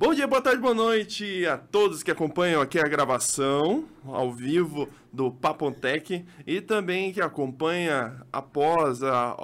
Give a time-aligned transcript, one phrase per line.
[0.00, 4.88] Bom dia, boa tarde, boa noite a todos que acompanham aqui a gravação ao vivo
[5.12, 9.36] do Papontec e também que acompanha após a,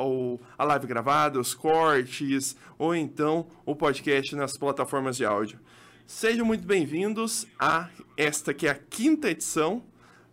[0.57, 5.59] a live gravada, os cortes ou então o podcast nas plataformas de áudio.
[6.07, 9.83] Sejam muito bem-vindos a esta que é a quinta edição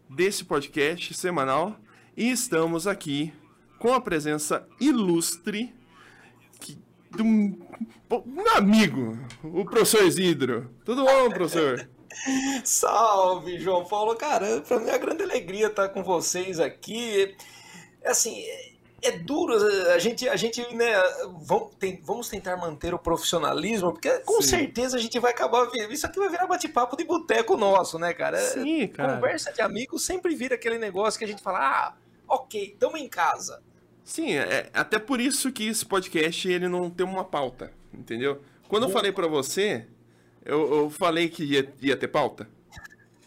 [0.08, 1.76] desse podcast semanal
[2.16, 3.34] e estamos aqui
[3.80, 5.74] com a presença ilustre
[7.16, 7.58] de um,
[8.10, 10.70] um amigo, o professor Isidro.
[10.86, 11.88] Tudo bom, professor?
[12.64, 14.16] Salve, João Paulo.
[14.16, 17.36] Cara, para mim é uma grande alegria estar com vocês aqui.
[18.02, 18.72] É assim, é,
[19.04, 19.56] é duro,
[19.94, 20.94] a gente, a gente né,
[22.04, 24.50] vamos, tentar manter o profissionalismo, porque com Sim.
[24.50, 25.92] certeza a gente vai acabar vendo.
[25.92, 28.38] Isso aqui vai virar bate-papo de boteco nosso, né, cara?
[28.38, 29.16] Sim, cara.
[29.16, 31.94] Conversa de amigos sempre vira aquele negócio que a gente fala, ah,
[32.28, 33.62] ok, estamos em casa.
[34.04, 38.42] Sim, é, até por isso que esse podcast ele não tem uma pauta, entendeu?
[38.68, 39.86] Quando eu falei para você,
[40.46, 42.48] eu, eu, falei que ia, ia ter pauta?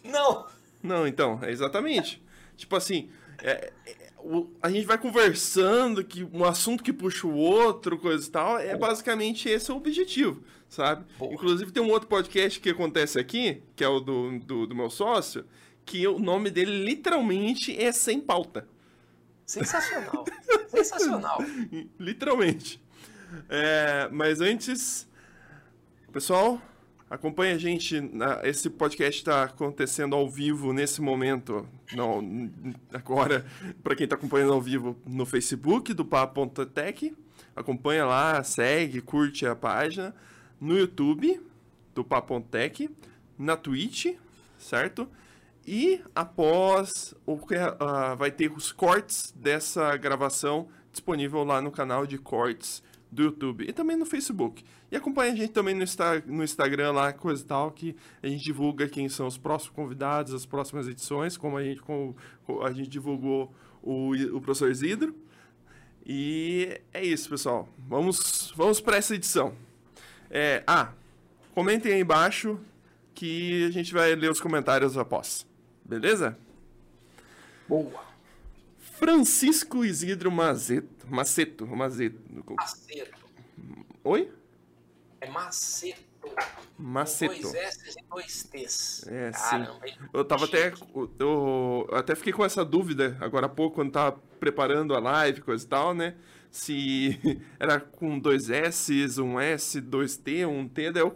[0.03, 0.47] Não!
[0.83, 2.23] Não, então, é exatamente.
[2.57, 3.09] tipo assim,
[3.43, 8.27] é, é, o, a gente vai conversando, que um assunto que puxa o outro, coisa
[8.27, 11.05] e tal, é basicamente esse o objetivo, sabe?
[11.21, 14.91] Inclusive tem um outro podcast que acontece aqui, que é o do, do, do meu
[14.91, 15.45] sócio,
[15.85, 18.67] que o nome dele literalmente é Sem Pauta.
[19.47, 20.25] Sensacional.
[20.69, 21.39] Sensacional.
[21.99, 22.83] Literalmente.
[23.49, 25.09] É, mas antes,
[26.13, 26.61] pessoal,
[27.09, 28.01] acompanhe a gente.
[28.43, 31.69] esse podcast está acontecendo ao vivo nesse momento.
[31.95, 32.51] Não,
[32.93, 33.45] agora,
[33.83, 37.15] para quem está acompanhando ao vivo no Facebook do Papo.tech.
[37.55, 40.15] Acompanha lá, segue, curte a página.
[40.61, 41.41] No YouTube
[41.95, 42.91] do Papo.tech.
[43.39, 44.17] Na Twitch,
[44.59, 45.09] certo?
[45.67, 52.19] E após, o, uh, vai ter os cortes dessa gravação disponível lá no canal de
[52.19, 54.65] cortes do YouTube e também no Facebook.
[54.91, 58.29] E acompanhe a gente também no, Insta, no Instagram lá, coisa e tal, que a
[58.29, 62.15] gente divulga quem são os próximos convidados, as próximas edições, como a gente, como,
[62.63, 65.15] a gente divulgou o, o professor Isidro.
[66.05, 67.69] E é isso, pessoal.
[67.79, 69.55] Vamos, vamos para essa edição.
[70.31, 70.93] É, ah,
[71.55, 72.59] comentem aí embaixo
[73.15, 75.47] que a gente vai ler os comentários após.
[75.85, 76.39] Beleza?
[77.69, 78.05] Boa.
[78.79, 81.07] Francisco Isidro Mazeto.
[81.09, 81.67] Maceto.
[81.67, 82.19] Mazeto.
[82.55, 83.19] Maceto.
[84.05, 84.31] Oi?
[85.21, 86.05] É Maceto.
[86.79, 87.43] Maceto.
[87.43, 89.05] dois S e dois T's.
[89.09, 89.95] É, Caramba, sim.
[90.13, 90.73] Eu tava até.
[91.19, 95.65] Eu, até fiquei com essa dúvida agora há pouco, quando tava preparando a live, coisa
[95.65, 96.15] e tal, né?
[96.51, 97.19] Se
[97.59, 101.11] era com dois S, um S, dois T, um T, daí eu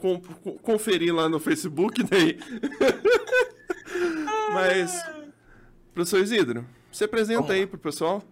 [0.63, 2.39] conferi lá no Facebook, daí.
[4.59, 5.05] Mas,
[5.95, 8.23] professor Isidro, se apresenta aí pro pessoal.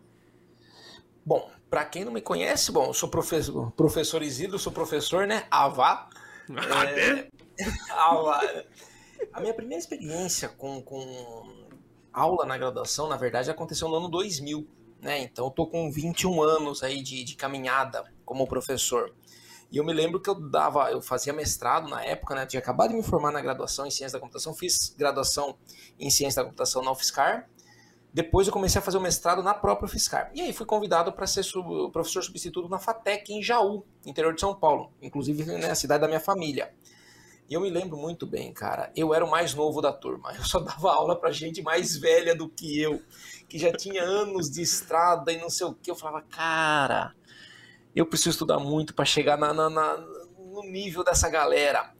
[1.24, 5.46] Bom, para quem não me conhece, bom, eu sou professor, professor Isidro, sou professor, né?
[5.50, 6.08] Avá.
[6.50, 7.28] Ah, é,
[7.90, 8.40] Avá.
[9.32, 11.66] A minha primeira experiência com, com
[12.12, 14.66] aula na graduação, na verdade, aconteceu no ano 2000,
[15.00, 15.20] né?
[15.20, 19.12] Então, eu tô com 21 anos aí de, de caminhada como professor.
[19.70, 22.42] E eu me lembro que eu dava, eu fazia mestrado na época, né?
[22.42, 25.56] Eu tinha acabado de me formar na graduação em ciência da computação, fiz graduação
[25.98, 27.48] em ciência da computação na UFSCar.
[28.12, 30.30] Depois eu comecei a fazer o mestrado na própria UFSCar.
[30.34, 34.40] E aí fui convidado para ser sub, professor substituto na FATEC em Jaú, interior de
[34.40, 36.72] São Paulo, inclusive né, a cidade da minha família.
[37.48, 38.90] E eu me lembro muito bem, cara.
[38.96, 40.32] Eu era o mais novo da turma.
[40.34, 43.00] Eu só dava aula para gente mais velha do que eu,
[43.48, 45.90] que já tinha anos de estrada e não sei o que.
[45.90, 47.14] Eu falava, cara,
[47.96, 51.90] eu preciso estudar muito para chegar na, na, na, no nível dessa galera.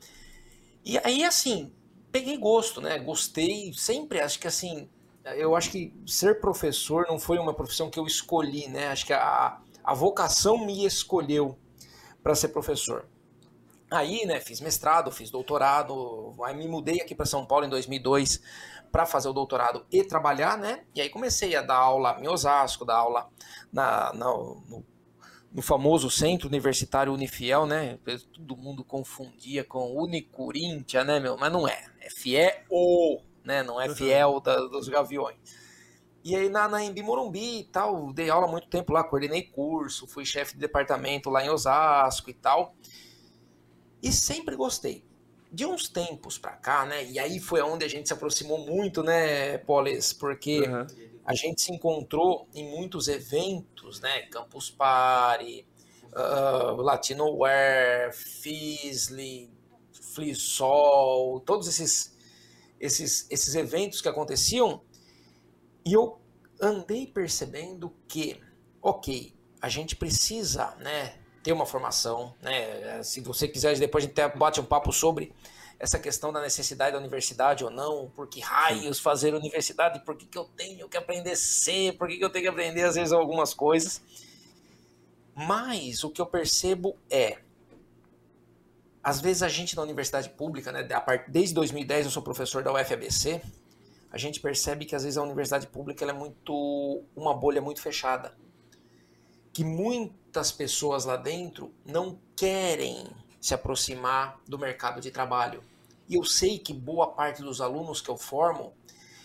[0.84, 1.72] E aí, assim,
[2.12, 2.98] peguei gosto, né?
[2.98, 4.90] Gostei, sempre, acho que assim,
[5.24, 8.88] eu acho que ser professor não foi uma profissão que eu escolhi, né?
[8.88, 11.58] Acho que a, a vocação me escolheu
[12.22, 13.08] para ser professor.
[13.90, 18.42] Aí, né, fiz mestrado, fiz doutorado, aí me mudei aqui para São Paulo em 2002
[18.90, 20.84] para fazer o doutorado e trabalhar, né?
[20.94, 23.28] E aí comecei a dar aula em Osasco, dar aula
[23.72, 24.84] na, na no
[25.56, 27.98] no famoso centro universitário Unifiel, né?
[28.34, 31.38] Todo mundo confundia com Unicorintia, né, meu?
[31.38, 31.82] Mas não é.
[31.98, 32.52] É Fiel,
[33.42, 33.62] né?
[33.62, 35.38] Não é Fiel da, dos Gaviões.
[36.22, 40.06] E aí na, na Embi Morumbi e tal, dei aula muito tempo lá, coordenei curso,
[40.06, 42.74] fui chefe de departamento lá em Osasco e tal.
[44.02, 45.06] E sempre gostei.
[45.50, 47.02] De uns tempos pra cá, né?
[47.06, 50.12] E aí foi onde a gente se aproximou muito, né, Polis?
[50.12, 54.22] Porque uhum a gente se encontrou em muitos eventos, né?
[54.22, 55.66] Campus Party,
[56.12, 59.50] uh, Latinoware, Fizzly,
[59.92, 62.16] Flisol, todos esses,
[62.80, 64.80] esses, esses eventos que aconteciam,
[65.84, 66.20] e eu
[66.60, 68.40] andei percebendo que,
[68.80, 73.02] ok, a gente precisa, né, ter uma formação, né?
[73.02, 75.32] Se você quiser, depois a gente bate um papo sobre
[75.78, 80.26] essa questão da necessidade da universidade ou não, por que raios fazer universidade, por que,
[80.26, 83.12] que eu tenho que aprender C, por que, que eu tenho que aprender às vezes
[83.12, 84.00] algumas coisas.
[85.34, 87.38] Mas o que eu percebo é,
[89.02, 90.86] às vezes a gente na universidade pública, né,
[91.28, 93.42] desde 2010 eu sou professor da UFABC,
[94.10, 98.34] a gente percebe que às vezes a universidade pública é muito uma bolha muito fechada,
[99.52, 103.06] que muitas pessoas lá dentro não querem
[103.46, 105.62] se aproximar do mercado de trabalho.
[106.08, 108.74] E eu sei que boa parte dos alunos que eu formo,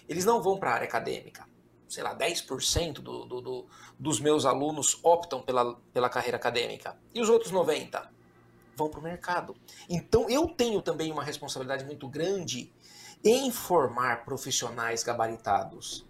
[0.08, 1.44] eles não vão para a área acadêmica.
[1.90, 3.66] Sei lá, 10% do, do, do,
[3.98, 6.96] dos meus alunos optam pela, pela carreira acadêmica.
[7.16, 8.10] E os outros 90%
[8.76, 9.56] vão para o mercado.
[9.90, 12.72] Então eu tenho também uma responsabilidade muito grande
[13.24, 16.06] em formar profissionais gabaritados.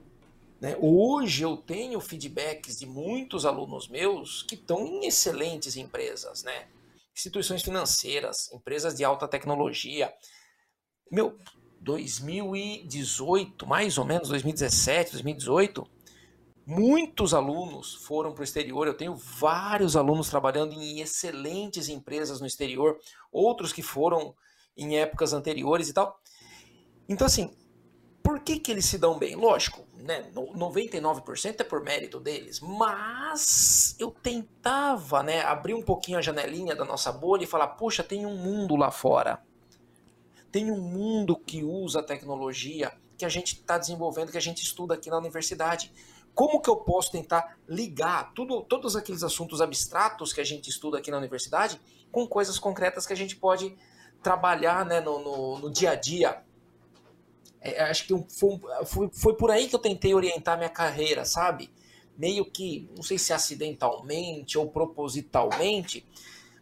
[0.59, 0.75] Né?
[0.81, 6.67] Hoje eu tenho feedbacks de muitos alunos meus que estão em excelentes empresas, né?
[7.15, 10.13] Instituições financeiras, empresas de alta tecnologia.
[11.11, 11.37] Meu,
[11.81, 15.85] 2018, mais ou menos, 2017, 2018,
[16.65, 18.87] muitos alunos foram para o exterior.
[18.87, 22.97] Eu tenho vários alunos trabalhando em excelentes empresas no exterior,
[23.31, 24.35] outros que foram
[24.77, 26.17] em épocas anteriores e tal.
[27.09, 27.53] Então, assim,
[28.23, 29.35] por que, que eles se dão bem?
[29.35, 36.21] Lógico, né, 99% é por mérito deles, mas eu tentava né, abrir um pouquinho a
[36.21, 39.41] janelinha da nossa bolha e falar: puxa, tem um mundo lá fora.
[40.51, 44.61] Tem um mundo que usa a tecnologia que a gente está desenvolvendo, que a gente
[44.61, 45.91] estuda aqui na universidade.
[46.33, 50.97] Como que eu posso tentar ligar tudo, todos aqueles assuntos abstratos que a gente estuda
[50.97, 51.79] aqui na universidade
[52.11, 53.77] com coisas concretas que a gente pode
[54.21, 56.43] trabalhar né, no, no, no dia a dia
[57.61, 61.71] é, acho que foi, foi, foi por aí que eu tentei orientar minha carreira, sabe?
[62.17, 66.05] Meio que, não sei se acidentalmente ou propositalmente,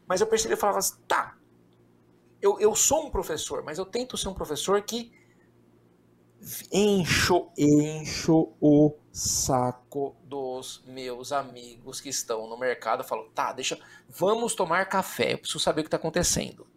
[0.06, 1.38] mas eu percebi e falava assim, tá,
[2.42, 5.12] eu, eu sou um professor, mas eu tento ser um professor que
[6.72, 13.02] encho, encho o saco dos meus amigos que estão no mercado.
[13.02, 16.68] Eu falo, tá, deixa, vamos tomar café, eu preciso saber o que está acontecendo.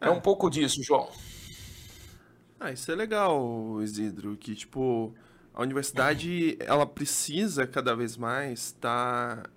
[0.00, 1.08] É um pouco disso, João.
[2.58, 5.14] Ah, isso é legal, Isidro, que tipo,
[5.52, 9.50] a universidade ela precisa cada vez mais estar tá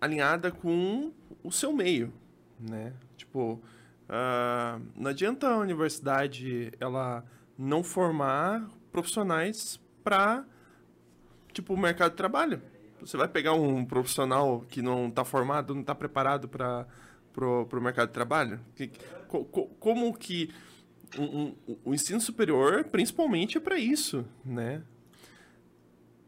[0.00, 2.12] alinhada com o seu meio,
[2.58, 2.92] né?
[3.16, 3.54] Tipo,
[4.08, 7.24] uh, não adianta a universidade ela
[7.58, 10.44] não formar profissionais para
[11.52, 12.62] tipo o mercado de trabalho.
[13.00, 16.86] Você vai pegar um profissional que não está formado, não está preparado para
[17.36, 18.60] o mercado de trabalho?
[19.28, 20.52] Co, co, como que
[21.18, 24.82] um, um, o ensino superior, principalmente, é para isso, né?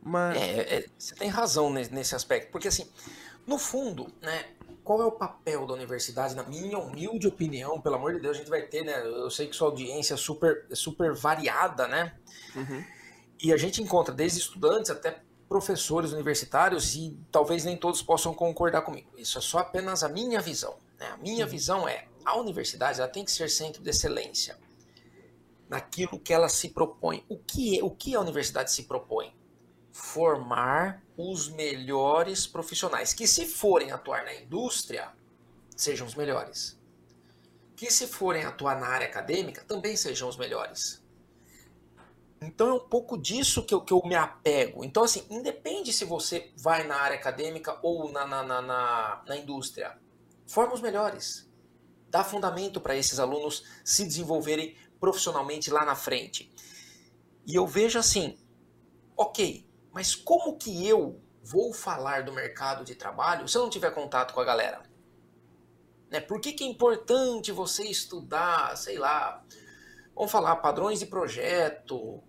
[0.03, 0.37] Mas...
[0.37, 2.89] É, é, você tem razão nesse aspecto, porque assim,
[3.47, 4.45] no fundo, né,
[4.85, 8.39] qual é o papel da universidade, na minha humilde opinião, pelo amor de Deus, a
[8.39, 12.15] gente vai ter, né, eu sei que sua audiência é super, super variada, né,
[12.55, 12.85] uhum.
[13.43, 18.83] e a gente encontra desde estudantes até professores universitários e talvez nem todos possam concordar
[18.83, 21.51] comigo, isso é só apenas a minha visão, né, a minha uhum.
[21.51, 24.59] visão é, a universidade ela tem que ser centro de excelência
[25.67, 27.25] naquilo que ela se propõe.
[27.29, 29.35] O que, é, o que a universidade se propõe?
[29.91, 35.11] Formar os melhores profissionais, que se forem atuar na indústria,
[35.75, 36.79] sejam os melhores.
[37.75, 41.03] Que se forem atuar na área acadêmica, também sejam os melhores.
[42.43, 44.85] Então é um pouco disso que eu, que eu me apego.
[44.85, 49.37] Então, assim, independe se você vai na área acadêmica ou na, na, na, na, na
[49.37, 49.99] indústria,
[50.47, 51.48] forma os melhores
[52.11, 56.53] dá fundamento para esses alunos se desenvolverem profissionalmente lá na frente.
[57.47, 58.39] E eu vejo assim,
[59.17, 63.91] ok, mas como que eu vou falar do mercado de trabalho se eu não tiver
[63.91, 64.83] contato com a galera?
[66.11, 66.21] Né?
[66.21, 69.43] Por que, que é importante você estudar, sei lá,
[70.15, 72.23] vamos falar padrões de projeto,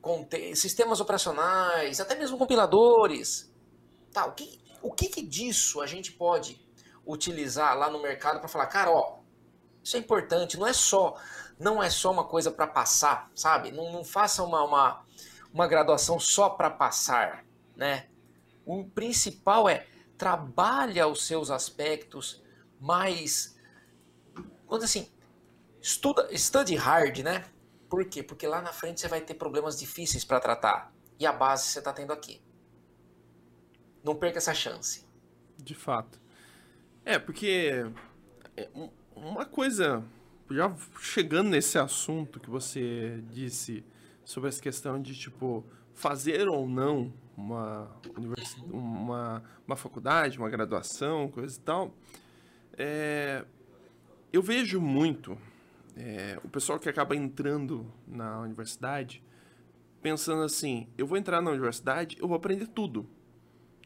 [0.56, 3.52] sistemas operacionais, até mesmo compiladores.
[4.12, 6.60] Tá, o que, o que, que disso a gente pode
[7.06, 9.19] utilizar lá no mercado para falar, cara, ó,
[9.90, 11.20] isso é importante, não é só
[11.60, 13.72] não é só uma coisa para passar, sabe?
[13.72, 15.06] Não, não faça uma, uma,
[15.54, 17.44] uma graduação só para passar,
[17.76, 18.08] né?
[18.66, 19.86] O principal é
[20.18, 22.42] trabalha os seus aspectos
[22.80, 23.58] mais
[24.66, 25.12] quando assim,
[25.82, 27.46] estuda, study hard, né?
[27.90, 28.22] Por quê?
[28.22, 30.94] Porque lá na frente você vai ter problemas difíceis para tratar.
[31.18, 32.40] E a base você está tendo aqui.
[34.04, 35.04] Não perca essa chance.
[35.58, 36.22] De fato.
[37.04, 37.84] É, porque
[38.56, 38.70] é,
[39.24, 40.04] uma coisa,
[40.50, 43.84] já chegando nesse assunto que você disse
[44.24, 48.56] sobre essa questão de, tipo, fazer ou não uma, univers...
[48.72, 51.94] uma, uma faculdade, uma graduação, coisa e tal,
[52.78, 53.46] é,
[54.32, 55.38] eu vejo muito
[55.96, 59.24] é, o pessoal que acaba entrando na universidade
[60.02, 63.08] pensando assim: eu vou entrar na universidade, eu vou aprender tudo.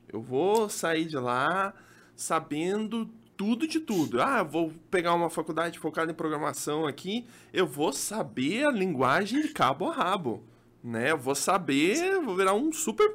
[0.07, 1.73] Eu vou sair de lá
[2.15, 4.21] sabendo tudo de tudo.
[4.21, 9.49] Ah, vou pegar uma faculdade focada em programação aqui, eu vou saber a linguagem de
[9.49, 10.43] cabo a rabo.
[10.83, 11.11] Né?
[11.11, 13.09] Eu vou saber, vou virar um super,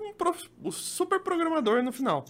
[0.64, 2.24] um super programador no final.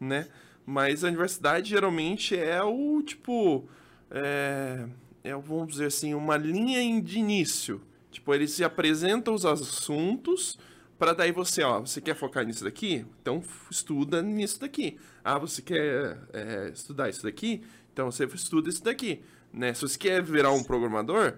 [0.00, 0.28] Né?
[0.66, 3.68] Mas a universidade geralmente é o tipo.
[4.10, 4.86] É,
[5.24, 7.80] é, vamos dizer assim, uma linha de início.
[8.10, 10.58] Tipo, eles se apresentam os assuntos
[11.02, 13.04] para daí você, ó, você quer focar nisso daqui?
[13.20, 15.00] Então estuda nisso daqui.
[15.24, 17.60] Ah, você quer é, estudar isso daqui?
[17.92, 19.20] Então você estuda isso daqui.
[19.52, 19.74] Né?
[19.74, 21.34] Se você quer virar um programador,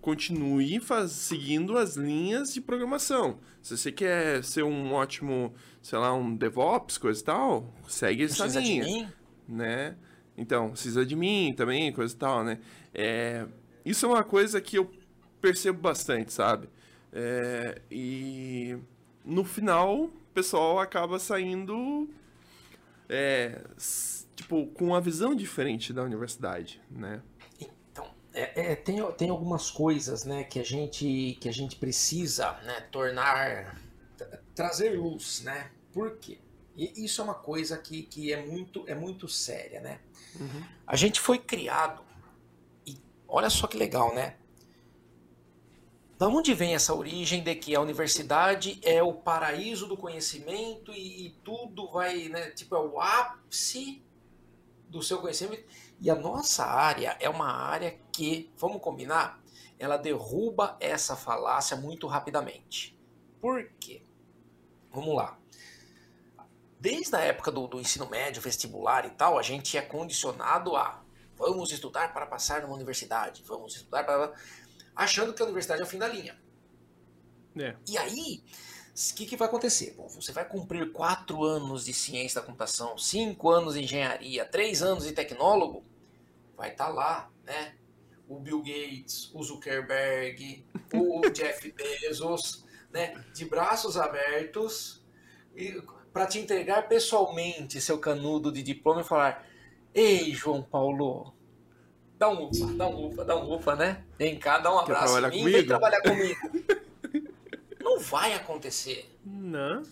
[0.00, 3.38] continue faz, seguindo as linhas de programação.
[3.60, 5.52] Se você quer ser um ótimo,
[5.82, 8.82] sei lá, um DevOps, coisa e tal, segue essa precisa linha.
[8.82, 9.08] De mim?
[9.46, 9.94] Né?
[10.38, 12.60] Então, precisa de mim também, coisa e tal, né?
[12.94, 13.44] É,
[13.84, 14.90] isso é uma coisa que eu
[15.38, 16.66] percebo bastante, sabe?
[17.12, 18.78] É, e
[19.24, 22.08] no final, o pessoal acaba saindo
[23.08, 23.60] é,
[24.34, 27.22] tipo, com uma visão diferente da universidade, né?
[27.60, 32.52] Então, é, é, tem, tem algumas coisas, né, que a gente, que a gente precisa,
[32.64, 33.78] né, tornar,
[34.54, 35.70] trazer luz, né?
[35.92, 36.38] Por quê?
[36.74, 40.00] E isso é uma coisa que, que é, muito, é muito séria, né?
[40.40, 40.64] Uhum.
[40.86, 42.02] A gente foi criado,
[42.86, 42.96] e
[43.28, 44.36] olha só que legal, né?
[46.22, 51.26] Da onde vem essa origem de que a universidade é o paraíso do conhecimento e,
[51.26, 54.00] e tudo vai, né, tipo, é o ápice
[54.88, 55.64] do seu conhecimento?
[56.00, 59.42] E a nossa área é uma área que, vamos combinar,
[59.80, 62.96] ela derruba essa falácia muito rapidamente.
[63.40, 64.04] Por quê?
[64.92, 65.36] Vamos lá.
[66.78, 71.02] Desde a época do, do ensino médio, vestibular e tal, a gente é condicionado a
[71.36, 74.32] vamos estudar para passar numa universidade, vamos estudar para
[74.94, 76.36] achando que a universidade é o fim da linha.
[77.58, 77.76] É.
[77.88, 78.42] E aí,
[78.94, 79.94] o que, que vai acontecer?
[79.96, 84.82] Bom, você vai cumprir quatro anos de ciência da computação, cinco anos de engenharia, três
[84.82, 85.84] anos de tecnólogo,
[86.56, 87.74] vai estar tá lá, né?
[88.28, 93.24] O Bill Gates, o Zuckerberg, o Jeff Bezos, né?
[93.34, 95.02] De braços abertos
[96.12, 99.46] para te entregar pessoalmente seu canudo de diploma e falar:
[99.94, 101.34] Ei, João Paulo,
[102.22, 104.04] dá um ufa, dá um ufa, dá um ufa, né?
[104.16, 106.38] Vem cá, dá um abraço em mim, vem trabalhar comigo.
[107.82, 109.12] Não vai acontecer.
[109.24, 109.82] Não.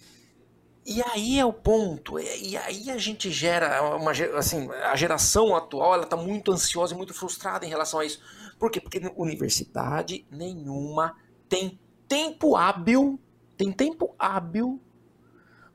[0.86, 2.20] E aí é o ponto.
[2.20, 6.96] E aí a gente gera uma assim, a geração atual, ela tá muito ansiosa e
[6.96, 8.22] muito frustrada em relação a isso.
[8.58, 8.80] Por quê?
[8.80, 11.16] Porque universidade nenhuma
[11.48, 13.18] tem tempo hábil,
[13.56, 14.80] tem tempo hábil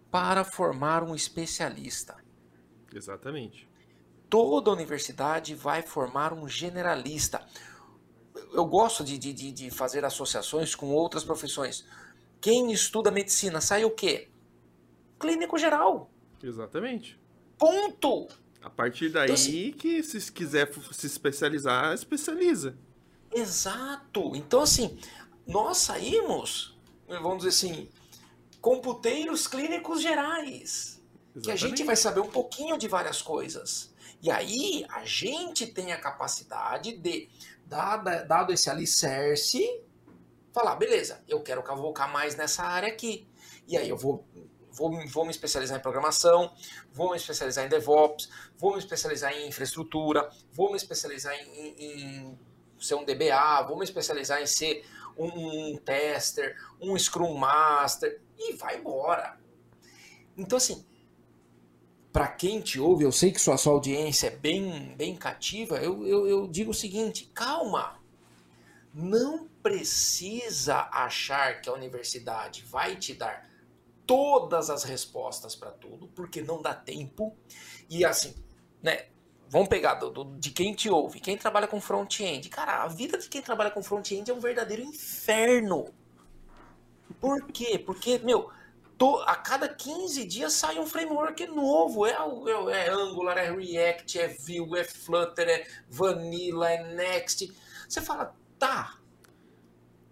[0.10, 2.16] para formar um especialista.
[2.94, 3.75] Exatamente
[4.36, 7.42] toda universidade vai formar um generalista.
[8.51, 11.86] Eu gosto de, de, de fazer associações com outras profissões.
[12.42, 14.27] Quem estuda medicina sai o quê?
[15.18, 16.12] Clínico geral.
[16.44, 17.18] Exatamente.
[17.58, 18.27] Ponto.
[18.62, 22.77] A partir daí então, que se quiser se especializar, especializa.
[23.34, 24.36] Exato.
[24.36, 25.00] Então assim,
[25.48, 26.77] nós saímos,
[27.08, 27.88] vamos dizer assim,
[28.60, 31.01] computeiros clínicos gerais.
[31.34, 31.46] Exatamente.
[31.46, 33.95] Que a gente vai saber um pouquinho de várias coisas.
[34.22, 37.29] E aí a gente tem a capacidade de,
[37.65, 39.81] dado, dado esse alicerce,
[40.53, 43.27] falar, beleza, eu quero cavocar mais nessa área aqui.
[43.67, 44.25] E aí eu vou,
[44.72, 46.53] vou, vou me especializar em programação,
[46.91, 51.75] vou me especializar em DevOps, vou me especializar em infraestrutura, vou me especializar em, em,
[51.79, 52.39] em
[52.79, 54.86] ser um DBA, vou me especializar em ser
[55.17, 59.38] um tester, um Scrum Master, e vai embora.
[60.38, 60.86] Então, assim,
[62.15, 66.07] para quem te ouve, eu sei que sua, sua audiência é bem, bem cativa, eu,
[66.07, 68.00] eu, eu digo o seguinte: calma.
[68.93, 73.45] Não precisa achar que a universidade vai te dar
[74.07, 77.36] todas as respostas para tudo, porque não dá tempo.
[77.89, 78.34] E assim,
[78.81, 79.07] né?
[79.50, 82.48] Vamos pegar do, do, de quem te ouve, quem trabalha com front-end.
[82.48, 85.93] Cara, a vida de quem trabalha com front-end é um verdadeiro inferno.
[87.19, 87.77] Por quê?
[87.77, 88.50] Porque, meu,
[88.98, 92.06] to, a cada 15 dias sai um framework novo.
[92.06, 97.52] É, é, é, Angular, é React, é Vue, é Flutter, é Vanilla, é Next.
[97.88, 98.98] Você fala, tá.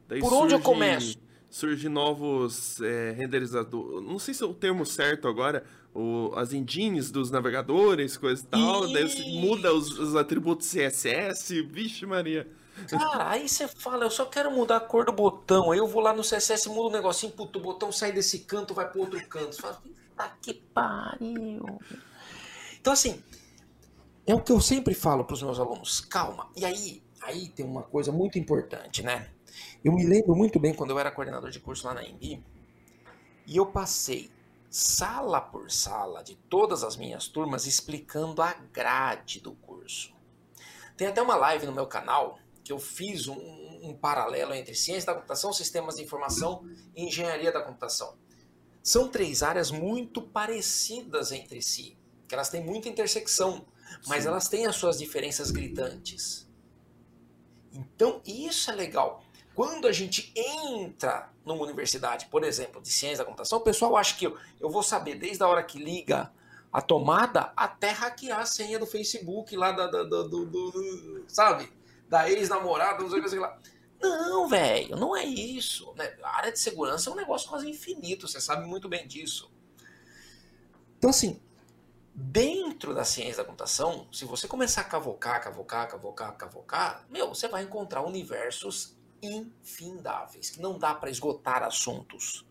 [0.08, 1.18] Daí por surge, onde eu começo?
[1.54, 4.02] surgem novos é, renderizadores.
[4.04, 5.64] Não sei se é o termo certo agora,
[5.94, 8.90] o, as engines dos navegadores, coisa e tal.
[8.90, 8.94] E...
[8.94, 11.62] Daí você muda os, os, atributos CSS.
[11.62, 12.48] Vixe, Maria.
[12.90, 15.72] Cara, aí você fala, eu só quero mudar a cor do botão.
[15.72, 18.40] Aí eu vou lá no CSS, mudo o um negocinho, puto, o botão sai desse
[18.40, 19.54] canto, vai pro outro canto.
[19.54, 19.82] Você fala,
[20.16, 21.66] tá que pariu.
[22.80, 23.24] Então, assim,
[24.26, 26.50] é o que eu sempre falo para os meus alunos, calma.
[26.56, 29.30] E aí, aí tem uma coisa muito importante, né?
[29.84, 32.44] Eu me lembro muito bem quando eu era coordenador de curso lá na Embi,
[33.46, 34.32] e eu passei
[34.70, 40.12] sala por sala de todas as minhas turmas explicando a grade do curso.
[40.98, 45.08] Tem até uma live no meu canal que eu fiz um, um paralelo entre ciência
[45.08, 46.66] da computação, sistemas de informação
[46.96, 48.16] e engenharia da computação.
[48.82, 53.66] São três áreas muito parecidas entre si, que elas têm muita intersecção
[54.08, 54.30] mas Sim.
[54.30, 56.48] elas têm as suas diferenças gritantes.
[57.72, 59.24] Então, isso é legal.
[59.56, 64.16] Quando a gente entra numa universidade, por exemplo, de ciência da computação, o pessoal acha
[64.16, 66.32] que eu, eu vou saber desde a hora que liga
[66.72, 71.72] a tomada até hackear a senha do Facebook lá da, da, do, do, do, sabe?
[72.14, 73.60] Da ex-namorada, não sei o que lá.
[74.00, 75.92] Não, velho, não é isso.
[75.96, 76.16] Né?
[76.22, 79.52] A área de segurança é um negócio quase infinito, você sabe muito bem disso.
[81.00, 81.42] Então, assim,
[82.16, 87.48] Dentro da ciência da computação, se você começar a cavocar, cavocar, cavocar, cavocar, meu, você
[87.48, 92.46] vai encontrar universos infindáveis, que não dá para esgotar assuntos.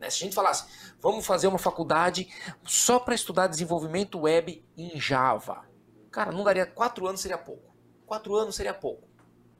[0.00, 0.10] Né?
[0.10, 0.66] Se a gente falasse,
[1.00, 2.28] vamos fazer uma faculdade
[2.64, 5.64] só para estudar desenvolvimento web em Java,
[6.10, 7.71] cara, não daria quatro anos seria pouco.
[8.12, 9.08] Quatro anos seria pouco.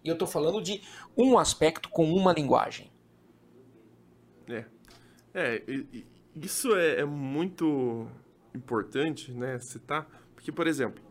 [0.04, 0.82] E eu estou falando de
[1.16, 2.92] um aspecto com uma linguagem.
[4.46, 4.66] É,
[5.32, 5.62] é
[6.36, 8.06] isso é, é muito
[8.54, 11.02] importante, né, citar, porque, por exemplo,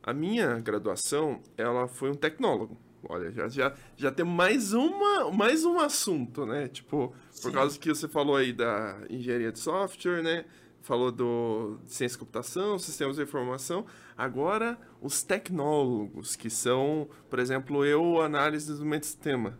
[0.00, 2.78] a minha graduação, ela foi um tecnólogo.
[3.08, 6.68] Olha, já, já, já tem mais, uma, mais um assunto, né?
[6.68, 7.52] Tipo, por Sim.
[7.52, 10.44] causa que você falou aí da engenharia de software, né?
[10.88, 13.84] Falou do ciência de computação, sistemas de informação.
[14.16, 19.58] Agora, os tecnólogos, que são, por exemplo, eu, análise de desenvolvimento de sistema,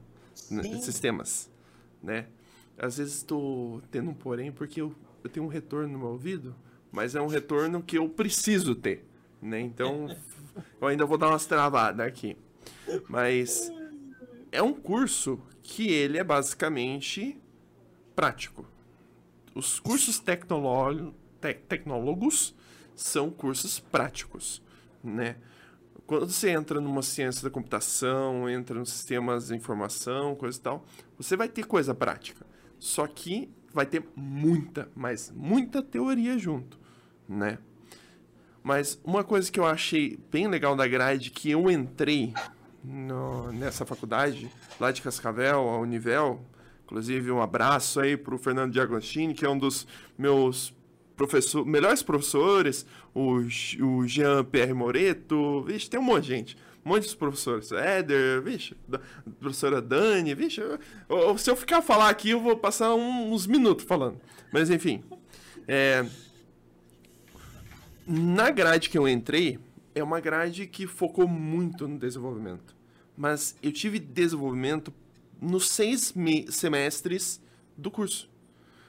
[0.50, 1.50] né, sistemas,
[2.02, 2.26] né?
[2.78, 6.54] Às vezes estou tendo um porém porque eu, eu tenho um retorno no meu ouvido
[6.90, 9.04] mas é um retorno que eu preciso ter,
[9.40, 9.60] né?
[9.60, 10.08] Então,
[10.80, 12.36] eu ainda vou dar umas travadas aqui.
[13.08, 13.70] Mas
[14.50, 17.38] é um curso que ele é basicamente
[18.16, 18.66] prático.
[19.54, 20.18] Os cursos
[21.40, 22.54] tecnológicos tecnólogos
[22.94, 24.62] são cursos práticos,
[25.02, 25.36] né?
[26.06, 30.86] Quando você entra numa ciência da computação, entra nos sistemas de informação, coisa e tal,
[31.16, 32.46] você vai ter coisa prática.
[32.78, 36.78] Só que vai ter muita, mas muita teoria junto,
[37.28, 37.58] né?
[38.62, 42.32] Mas uma coisa que eu achei bem legal da grade, que eu entrei
[42.82, 46.40] no, nessa faculdade, lá de Cascavel, a Univel,
[46.84, 50.74] inclusive um abraço aí pro Fernando Diagostini, que é um dos meus
[51.18, 53.40] professor, melhores professores, o,
[53.84, 57.70] o Jean Pierre Moreto, vixe, tem um monte de gente um monte de professores.
[57.70, 58.98] Éder, vixe, da,
[59.38, 60.60] professora Dani, vixe.
[60.60, 60.78] Eu,
[61.08, 64.18] eu, se eu ficar a falar aqui, eu vou passar um, uns minutos falando.
[64.50, 65.04] Mas enfim.
[65.66, 66.06] É,
[68.06, 69.58] na grade que eu entrei,
[69.94, 72.74] é uma grade que focou muito no desenvolvimento.
[73.14, 74.92] Mas eu tive desenvolvimento
[75.40, 76.14] nos seis
[76.48, 77.38] semestres
[77.76, 78.30] do curso.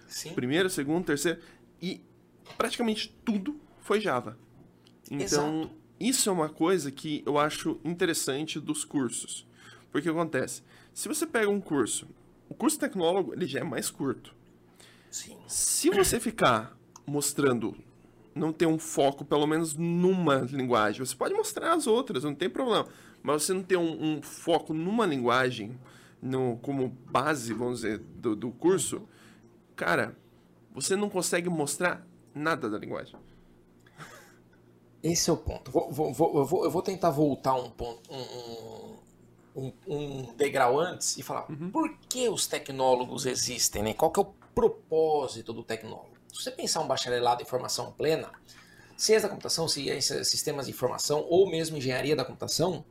[0.07, 0.33] Sim.
[0.33, 1.39] Primeiro, segundo, terceiro.
[1.81, 2.01] E
[2.57, 4.37] praticamente tudo foi Java.
[5.09, 5.79] Então, Exato.
[5.99, 9.45] Isso é uma coisa que eu acho interessante dos cursos.
[9.91, 12.07] Porque acontece, se você pega um curso,
[12.47, 14.33] o curso tecnólogo ele já é mais curto.
[15.11, 15.37] Sim.
[15.45, 17.75] Se você ficar mostrando,
[18.33, 22.49] não ter um foco pelo menos numa linguagem, você pode mostrar as outras, não tem
[22.49, 22.87] problema.
[23.21, 25.77] Mas você não ter um, um foco numa linguagem
[26.21, 29.01] no, como base, vamos dizer, do, do curso,
[29.75, 30.17] cara,
[30.73, 33.15] você não consegue mostrar nada da linguagem.
[35.01, 35.71] Esse é o ponto.
[35.71, 38.97] Vou, vou, vou, eu, vou, tentar voltar um ponto, um,
[39.55, 41.71] um, um degrau antes e falar uhum.
[41.71, 43.93] por que os tecnólogos existem, né?
[43.93, 46.17] Qual que é o propósito do tecnólogo?
[46.33, 48.29] Se você pensar um bacharelado em formação plena,
[48.97, 52.83] ciência da computação, ciência, sistemas de informação ou mesmo engenharia da computação,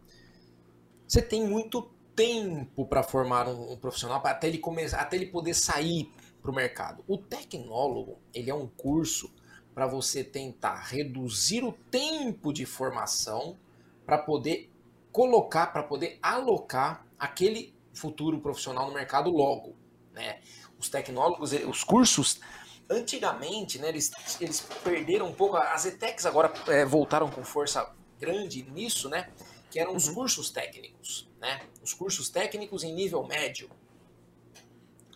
[1.07, 5.55] você tem muito tempo para formar um, um profissional até ele começar, até ele poder
[5.55, 7.05] sair para o mercado.
[7.07, 9.33] O tecnólogo, ele é um curso
[9.74, 13.57] para você tentar reduzir o tempo de formação
[14.05, 14.70] para poder
[15.12, 19.77] colocar, para poder alocar aquele futuro profissional no mercado logo.
[20.12, 20.40] Né?
[20.79, 22.40] Os tecnólogos, os cursos,
[22.88, 28.62] antigamente, né, eles, eles perderam um pouco, as ETECs agora é, voltaram com força grande
[28.70, 29.31] nisso, né?
[29.70, 30.14] Que eram os uhum.
[30.14, 31.61] cursos técnicos, né?
[31.83, 33.70] Os cursos técnicos em nível médio.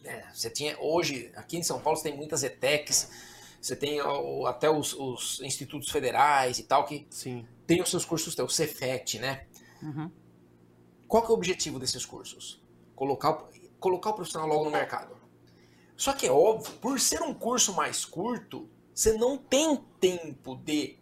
[0.02, 3.10] Né, você tinha hoje, aqui em São Paulo, você tem muitas ETECs,
[3.60, 4.00] você tem
[4.46, 7.46] até os, os institutos federais e tal, que Sim.
[7.66, 9.46] tem os seus cursos, tem o Cefet, né?
[9.80, 10.10] Uhum.
[11.06, 12.60] Qual que é o objetivo desses cursos?
[12.96, 13.44] Colocar,
[13.78, 15.16] colocar o profissional logo no mercado.
[15.96, 20.98] Só que é óbvio, por ser um curso mais curto, você não tem tempo de,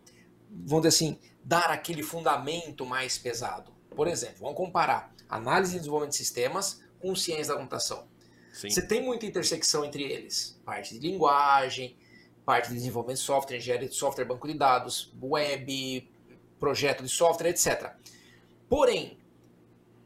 [0.51, 3.73] vamos dizer assim, dar aquele fundamento mais pesado.
[3.97, 8.07] Por exemplo, vamos comparar análise e desenvolvimento de sistemas com ciência da computação.
[8.53, 10.61] Você tem muita intersecção entre eles.
[10.65, 11.97] Parte de linguagem,
[12.45, 16.11] parte de desenvolvimento de software, engenharia de software, banco de dados, web,
[16.59, 17.93] projeto de software, etc.
[18.69, 19.19] Porém,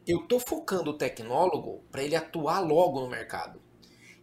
[0.07, 3.59] eu estou focando o tecnólogo para ele atuar logo no mercado.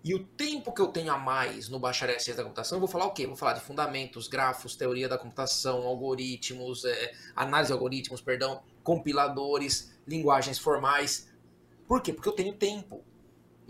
[0.05, 2.81] E o tempo que eu tenho a mais no bacharel em ciência da computação, eu
[2.81, 3.25] vou falar o quê?
[3.25, 9.93] Vou falar de fundamentos, grafos, teoria da computação, algoritmos, é, análise de algoritmos, perdão, compiladores,
[10.07, 11.29] linguagens formais.
[11.87, 12.13] Por quê?
[12.13, 13.05] Porque eu tenho tempo.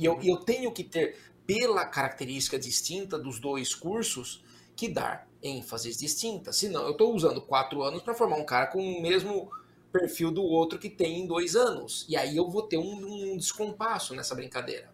[0.03, 4.43] E eu, eu tenho que ter, pela característica distinta dos dois cursos,
[4.75, 6.57] que dar ênfases distintas.
[6.57, 9.49] Senão, eu estou usando quatro anos para formar um cara com o mesmo
[9.93, 12.05] perfil do outro que tem em dois anos.
[12.09, 14.93] E aí eu vou ter um, um descompasso nessa brincadeira.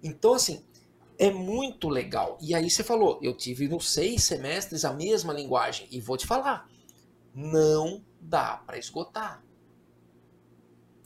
[0.00, 0.62] Então, assim,
[1.18, 2.38] é muito legal.
[2.40, 5.88] E aí você falou, eu tive nos seis semestres a mesma linguagem.
[5.90, 6.68] E vou te falar,
[7.34, 9.42] não dá para esgotar.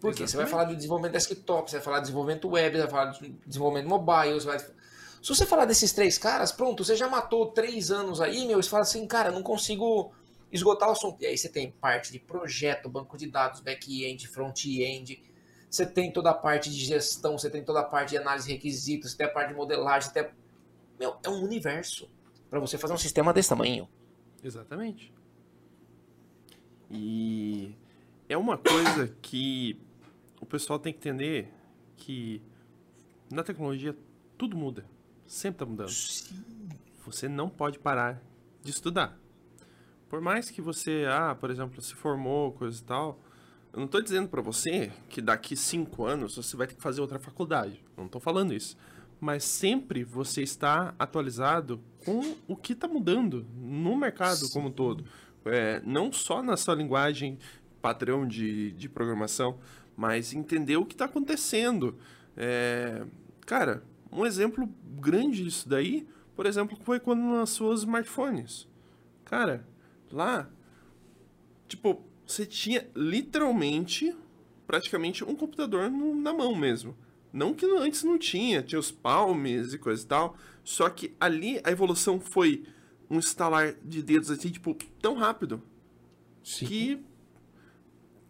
[0.01, 0.31] Porque Exatamente.
[0.31, 3.11] você vai falar de desenvolvimento desktop, você vai falar de desenvolvimento web, você vai falar
[3.13, 4.59] de desenvolvimento mobile, você vai...
[4.59, 8.69] Se você falar desses três caras, pronto, você já matou três anos aí, meu, você
[8.69, 10.13] fala assim, cara, não consigo
[10.53, 11.21] esgotar o assunto.
[11.23, 15.23] E aí você tem parte de projeto, banco de dados, back-end, front-end,
[15.69, 18.53] você tem toda a parte de gestão, você tem toda a parte de análise de
[18.53, 20.31] requisitos, você tem a parte de modelagem, até
[20.99, 22.09] meu, é um universo
[22.49, 23.89] para você fazer um sistema desse tamanho.
[24.43, 25.13] Exatamente.
[26.91, 27.75] E
[28.29, 29.81] é uma coisa que
[30.47, 31.53] o pessoal tem que entender
[31.97, 32.41] que
[33.31, 33.97] na tecnologia
[34.39, 34.85] tudo muda,
[35.27, 35.91] sempre está mudando.
[35.91, 36.41] Sim.
[37.05, 38.23] Você não pode parar
[38.63, 39.19] de estudar.
[40.09, 43.21] Por mais que você, ah, por exemplo, se formou, coisa e tal,
[43.73, 47.01] eu não estou dizendo para você que daqui cinco anos você vai ter que fazer
[47.01, 47.85] outra faculdade.
[47.97, 48.77] Não estou falando isso.
[49.21, 54.53] Mas sempre você está atualizado com o que está mudando no mercado Sim.
[54.53, 55.05] como um todo.
[55.45, 57.37] É, não só na sua linguagem
[57.83, 59.59] padrão de, de programação,
[59.97, 61.97] mas entender o que está acontecendo.
[62.37, 63.05] É,
[63.47, 63.83] cara,
[64.13, 64.69] um exemplo
[65.01, 68.69] grande disso daí, por exemplo, foi quando lançou os smartphones.
[69.25, 69.67] Cara,
[70.13, 70.49] lá,
[71.67, 74.15] tipo, você tinha literalmente,
[74.67, 76.97] praticamente, um computador no, na mão mesmo.
[77.33, 80.37] Não que antes não tinha, tinha os palmes e coisa e tal.
[80.65, 82.65] Só que ali a evolução foi
[83.09, 85.63] um estalar de dedos assim, tipo, tão rápido.
[86.43, 86.67] Sim.
[86.67, 87.06] Que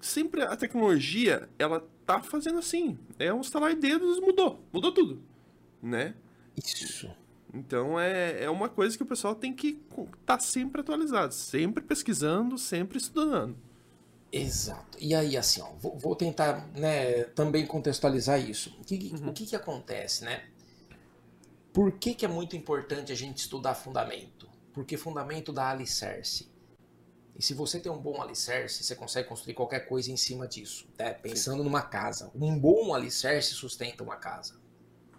[0.00, 2.98] sempre a tecnologia, ela tá fazendo assim.
[3.18, 4.64] É um estalar de dedos, mudou.
[4.72, 5.22] Mudou tudo.
[5.82, 6.14] Né?
[6.56, 7.10] Isso.
[7.52, 11.82] Então é, é uma coisa que o pessoal tem que estar tá sempre atualizado, sempre
[11.82, 13.56] pesquisando, sempre estudando.
[14.30, 14.98] Exato.
[15.00, 18.76] E aí, assim, ó, vou, vou tentar né, também contextualizar isso.
[18.80, 19.30] O, que, uhum.
[19.30, 20.44] o que, que acontece, né?
[21.72, 24.48] Por que, que é muito importante a gente estudar fundamento?
[24.72, 26.48] Porque fundamento dá alicerce.
[27.38, 30.88] E se você tem um bom alicerce, você consegue construir qualquer coisa em cima disso.
[30.98, 31.12] Né?
[31.12, 31.64] Pensando Sim.
[31.64, 32.30] numa casa.
[32.34, 34.54] Um bom alicerce sustenta uma casa.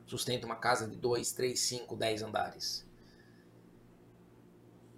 [0.08, 2.88] Sustenta uma casa de 2, 3, 5, 10 andares.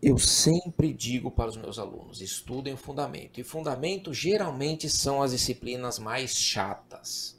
[0.02, 3.42] Eu sempre digo para os meus alunos: estudem fundamento.
[3.42, 7.38] E fundamento geralmente são as disciplinas mais chatas.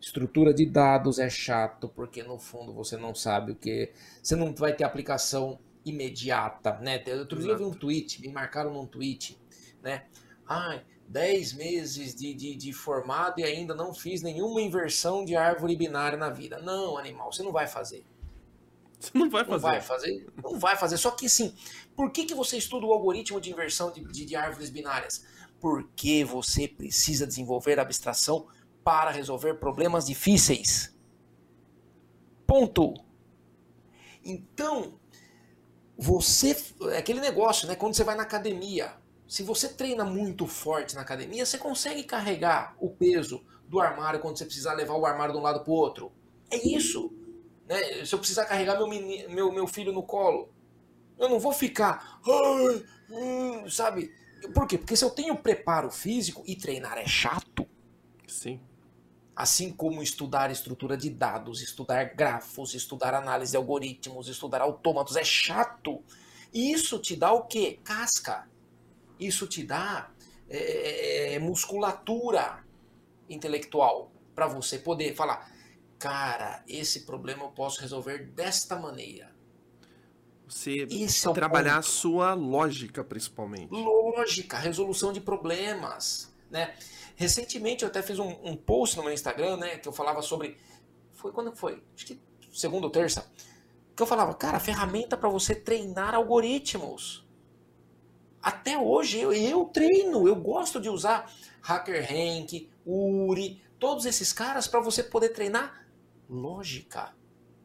[0.00, 3.92] Estrutura de dados é chato porque no fundo você não sabe o que.
[4.22, 7.02] Você não vai ter aplicação imediata, né?
[7.18, 9.38] Outro dia eu vi um tweet, me marcaram num tweet,
[9.82, 10.06] né?
[10.46, 15.76] Ai, 10 meses de, de, de formado e ainda não fiz nenhuma inversão de árvore
[15.76, 16.58] binária na vida.
[16.60, 18.04] Não, animal, você não vai fazer.
[18.98, 19.52] Você não vai fazer.
[19.52, 20.26] Não vai fazer.
[20.42, 20.96] Não vai fazer.
[20.96, 21.54] Só que sim,
[21.96, 25.24] por que, que você estuda o algoritmo de inversão de, de, de árvores binárias?
[25.60, 28.46] Porque você precisa desenvolver abstração
[28.84, 30.96] para resolver problemas difíceis.
[32.46, 32.94] Ponto.
[34.24, 35.00] Então,
[35.96, 36.56] você.
[36.90, 37.74] É aquele negócio, né?
[37.74, 38.92] Quando você vai na academia.
[39.26, 44.36] Se você treina muito forte na academia, você consegue carregar o peso do armário quando
[44.36, 46.12] você precisar levar o armário de um lado para o outro.
[46.50, 47.10] É isso.
[47.66, 48.04] Né?
[48.04, 50.52] Se eu precisar carregar meu, menino, meu, meu filho no colo,
[51.18, 52.20] eu não vou ficar,
[53.10, 54.12] hum, sabe?
[54.52, 54.76] Por quê?
[54.76, 57.66] Porque se eu tenho preparo físico e treinar é chato.
[58.26, 58.60] Sim.
[59.34, 65.24] Assim como estudar estrutura de dados, estudar grafos, estudar análise de algoritmos, estudar autômatos é
[65.24, 66.02] chato.
[66.52, 67.78] Isso te dá o quê?
[67.82, 68.48] Casca.
[69.18, 70.10] Isso te dá
[70.48, 72.62] é, é, é musculatura
[73.28, 75.50] intelectual para você poder falar
[76.02, 79.30] cara, esse problema eu posso resolver desta maneira.
[80.48, 83.70] Você é trabalhar a sua lógica, principalmente.
[83.70, 86.74] Lógica, resolução de problemas, né?
[87.16, 90.56] Recentemente eu até fiz um, um post no meu Instagram, né, que eu falava sobre,
[91.12, 91.82] foi quando foi?
[91.94, 92.20] Acho que
[92.52, 93.30] segunda ou terça,
[93.94, 97.26] que eu falava, cara, ferramenta para você treinar algoritmos.
[98.42, 101.30] Até hoje eu, eu treino, eu gosto de usar
[101.62, 105.86] HackerRank, Uri, todos esses caras para você poder treinar
[106.28, 107.14] lógica.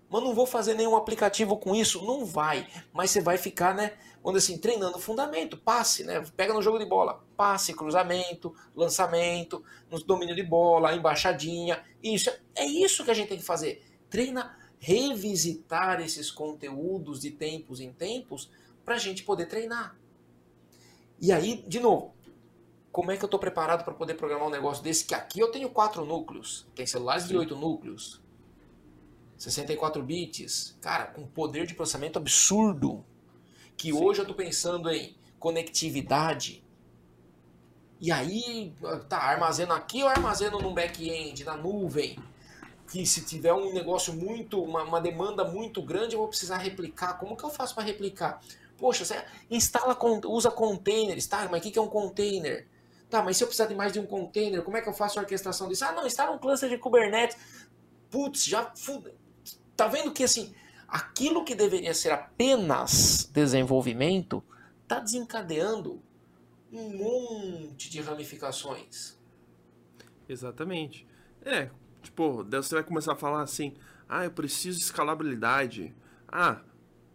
[0.09, 2.05] Mas não vou fazer nenhum aplicativo com isso?
[2.05, 2.67] Não vai.
[2.93, 3.93] Mas você vai ficar, né?
[4.21, 6.23] Quando assim, treinando fundamento, passe, né?
[6.35, 11.83] Pega no jogo de bola, passe, cruzamento, lançamento, no domínio de bola, embaixadinha.
[12.03, 13.83] Isso é isso que a gente tem que fazer.
[14.09, 18.49] Treina, revisitar esses conteúdos de tempos em tempos
[18.83, 19.97] para a gente poder treinar.
[21.19, 22.13] E aí, de novo,
[22.91, 25.05] como é que eu estou preparado para poder programar um negócio desse?
[25.05, 28.21] Que aqui eu tenho quatro núcleos, tem celulares de oito núcleos,
[29.37, 33.05] 64 bits, cara, com poder de processamento absurdo.
[33.77, 34.03] Que Sim.
[34.03, 36.63] hoje eu estou pensando em conectividade.
[37.99, 38.73] E aí,
[39.07, 42.17] tá, armazeno aqui ou armazeno num back-end, na nuvem?
[42.91, 47.15] Que se tiver um negócio muito, uma, uma demanda muito grande, eu vou precisar replicar.
[47.19, 48.41] Como que eu faço para replicar?
[48.77, 51.47] Poxa, você instala, usa containers, tá?
[51.49, 52.67] Mas o que que é um container?
[53.09, 55.17] Tá, mas se eu precisar de mais de um container, como é que eu faço
[55.17, 55.85] a orquestração disso?
[55.85, 57.37] Ah, não, instala um cluster de Kubernetes.
[58.09, 58.71] Putz, já.
[59.75, 60.53] Tá vendo que assim,
[60.87, 64.43] aquilo que deveria ser apenas desenvolvimento,
[64.87, 66.01] tá desencadeando
[66.71, 69.17] um monte de ramificações.
[70.27, 71.07] Exatamente.
[71.43, 71.69] É,
[72.01, 73.73] tipo, você vai começar a falar assim,
[74.07, 75.95] ah, eu preciso de escalabilidade.
[76.27, 76.61] Ah,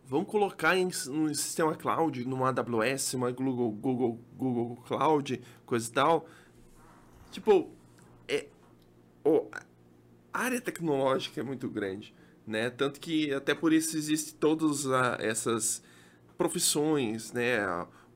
[0.05, 5.93] vamos colocar em um sistema cloud, numa AWS, uma Google, Google, Google Cloud, coisa e
[5.93, 6.27] tal.
[7.31, 7.71] Tipo,
[8.29, 8.47] é,
[9.25, 9.49] o-
[10.33, 12.15] a área tecnológica é muito grande,
[12.47, 12.71] né?
[12.71, 15.83] Tanto que até por isso existem todas ah, essas
[16.37, 17.59] profissões, né?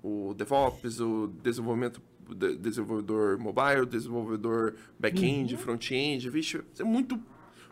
[0.03, 7.21] O DevOps, o desenvolvimento de- desenvolvedor mobile, desenvolvedor back-end, front-end, vixe, é muito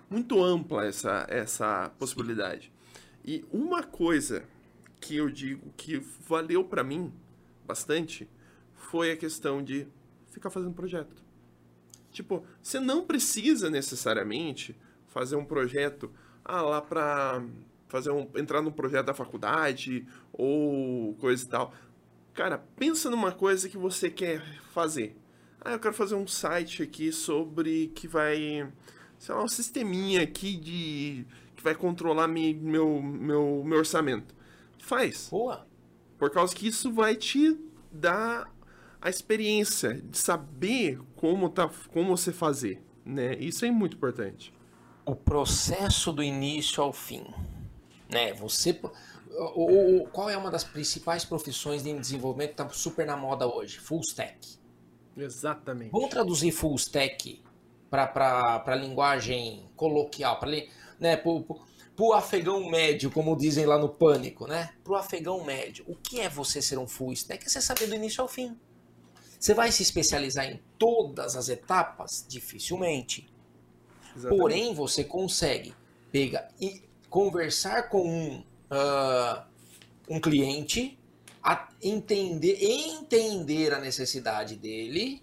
[0.08, 2.72] muito ampla essa essa possibilidade.
[3.24, 4.44] E uma coisa
[5.00, 7.12] que eu digo que valeu para mim
[7.66, 8.28] bastante
[8.74, 9.86] foi a questão de
[10.30, 11.22] ficar fazendo projeto.
[12.12, 14.76] Tipo, você não precisa necessariamente
[15.08, 16.10] fazer um projeto
[16.44, 17.42] ah, lá pra
[17.88, 21.72] fazer um, entrar num projeto da faculdade ou coisa e tal.
[22.34, 25.16] Cara, pensa numa coisa que você quer fazer.
[25.60, 28.68] Ah, eu quero fazer um site aqui sobre que vai,
[29.18, 31.26] sei lá, um sisteminha aqui de
[31.56, 34.34] que vai controlar mi, meu, meu, meu orçamento.
[34.78, 35.28] Faz.
[35.30, 35.66] Boa.
[36.18, 37.56] Por causa que isso vai te
[37.90, 38.52] dar
[39.00, 43.36] a experiência de saber como, tá, como você fazer, né?
[43.36, 44.52] Isso é muito importante.
[45.06, 47.26] O processo do início ao fim.
[48.08, 48.32] Né?
[48.34, 48.78] Você.
[49.36, 53.78] o- qual é uma das principais profissões de desenvolvimento que está super na moda hoje?
[53.78, 54.56] Full stack.
[55.16, 55.90] Exatamente.
[55.90, 57.42] Vamos traduzir full stack
[57.90, 60.50] para a linguagem coloquial, para
[60.98, 61.20] né,
[61.96, 64.74] o afegão médio, como dizem lá no Pânico, né?
[64.82, 65.84] Para o afegão médio.
[65.88, 67.44] O que é você ser um full stack?
[67.44, 68.56] É você saber do início ao fim.
[69.38, 72.24] Você vai se especializar em todas as etapas?
[72.28, 73.28] Dificilmente.
[74.16, 74.40] Exatamente.
[74.40, 75.74] Porém, você consegue
[76.10, 79.46] pegar e conversar com um, ah,
[80.08, 80.98] um cliente,
[81.82, 85.22] entender, entender a necessidade dele,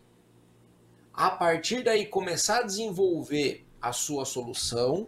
[1.13, 5.07] a partir daí começar a desenvolver a sua solução,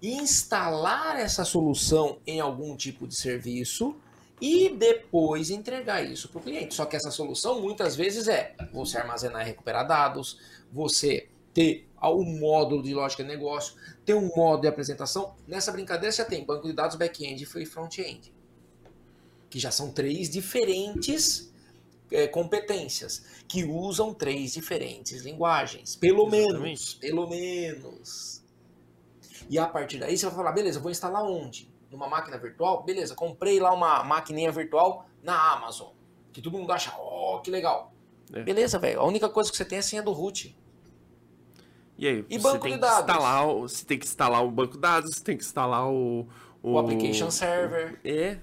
[0.00, 3.96] instalar essa solução em algum tipo de serviço
[4.40, 6.74] e depois entregar isso para o cliente.
[6.74, 10.38] Só que essa solução muitas vezes é você armazenar e recuperar dados,
[10.72, 15.34] você ter um módulo de lógica de negócio, ter um modo de apresentação.
[15.46, 18.34] Nessa brincadeira já tem banco de dados back-end e front-end,
[19.48, 21.52] que já são três diferentes
[22.10, 26.62] é, competências, que usam três diferentes linguagens, pelo Exatamente.
[26.62, 28.42] menos, pelo menos.
[29.48, 31.70] E a partir daí você vai falar, beleza, vou instalar onde?
[31.90, 32.82] Numa máquina virtual?
[32.82, 35.90] Beleza, comprei lá uma maquininha virtual na Amazon,
[36.32, 37.92] que todo mundo acha, ó, que legal.
[38.32, 38.42] É.
[38.42, 40.56] Beleza, velho, a única coisa que você tem é a senha do root.
[42.02, 42.98] E aí, E você banco tem de que dados?
[42.98, 46.26] instalar, o- você tem que instalar o banco de dados, você tem que instalar o
[46.60, 48.38] O application server, É,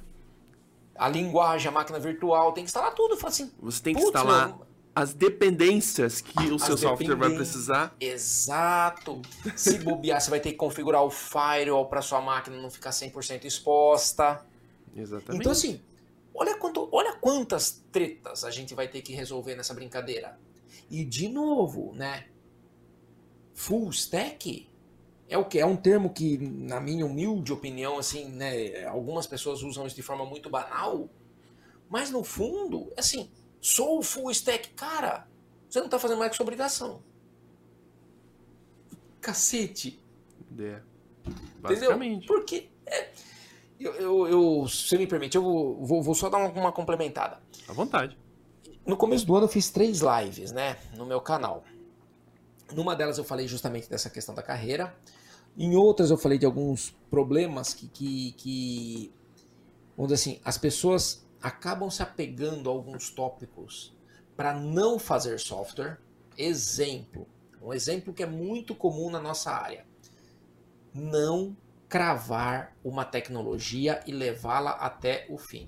[0.95, 3.17] a linguagem, a máquina virtual, tem que instalar tudo.
[3.17, 4.57] Fala assim, você tem que instalar
[4.95, 7.93] as dependências que o seu software vai precisar.
[7.99, 9.21] exato.
[9.57, 13.45] Se bobear, você vai ter que configurar o firewall para sua máquina não ficar 100%
[13.45, 14.41] exposta.
[14.95, 15.41] Exatamente.
[15.41, 15.81] Então, assim,
[16.33, 20.39] olha, quanto, olha quantas tretas a gente vai ter que resolver nessa brincadeira.
[20.89, 22.25] E, de novo, né?
[23.59, 24.69] Full stack
[25.27, 25.59] é o que?
[25.59, 30.01] É um termo que, na minha humilde opinião, assim, né, algumas pessoas usam isso de
[30.01, 31.09] forma muito banal,
[31.89, 35.27] mas no fundo, assim, sou full stack, cara,
[35.67, 37.03] você não está fazendo mais que sua obrigação.
[39.19, 40.01] Cacete.
[40.57, 40.81] É.
[41.59, 42.15] Basicamente.
[42.15, 42.27] Entendeu?
[42.27, 42.69] Porque.
[42.85, 43.09] É,
[43.77, 47.41] eu, eu, eu, se me permite, eu vou, vou, vou só dar uma, uma, complementada.
[47.67, 48.17] À vontade.
[48.85, 50.77] No começo do ano eu fiz três lives, né?
[50.95, 51.65] No meu canal.
[52.73, 54.95] Numa delas eu falei justamente dessa questão da carreira.
[55.57, 59.13] Em outras eu falei de alguns problemas que, que, que
[59.97, 63.95] vamos dizer assim, as pessoas acabam se apegando a alguns tópicos
[64.35, 65.99] para não fazer software.
[66.37, 67.27] Exemplo,
[67.61, 69.85] um exemplo que é muito comum na nossa área.
[70.93, 71.55] Não
[71.89, 75.67] cravar uma tecnologia e levá-la até o fim.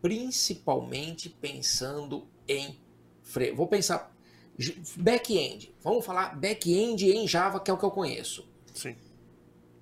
[0.00, 2.78] Principalmente pensando em
[3.22, 3.56] freio.
[3.56, 4.13] Vou pensar
[4.96, 5.74] back-end.
[5.82, 8.48] Vamos falar back-end em Java, que é o que eu conheço.
[8.72, 8.96] Sim.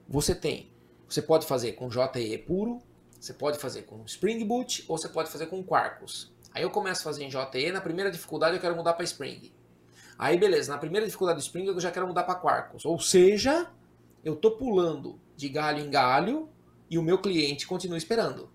[0.08, 0.70] Você tem,
[1.08, 2.80] você pode fazer com JE puro,
[3.18, 6.32] você pode fazer com Spring Boot ou você pode fazer com Quarkus.
[6.52, 9.52] Aí eu começo a fazer em JE, na primeira dificuldade eu quero mudar para Spring.
[10.18, 12.85] Aí beleza, na primeira dificuldade do Spring eu já quero mudar para Quarkus.
[12.85, 13.70] Ou seja,
[14.24, 16.48] eu tô pulando de galho em galho
[16.90, 18.50] e o meu cliente continua esperando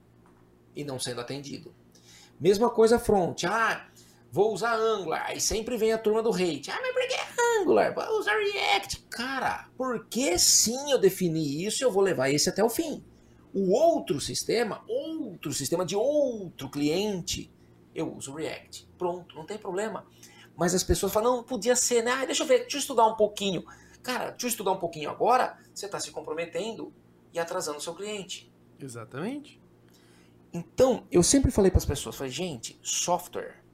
[0.75, 1.73] e não sendo atendido.
[2.39, 3.43] Mesma coisa front.
[3.45, 3.87] Ah,
[4.37, 5.25] vou usar Angular.
[5.25, 6.69] Aí sempre vem a turma do hate.
[6.69, 7.91] Ah, mas por que Angular?
[7.91, 9.07] Vou usar React.
[9.09, 13.03] Cara, porque sim eu defini isso e eu vou levar esse até o fim.
[13.51, 17.51] O outro sistema, outro sistema de outro cliente,
[17.95, 18.87] eu uso React.
[18.95, 20.05] Pronto, não tem problema.
[20.55, 22.11] Mas as pessoas falam, não, podia ser, né?
[22.11, 23.65] Ah, deixa eu ver, deixa eu estudar um pouquinho.
[24.03, 26.93] Cara, deixa eu estudar um pouquinho agora, você está se comprometendo
[27.33, 28.53] e atrasando o seu cliente.
[28.79, 29.59] Exatamente.
[30.53, 33.65] Então, eu sempre falei para as pessoas, falei, gente, software,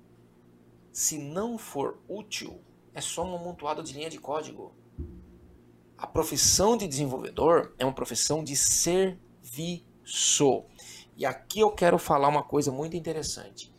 [0.94, 2.62] se não for útil,
[2.94, 4.74] é só um amontoado de linha de código.
[5.98, 9.84] A profissão de desenvolvedor é uma profissão de serviço.
[11.18, 13.74] E aqui eu quero falar uma coisa muito interessante.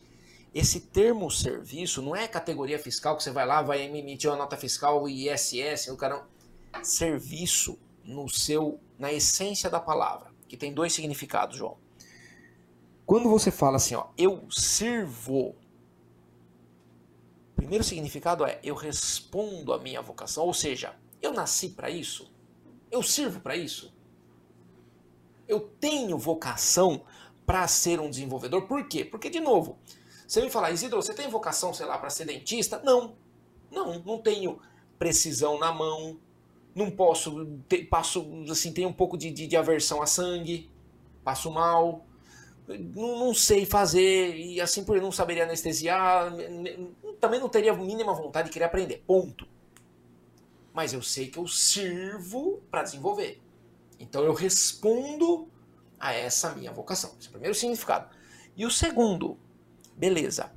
[0.53, 4.57] Esse termo serviço não é categoria fiscal que você vai lá, vai emitir uma nota
[4.57, 6.27] fiscal ISS, o cara
[6.83, 11.77] serviço no seu na essência da palavra, que tem dois significados, João.
[13.07, 15.64] Quando você fala assim, ó, eu sirvo, o
[17.55, 22.33] primeiro significado é eu respondo à minha vocação, ou seja, eu nasci para isso,
[22.91, 23.95] eu sirvo para isso,
[25.47, 27.05] eu tenho vocação
[27.47, 28.67] para ser um desenvolvedor.
[28.67, 29.05] Por quê?
[29.05, 29.79] Porque de novo,
[30.27, 32.81] você me falar, Isidro, você tem vocação, sei lá, para ser dentista?
[32.83, 33.17] Não,
[33.71, 34.59] não, não tenho
[34.99, 36.19] precisão na mão,
[36.75, 40.71] não posso, te, passo, assim, tenho um pouco de, de, de, aversão a sangue,
[41.23, 42.05] passo mal,
[42.67, 46.33] não, não, sei fazer, e assim por não saberia anestesiar,
[47.21, 49.47] também não teria a mínima vontade de querer aprender, ponto.
[50.73, 53.41] Mas eu sei que eu sirvo para desenvolver.
[54.01, 55.49] Então eu respondo
[56.01, 57.15] a essa minha vocação.
[57.19, 58.09] Esse é o primeiro significado.
[58.57, 59.39] E o segundo,
[59.97, 60.53] beleza,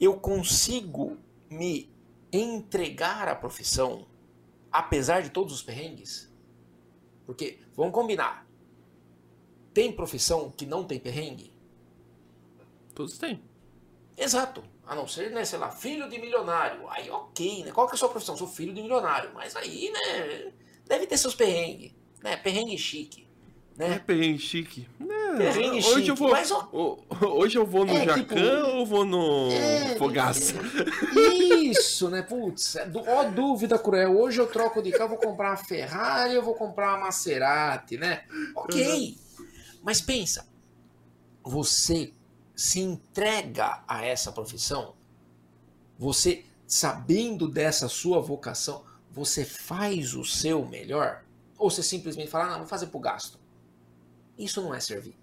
[0.00, 1.16] eu consigo
[1.48, 1.90] me
[2.32, 4.06] entregar à profissão
[4.74, 6.28] apesar de todos os perrengues?
[7.24, 8.44] Porque, vamos combinar,
[9.74, 11.52] tem profissão que não tem perrengue?
[12.94, 13.42] Todos têm.
[14.16, 14.62] Exato.
[14.86, 16.88] A não ser, né, sei lá, filho de milionário.
[16.88, 17.72] Aí ok, né?
[17.72, 18.36] Qual que é a sua profissão?
[18.36, 19.30] Sou filho de milionário.
[19.34, 20.52] Mas aí, né,
[20.86, 21.92] deve ter seus perrengues.
[22.22, 22.36] Né?
[22.36, 23.26] Perrengue chique.
[23.76, 23.96] Né?
[23.96, 24.88] É perrengue chique.
[25.00, 26.08] É, perrengue hoje chique.
[26.08, 26.52] Eu vou, mas,
[27.20, 30.54] hoje eu vou no é, Jacan tipo, ou vou no é, Fogaça?
[31.12, 32.22] Isso, né?
[32.22, 34.16] Putz, é ó dúvida cruel.
[34.16, 38.22] Hoje eu troco de carro, vou comprar uma Ferrari, eu vou comprar uma Maserati, né?
[38.54, 38.80] Ok.
[38.80, 39.23] Uhum.
[39.84, 40.48] Mas pensa,
[41.42, 42.14] você
[42.56, 44.94] se entrega a essa profissão,
[45.98, 51.22] você sabendo dessa sua vocação, você faz o seu melhor?
[51.58, 53.38] Ou você simplesmente fala, ah, não, vou fazer pro gasto.
[54.38, 55.16] Isso não é servir.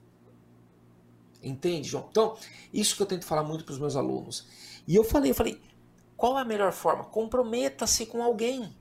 [1.42, 2.08] Entende, João?
[2.12, 2.38] Então,
[2.72, 4.46] isso que eu tento falar muito para os meus alunos.
[4.88, 5.60] E eu falei, eu falei,
[6.16, 7.04] qual é a melhor forma?
[7.04, 8.78] Comprometa-se com alguém.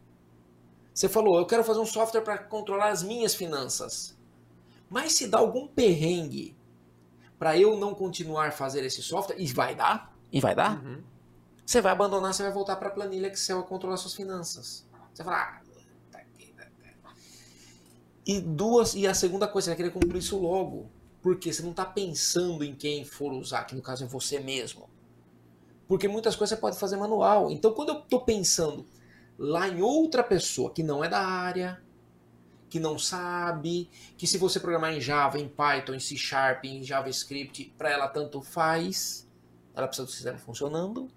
[0.93, 4.20] Você falou, eu quero fazer um software para controlar as minhas finanças.
[4.91, 6.57] Mas se dá algum perrengue
[7.39, 11.03] para eu não continuar a fazer esse software, e vai dar, e vai dar, uhum.
[11.65, 14.87] você vai abandonar, você vai voltar para a planilha Excel a controlar suas finanças.
[15.15, 15.71] Você vai falar, ah,
[18.27, 20.91] e duas, e a segunda coisa, você vai querer cumprir isso logo.
[21.23, 24.89] Porque você não está pensando em quem for usar, que no caso é você mesmo.
[25.89, 27.51] Porque muitas coisas você pode fazer manual.
[27.51, 28.87] Então, quando eu estou pensando
[29.37, 31.83] lá em outra pessoa que não é da área,
[32.71, 36.85] que não sabe, que se você programar em Java, em Python, em C Sharp, em
[36.85, 39.29] JavaScript, para ela tanto faz,
[39.75, 41.11] ela precisa do sistema funcionando.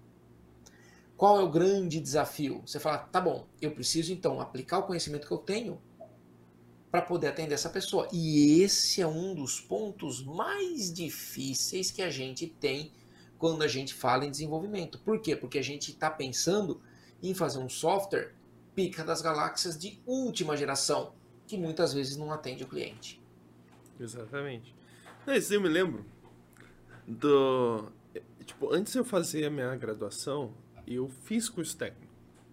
[1.16, 2.60] Qual é o grande desafio?
[2.66, 5.80] Você fala, tá bom, eu preciso então aplicar o conhecimento que eu tenho
[6.90, 8.08] para poder atender essa pessoa.
[8.12, 12.92] E esse é um dos pontos mais difíceis que a gente tem
[13.38, 14.98] quando a gente fala em desenvolvimento.
[14.98, 15.36] Por quê?
[15.36, 16.80] Porque a gente está pensando
[17.22, 18.34] em fazer um software
[18.74, 21.14] pica das galáxias de última geração,
[21.46, 23.20] que muitas vezes não atende o cliente.
[23.98, 24.74] Exatamente.
[25.26, 26.04] Mas eu me lembro
[27.06, 27.90] do.
[28.44, 30.52] Tipo, antes de eu fazer a minha graduação,
[30.86, 32.12] eu fiz curso técnico.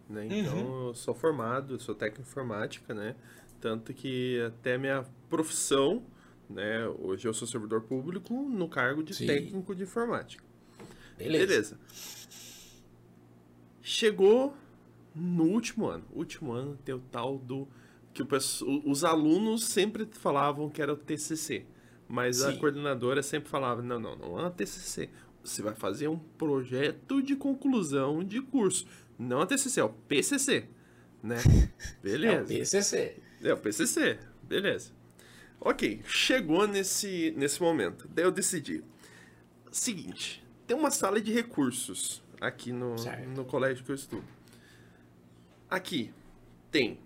[0.09, 0.27] Né?
[0.29, 0.87] Então, uhum.
[0.87, 3.15] eu sou formado, eu sou técnico informática, né?
[3.59, 6.03] Tanto que até minha profissão,
[6.49, 6.85] né?
[6.99, 9.27] Hoje eu sou servidor público no cargo de Sim.
[9.27, 10.43] técnico de informática.
[11.17, 11.47] Beleza.
[11.47, 11.79] Beleza.
[13.81, 14.55] Chegou
[15.15, 16.05] no último ano.
[16.11, 17.67] Último ano tem o tal do.
[18.13, 18.27] Que o,
[18.85, 21.65] os alunos sempre falavam que era o TCC.
[22.07, 22.49] Mas Sim.
[22.49, 25.09] a coordenadora sempre falava: não, não, não é o TCC.
[25.43, 28.85] Você vai fazer um projeto de conclusão de curso.
[29.17, 30.67] Não é TCC, é o PCC.
[31.23, 31.37] Né?
[32.03, 32.41] Beleza.
[32.41, 33.17] É o PCC.
[33.43, 34.19] É o PCC.
[34.43, 34.91] Beleza.
[35.59, 38.07] Ok, chegou nesse, nesse momento.
[38.09, 38.83] Daí eu decidi.
[39.71, 42.95] Seguinte, tem uma sala de recursos aqui no,
[43.35, 44.25] no colégio que eu estudo.
[45.69, 46.11] Aqui
[46.71, 46.99] tem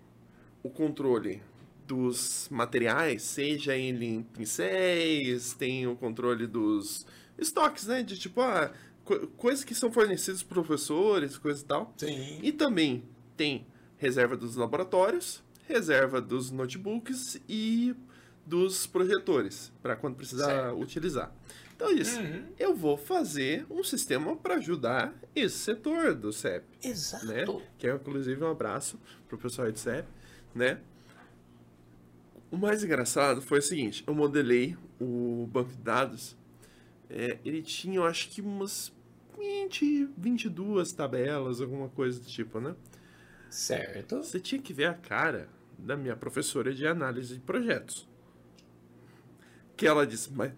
[0.66, 1.42] o controle
[1.86, 7.06] dos materiais, seja ele em pincéis, tem o controle dos
[7.38, 8.02] estoques, né?
[8.02, 8.72] De tipo, ah,
[9.04, 11.94] co coisas que são fornecidas por professores, coisa e tal.
[11.96, 12.40] Sim.
[12.42, 13.04] E também
[13.36, 17.94] tem reserva dos laboratórios, reserva dos notebooks e
[18.44, 20.80] dos projetores, para quando precisar certo.
[20.80, 21.32] utilizar.
[21.74, 22.18] Então, isso.
[22.18, 22.44] Uhum.
[22.58, 26.64] Eu vou fazer um sistema para ajudar esse setor do CEP.
[26.82, 27.26] Exato.
[27.26, 27.44] Né?
[27.76, 28.98] Que é, inclusive, um abraço
[29.28, 30.08] pro pessoal do CEP,
[30.56, 30.80] né?
[32.50, 36.36] O mais engraçado foi o seguinte, eu modelei o banco de dados,
[37.10, 38.92] é, ele tinha, eu acho que umas
[39.38, 42.74] 20, 22 tabelas, alguma coisa do tipo, né?
[43.50, 44.16] Certo.
[44.16, 45.48] Você tinha que ver a cara
[45.78, 48.08] da minha professora de análise de projetos.
[49.76, 50.52] Que ela disse, mas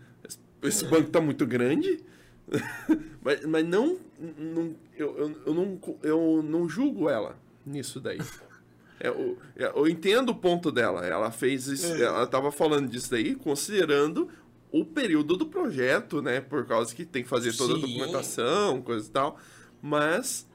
[0.63, 2.05] esse banco tá muito grande.
[3.21, 3.99] mas, mas não,
[4.39, 8.19] não eu, eu, eu, não eu não julgo ela nisso daí.
[9.01, 11.07] É, eu, é, eu entendo o ponto dela.
[11.07, 12.03] Ela fez isso, é.
[12.03, 14.29] ela estava falando disso daí, considerando
[14.71, 16.41] o período do projeto, né?
[16.41, 17.79] Por causa que tem que fazer toda Sim.
[17.79, 19.39] a documentação, coisa e tal.
[19.81, 20.49] Mas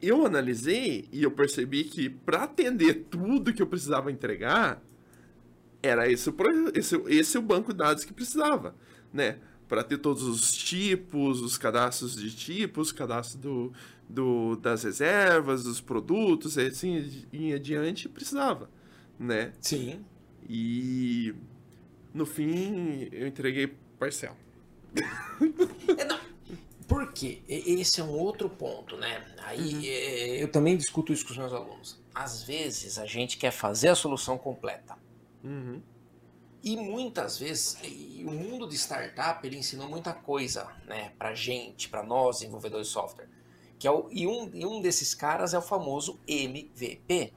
[0.00, 4.82] eu analisei e eu percebi que para atender tudo que eu precisava entregar,
[5.82, 6.32] era esse,
[6.74, 8.74] esse, esse o banco de dados que precisava
[9.12, 9.38] né?
[9.68, 13.72] Para ter todos os tipos, os cadastros de tipos, cadastro do,
[14.08, 18.70] do, das reservas, dos produtos, e assim em adiante, precisava,
[19.18, 19.52] né?
[19.60, 20.04] Sim.
[20.48, 21.34] E
[22.14, 24.36] no fim eu entreguei parcial.
[25.96, 26.28] É.
[26.88, 27.42] Por quê?
[27.46, 29.22] Esse é um outro ponto, né?
[29.44, 29.82] Aí uhum.
[29.84, 32.02] É, eu também discuto isso com os meus alunos.
[32.14, 34.96] Às vezes a gente quer fazer a solução completa.
[35.44, 35.82] Uhum.
[36.62, 41.88] E muitas vezes, e o mundo de startup ele ensinou muita coisa, né, pra gente,
[41.88, 43.28] para nós desenvolvedores de software.
[43.78, 47.32] Que é o, e, um, e um desses caras é o famoso MVP,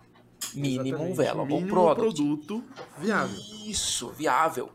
[0.53, 1.95] Minimum Viable Product.
[1.95, 2.63] produto
[2.97, 3.37] viável.
[3.65, 4.71] Isso, viável.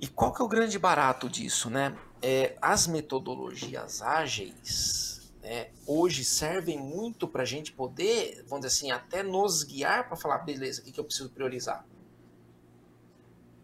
[0.00, 1.96] E qual que é o grande barato disso, né?
[2.22, 8.90] É, as metodologias ágeis né, hoje servem muito para a gente poder, vamos dizer assim,
[8.90, 11.84] até nos guiar para falar, beleza, o que, que eu preciso priorizar?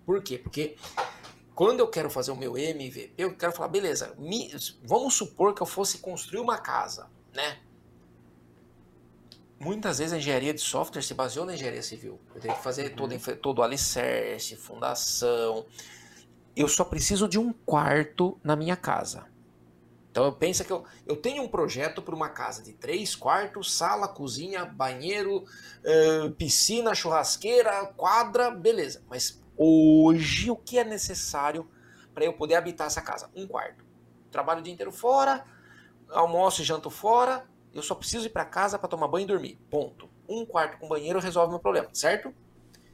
[0.04, 0.38] Por quê?
[0.38, 0.76] Porque
[1.56, 4.54] quando eu quero fazer o meu MVP, eu quero falar, beleza, me,
[4.84, 7.60] vamos supor que eu fosse construir uma casa, né?
[9.58, 12.20] Muitas vezes a engenharia de software se baseou na engenharia civil.
[12.34, 13.36] Eu tenho que fazer todo, uhum.
[13.40, 15.64] todo o alicerce, fundação.
[16.54, 19.24] Eu só preciso de um quarto na minha casa.
[20.10, 23.74] Então eu penso que eu, eu tenho um projeto para uma casa de três quartos,
[23.74, 29.02] sala, cozinha, banheiro, uh, piscina, churrasqueira, quadra, beleza.
[29.08, 31.68] Mas hoje o que é necessário
[32.14, 33.30] para eu poder habitar essa casa?
[33.34, 33.84] Um quarto.
[34.30, 35.44] Trabalho o dia inteiro fora,
[36.10, 39.58] almoço e janto fora, eu só preciso ir para casa para tomar banho e dormir.
[39.70, 40.08] Ponto.
[40.28, 42.34] Um quarto com banheiro resolve meu problema, certo?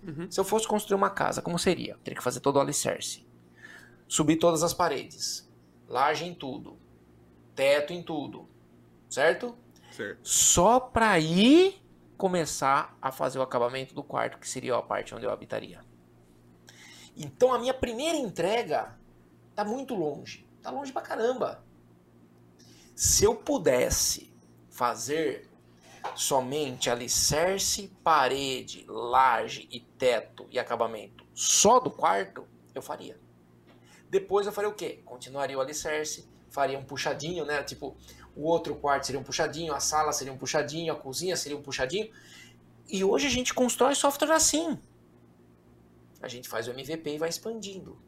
[0.03, 0.31] Uhum.
[0.31, 1.93] Se eu fosse construir uma casa, como seria?
[1.93, 3.27] Eu teria que fazer todo o alicerce.
[4.09, 5.49] Subir todas as paredes.
[5.89, 6.79] Laje em tudo.
[7.55, 8.49] Teto em tudo.
[9.09, 9.57] Certo?
[9.91, 10.19] Certo.
[10.23, 11.81] Só para ir
[12.17, 15.81] começar a fazer o acabamento do quarto, que seria a parte onde eu habitaria.
[17.17, 18.99] Então a minha primeira entrega
[19.55, 20.47] tá muito longe.
[20.63, 21.63] Tá longe pra caramba.
[22.95, 24.33] Se eu pudesse
[24.71, 25.49] fazer
[26.15, 33.19] somente alicerce, parede, laje e teto e acabamento só do quarto, eu faria.
[34.11, 35.01] Depois eu faria o quê?
[35.05, 37.63] Continuaria o alicerce, faria um puxadinho, né?
[37.63, 37.97] Tipo,
[38.37, 41.63] o outro quarto seria um puxadinho, a sala seria um puxadinho, a cozinha seria um
[41.63, 42.11] puxadinho.
[42.89, 44.79] E hoje a gente constrói software assim.
[46.23, 47.99] A gente faz o MVP e vai expandindo.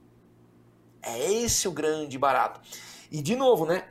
[1.02, 2.60] É esse o grande barato.
[3.10, 3.88] E de novo, né?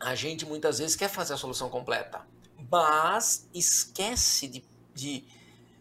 [0.00, 2.26] A gente muitas vezes quer fazer a solução completa,
[2.70, 4.64] mas esquece de,
[4.94, 5.24] de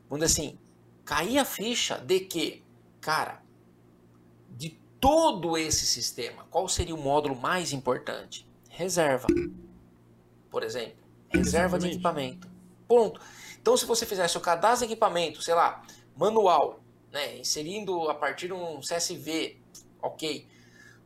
[0.09, 0.59] vamos dizer assim,
[1.05, 2.63] cair a ficha de que,
[2.99, 3.41] cara,
[4.49, 8.47] de todo esse sistema, qual seria o módulo mais importante?
[8.69, 9.27] Reserva.
[10.49, 12.49] Por exemplo, reserva de equipamento.
[12.87, 13.21] Ponto.
[13.59, 15.83] Então, se você fizesse o cadastro de equipamento, sei lá,
[16.15, 16.79] manual,
[17.17, 19.57] né, inserindo a partir de um CSV,
[20.01, 20.47] ok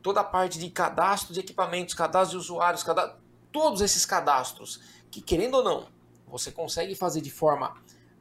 [0.01, 3.19] toda a parte de cadastro de equipamentos, cadastro de usuários, cadastro,
[3.51, 5.87] todos esses cadastros, que querendo ou não,
[6.27, 7.75] você consegue fazer de forma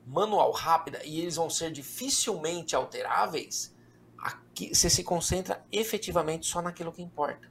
[0.07, 3.74] manual, rápida, e eles vão ser dificilmente alteráveis,
[4.18, 7.51] aqui você se concentra efetivamente só naquilo que importa.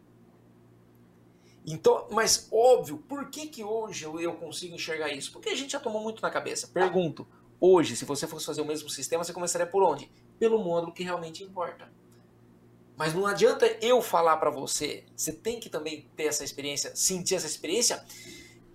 [1.65, 5.31] Então, mas óbvio, por que, que hoje eu, eu consigo enxergar isso?
[5.31, 6.67] Porque a gente já tomou muito na cabeça.
[6.67, 7.27] Pergunto,
[7.59, 10.09] hoje, se você fosse fazer o mesmo sistema, você começaria por onde?
[10.39, 11.91] Pelo módulo que realmente importa.
[12.95, 15.05] Mas não adianta eu falar para você.
[15.15, 18.03] Você tem que também ter essa experiência, sentir essa experiência.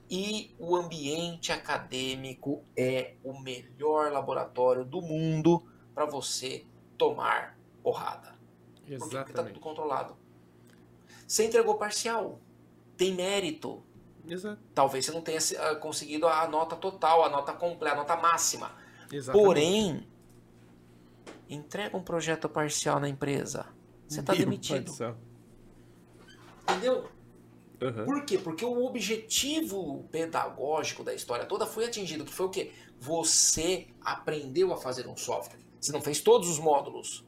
[0.09, 5.63] E o ambiente acadêmico é o melhor laboratório do mundo
[5.95, 6.65] para você
[6.97, 8.35] tomar porrada.
[8.89, 9.15] Exatamente.
[9.15, 10.17] Porque tá tudo controlado.
[11.27, 12.39] Você entregou parcial.
[12.97, 13.83] Tem mérito.
[14.27, 14.59] Exato.
[14.75, 18.73] Talvez você não tenha ah, conseguido a nota total, a nota completa, a nota máxima.
[19.13, 19.45] Exatamente.
[19.45, 20.09] Porém,
[21.49, 23.67] entrega um projeto parcial na empresa
[24.09, 24.93] você está demitido.
[26.63, 27.09] Entendeu?
[27.81, 28.05] Uhum.
[28.05, 28.39] Por quê?
[28.39, 32.73] Porque o objetivo pedagógico da história toda foi atingido, que foi o quê?
[33.01, 35.59] Você aprendeu a fazer um software.
[35.81, 37.25] Você não fez todos os módulos.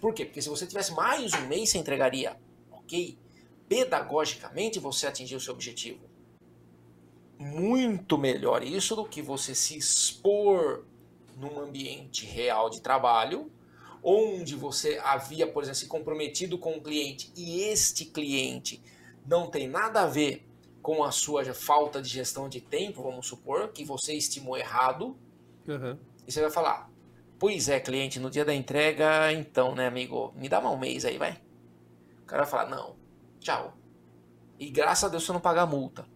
[0.00, 0.24] Por quê?
[0.24, 2.36] Porque se você tivesse mais um mês, você entregaria.
[2.70, 3.18] Ok?
[3.68, 6.08] Pedagogicamente, você atingiu o seu objetivo.
[7.38, 10.84] Muito melhor isso do que você se expor
[11.38, 13.50] num ambiente real de trabalho
[14.02, 18.82] onde você havia, por exemplo, se comprometido com um cliente e este cliente
[19.26, 20.46] não tem nada a ver
[20.80, 25.16] com a sua falta de gestão de tempo, vamos supor, que você estimou errado,
[25.66, 25.98] uhum.
[26.26, 26.90] e você vai falar,
[27.38, 31.18] pois é, cliente, no dia da entrega, então, né, amigo, me dá um mês aí,
[31.18, 31.40] vai.
[32.22, 32.96] O cara vai falar, não,
[33.40, 33.76] tchau.
[34.58, 36.06] E graças a Deus você não paga a multa.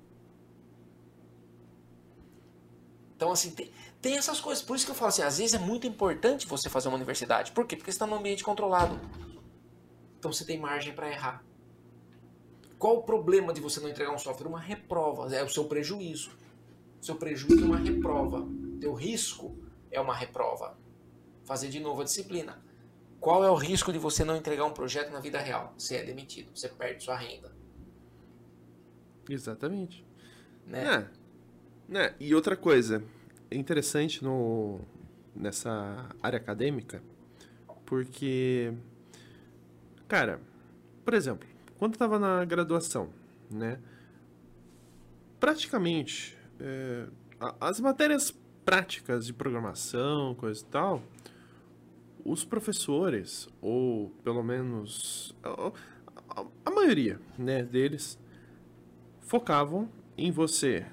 [3.16, 3.70] Então, assim, tem,
[4.02, 4.62] tem essas coisas.
[4.62, 7.52] Por isso que eu falo assim, às vezes é muito importante você fazer uma universidade.
[7.52, 7.76] Por quê?
[7.76, 9.00] Porque você está num ambiente controlado.
[10.18, 11.44] Então você tem margem para errar.
[12.78, 14.48] Qual o problema de você não entregar um software?
[14.48, 15.32] Uma reprova.
[15.32, 16.32] É o seu prejuízo.
[17.00, 18.44] O seu prejuízo é uma reprova.
[18.80, 19.56] Teu risco
[19.88, 20.76] é uma reprova.
[21.44, 22.60] Fazer de novo a disciplina.
[23.20, 25.72] Qual é o risco de você não entregar um projeto na vida real?
[25.78, 27.52] Você é demitido, você perde sua renda.
[29.30, 30.04] Exatamente.
[30.66, 30.84] Né?
[30.84, 31.22] É.
[31.88, 32.14] Né?
[32.18, 33.04] E outra coisa,
[33.54, 34.80] interessante no,
[35.34, 37.02] nessa área acadêmica,
[37.84, 38.72] porque,
[40.08, 40.40] cara,
[41.04, 41.48] por exemplo,
[41.78, 43.10] quando eu estava na graduação,
[43.50, 43.78] né,
[45.40, 47.06] praticamente é,
[47.60, 48.30] as matérias
[48.64, 51.02] práticas de programação, coisa e tal,
[52.24, 55.72] os professores, ou pelo menos a,
[56.40, 58.18] a, a maioria né, deles,
[59.20, 60.86] focavam em você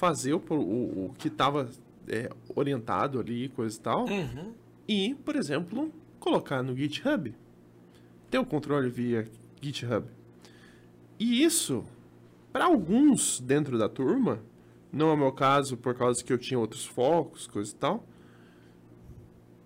[0.00, 1.68] fazer o, o, o que estava
[2.08, 4.06] é, orientado ali, coisa e tal.
[4.08, 4.54] Uhum.
[4.88, 7.34] E, por exemplo, colocar no GitHub.
[8.30, 9.30] Ter o controle via
[9.60, 10.06] GitHub.
[11.18, 11.84] E isso,
[12.50, 14.42] para alguns dentro da turma,
[14.90, 18.08] não é o meu caso por causa que eu tinha outros focos, coisa e tal,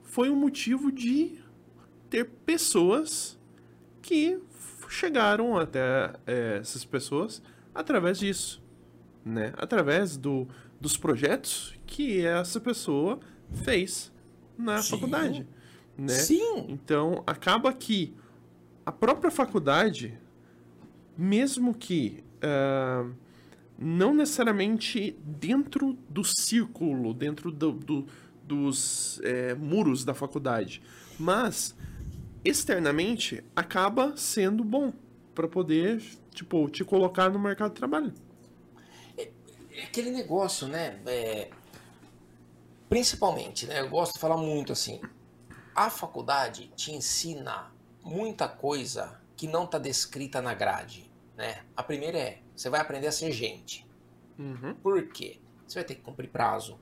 [0.02, 1.38] foi um motivo de
[2.10, 3.38] ter pessoas
[4.02, 4.42] que
[4.88, 7.40] chegaram até é, essas pessoas
[7.72, 8.63] através disso
[9.24, 9.52] né?
[9.56, 10.46] Através do,
[10.80, 13.18] dos projetos que essa pessoa
[13.62, 14.12] fez
[14.58, 14.90] na Sim.
[14.90, 15.46] faculdade,
[15.96, 16.08] né?
[16.08, 16.66] Sim.
[16.68, 18.14] Então, acaba que
[18.84, 20.18] a própria faculdade,
[21.16, 23.14] mesmo que uh,
[23.78, 28.06] não necessariamente dentro do círculo, dentro do, do,
[28.42, 30.82] dos é, muros da faculdade,
[31.18, 31.74] mas
[32.44, 34.92] externamente acaba sendo bom
[35.34, 36.02] para poder
[36.32, 38.12] tipo te colocar no mercado de trabalho
[39.82, 41.00] aquele negócio, né?
[41.06, 41.50] É,
[42.88, 43.80] principalmente, né?
[43.80, 45.00] Eu gosto de falar muito assim.
[45.74, 47.72] A faculdade te ensina
[48.02, 51.64] muita coisa que não está descrita na grade, né?
[51.76, 53.86] A primeira é, você vai aprender a ser gente.
[54.38, 54.74] Uhum.
[54.74, 55.40] Por quê?
[55.66, 56.78] Você vai ter que cumprir prazo,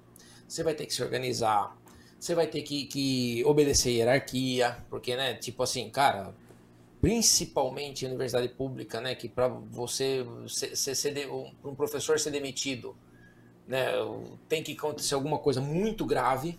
[0.47, 1.77] você vai ter que se organizar,
[2.19, 6.35] você vai ter que, que obedecer hierarquia, porque, né, tipo assim, cara,
[7.03, 11.29] principalmente universidade pública, né, que para você ser, ser
[11.65, 12.97] um professor ser demitido,
[13.67, 13.89] né,
[14.49, 16.57] tem que acontecer alguma coisa muito grave.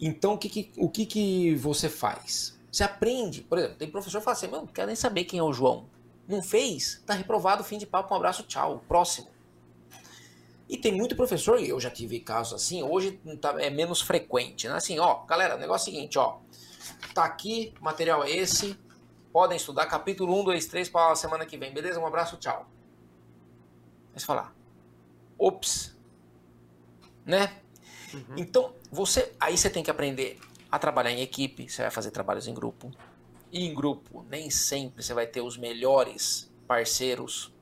[0.00, 2.58] Então, o que, que, o que, que você faz?
[2.72, 3.42] Você aprende.
[3.42, 5.84] Por exemplo, tem professor que fala assim, não quero nem saber quem é o João.
[6.26, 7.02] Não fez?
[7.04, 8.82] Tá reprovado, fim de papo, um abraço, tchau.
[8.88, 9.28] Próximo.
[10.66, 14.68] E tem muito professor, e eu já tive casos assim, hoje tá, é menos frequente,
[14.68, 14.74] né?
[14.74, 16.38] Assim, ó, galera, o negócio é o seguinte, ó.
[17.14, 18.78] Tá aqui, material é esse.
[19.32, 21.72] Podem estudar capítulo 1, 2, 3 para a semana que vem.
[21.72, 22.00] Beleza?
[22.00, 22.68] Um abraço, tchau.
[24.12, 24.54] Mas falar.
[25.38, 25.96] Ops.
[27.24, 27.60] Né?
[28.12, 28.34] Uhum.
[28.36, 30.38] Então, você aí você tem que aprender
[30.70, 32.90] a trabalhar em equipe, você vai fazer trabalhos em grupo.
[33.52, 37.52] E em grupo, nem sempre você vai ter os melhores parceiros.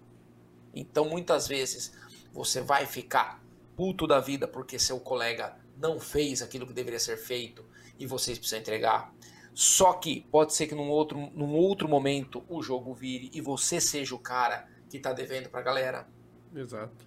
[0.74, 1.92] Então, muitas vezes,
[2.32, 3.42] você vai ficar
[3.76, 7.64] puto da vida porque seu colega não fez aquilo que deveria ser feito
[7.98, 9.12] e vocês precisam entregar.
[9.54, 13.80] Só que pode ser que num outro, num outro momento o jogo vire e você
[13.80, 16.08] seja o cara que está devendo para a galera.
[16.54, 17.06] Exato.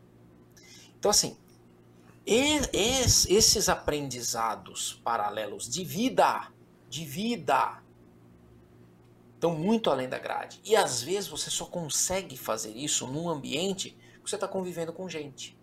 [1.00, 1.38] Então, assim,
[2.26, 6.52] esses aprendizados paralelos de vida,
[6.90, 7.82] de vida,
[9.34, 10.60] estão muito além da grade.
[10.64, 15.10] E às vezes você só consegue fazer isso num ambiente que você está convivendo com
[15.10, 15.58] gente.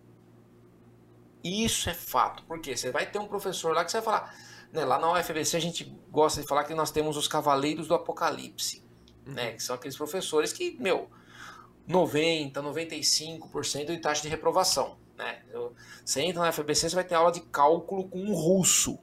[1.44, 4.34] Isso é fato, porque você vai ter um professor lá que você vai falar.
[4.72, 7.94] Né, lá na UFBC a gente gosta de falar que nós temos os cavaleiros do
[7.94, 8.84] apocalipse,
[9.26, 9.32] uhum.
[9.32, 11.08] né, que são aqueles professores que, meu,
[11.86, 14.98] 90, 95% de taxa de reprovação.
[15.16, 15.42] Né?
[16.04, 18.98] Você entra na FBC, você vai ter aula de cálculo com um russo.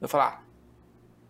[0.00, 0.44] Eu falar,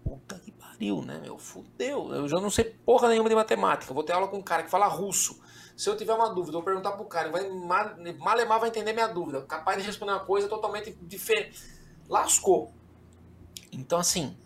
[0.02, 1.38] puta que pariu, né, meu?
[1.38, 2.12] Fudeu.
[2.12, 3.92] Eu já não sei porra nenhuma de matemática.
[3.92, 5.40] Vou ter aula com um cara que fala russo.
[5.76, 9.06] Se eu tiver uma dúvida, eu vou perguntar pro cara, vai malemar vai entender minha
[9.06, 9.42] dúvida.
[9.42, 11.62] Capaz de responder uma coisa totalmente diferente.
[12.08, 12.72] Lascou.
[13.72, 14.36] Então, assim,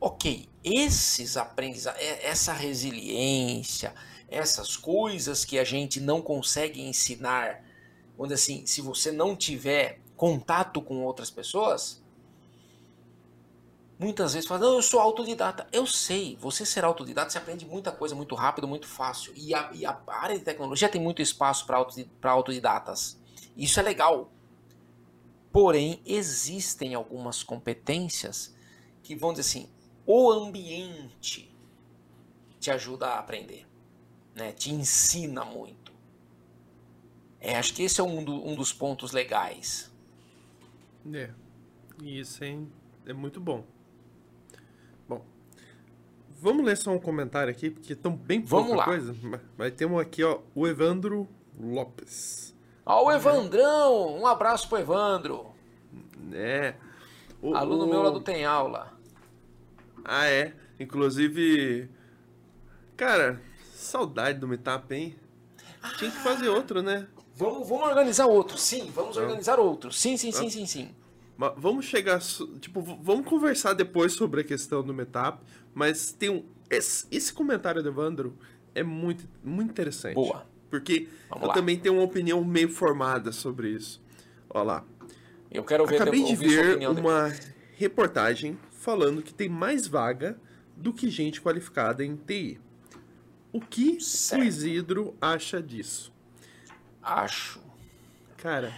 [0.00, 3.94] ok, esses aprendizados, é, essa resiliência,
[4.28, 7.64] essas coisas que a gente não consegue ensinar
[8.18, 12.02] onde assim, se você não tiver contato com outras pessoas,
[13.96, 15.68] muitas vezes fala, não, eu sou autodidata.
[15.72, 19.32] Eu sei, você ser autodidata, você aprende muita coisa muito rápido, muito fácil.
[19.36, 23.16] E a, e a área de tecnologia tem muito espaço para autodidatas.
[23.56, 24.32] Isso é legal.
[25.52, 28.54] Porém, existem algumas competências
[29.02, 29.68] que vão dizer assim,
[30.06, 31.54] o ambiente
[32.60, 33.66] te ajuda a aprender,
[34.34, 34.52] né?
[34.52, 35.92] te ensina muito.
[37.40, 39.90] É, acho que esse é um, do, um dos pontos legais.
[41.12, 41.30] É.
[42.02, 42.58] E isso é,
[43.06, 43.64] é muito bom.
[45.08, 45.24] Bom.
[46.40, 48.84] Vamos ler só um comentário aqui, porque estão bem pouca vamos lá.
[48.84, 49.16] coisa.
[49.56, 51.28] Mas temos aqui, ó, o Evandro
[51.58, 52.54] Lopes.
[52.88, 54.18] Ó, o Evandrão!
[54.18, 55.46] Um abraço pro Evandro.
[56.32, 56.74] É.
[57.42, 57.86] O, Aluno o...
[57.86, 58.98] meu lá do Tem Aula.
[60.02, 60.54] Ah, é.
[60.80, 61.90] Inclusive.
[62.96, 63.42] Cara,
[63.74, 65.14] saudade do Meetup, hein?
[65.98, 67.06] Tinha que fazer outro, né?
[67.36, 69.92] Vamos, vamos organizar outro, sim, vamos organizar outro.
[69.92, 70.90] Sim, sim, sim, sim, sim.
[71.36, 72.20] Mas vamos chegar.
[72.58, 75.40] Tipo, vamos conversar depois sobre a questão do Metap,
[75.74, 76.44] mas tem um.
[76.70, 78.36] Esse, esse comentário do Evandro
[78.74, 80.14] é muito, muito interessante.
[80.14, 80.44] Boa.
[80.70, 81.54] Porque vamos eu lá.
[81.54, 84.02] também tenho uma opinião meio formada sobre isso.
[84.50, 84.84] Olha lá.
[85.50, 87.32] Eu quero ver Acabei de ver uma
[87.76, 90.38] reportagem falando que tem mais vaga
[90.76, 92.60] do que gente qualificada em TI.
[93.52, 94.42] O que certo.
[94.42, 96.12] o Isidro acha disso?
[97.02, 97.60] Acho.
[98.36, 98.72] Cara.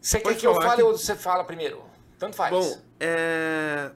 [0.00, 0.82] Você quer que eu fale que...
[0.82, 1.82] ou você fala primeiro?
[2.18, 2.50] Tanto faz.
[2.50, 3.90] Bom, é...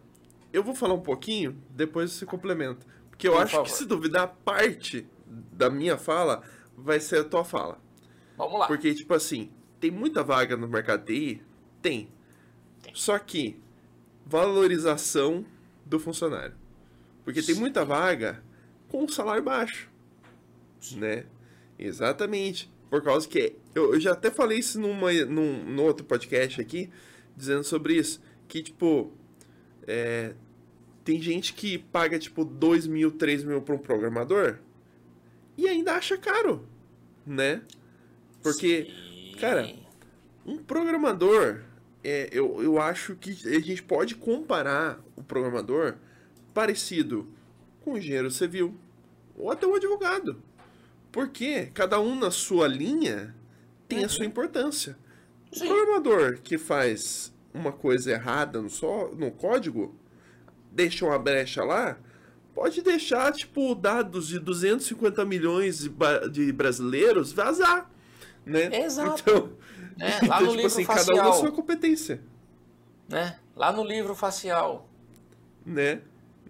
[0.52, 2.86] eu vou falar um pouquinho, depois você complementa.
[3.08, 3.64] Porque eu Por acho favor.
[3.64, 6.42] que se duvidar, parte da minha fala
[6.76, 7.80] vai ser a tua fala.
[8.36, 8.66] Vamos lá.
[8.66, 9.50] Porque, tipo assim,
[9.80, 11.42] tem muita vaga no mercado TI?
[11.82, 12.08] Tem.
[12.82, 12.94] tem.
[12.94, 13.60] Só que
[14.24, 15.44] valorização
[15.84, 16.54] do funcionário.
[17.24, 17.52] Porque Sim.
[17.52, 18.42] tem muita vaga
[18.88, 19.90] com salário baixo.
[20.80, 21.00] Sim.
[21.00, 21.26] Né?
[21.78, 22.70] Exatamente.
[22.88, 23.56] Por causa que.
[23.74, 26.90] Eu, eu já até falei isso numa, num, num outro podcast aqui,
[27.36, 28.20] dizendo sobre isso.
[28.46, 29.12] Que, tipo.
[29.86, 30.34] É,
[31.04, 34.58] tem gente que paga, tipo, 2 mil, 3 mil para um programador
[35.58, 36.64] e ainda acha caro,
[37.26, 37.60] né?
[38.40, 39.36] Porque, Sim.
[39.40, 39.74] cara,
[40.46, 41.62] um programador,
[42.04, 45.96] é, eu, eu acho que a gente pode comparar o programador
[46.54, 47.28] parecido
[47.80, 48.74] com o engenheiro civil
[49.36, 50.40] ou até um advogado.
[51.10, 53.34] Porque cada um na sua linha
[53.88, 54.04] tem uhum.
[54.04, 54.96] a sua importância.
[55.50, 59.94] O programador que faz uma coisa errada no, só, no código,
[60.70, 61.98] deixa uma brecha lá,
[62.58, 65.90] pode deixar, tipo, dados de 250 milhões de,
[66.28, 67.88] de brasileiros vazar,
[68.44, 68.84] né?
[68.84, 69.22] Exato.
[69.22, 69.50] Então,
[70.00, 71.16] é, lá então, no tipo livro assim, facial.
[71.16, 72.20] cada um na sua competência.
[73.08, 73.38] Né?
[73.54, 74.88] Lá no livro facial.
[75.64, 76.00] Né?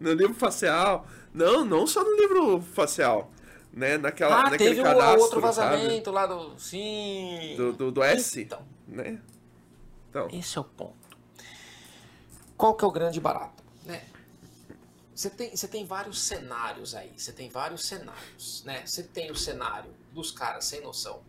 [0.00, 1.06] No livro facial.
[1.34, 3.30] Não, não só no livro facial
[3.70, 3.98] né?
[3.98, 6.10] Naquela, ah, naquele teve cadastro, um outro vazamento sabe?
[6.10, 6.58] lá do.
[6.58, 7.54] Sim.
[7.54, 8.40] Do, do, do S.
[8.40, 9.20] Então, né?
[10.08, 10.26] Então.
[10.32, 10.96] Esse é o ponto.
[12.56, 13.62] qual que é o grande barato?
[13.84, 14.02] Né?
[15.18, 18.86] Você tem, você tem vários cenários aí, você tem vários cenários, né?
[18.86, 21.24] Você tem o cenário dos caras sem noção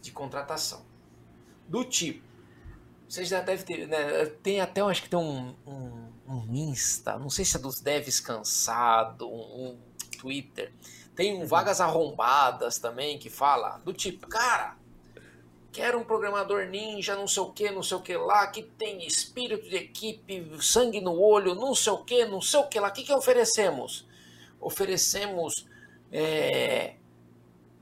[0.00, 0.86] de contratação.
[1.68, 2.26] Do tipo,
[3.06, 4.24] você já deve ter, né?
[4.42, 7.78] Tem até, eu acho que tem um, um, um Insta, não sei se é dos
[7.78, 9.78] devs cansado, um, um
[10.18, 10.72] Twitter.
[11.14, 14.77] Tem um Vagas Arrombadas também que fala do tipo, cara,
[15.78, 19.06] quero um programador ninja, não sei o que, não sei o que lá, que tem
[19.06, 22.88] espírito de equipe, sangue no olho, não sei o que, não sei o que lá.
[22.88, 24.04] O que, que oferecemos?
[24.60, 25.68] Oferecemos
[26.10, 26.96] é,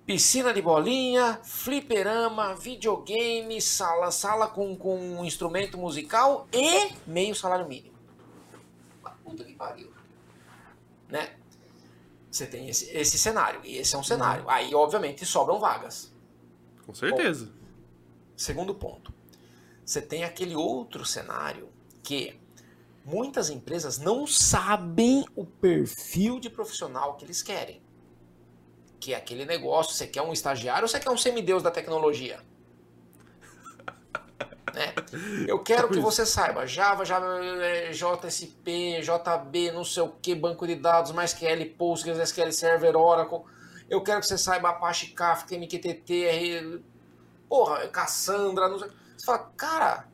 [0.05, 7.67] piscina de bolinha, fliperama, videogame, sala, sala com, com um instrumento musical e meio salário
[7.67, 7.97] mínimo.
[9.25, 9.91] Puta que pariu.
[11.09, 11.35] Né?
[12.31, 14.45] Você tem esse, esse cenário, e esse é um cenário.
[14.45, 14.51] Uhum.
[14.51, 16.13] Aí, obviamente, sobram vagas.
[16.85, 17.56] Com certeza.
[18.37, 19.15] Segundo ponto,
[19.85, 21.69] você tem aquele outro cenário
[22.03, 22.39] que
[23.05, 27.81] muitas empresas não sabem o perfil de profissional que eles querem.
[29.01, 32.41] Que é aquele negócio, você quer um estagiário ou você quer um semideus da tecnologia?
[34.75, 34.93] né?
[35.47, 37.41] Eu quero que você saiba Java, Java,
[37.93, 43.43] JSP, JB, não sei o que, banco de dados, MySQL, Postgres, SQL Server, Oracle.
[43.89, 46.83] Eu quero que você saiba Apache Kafka, MQTT,
[47.49, 48.91] porra, Cassandra, não sei.
[49.17, 50.09] Você fala, cara.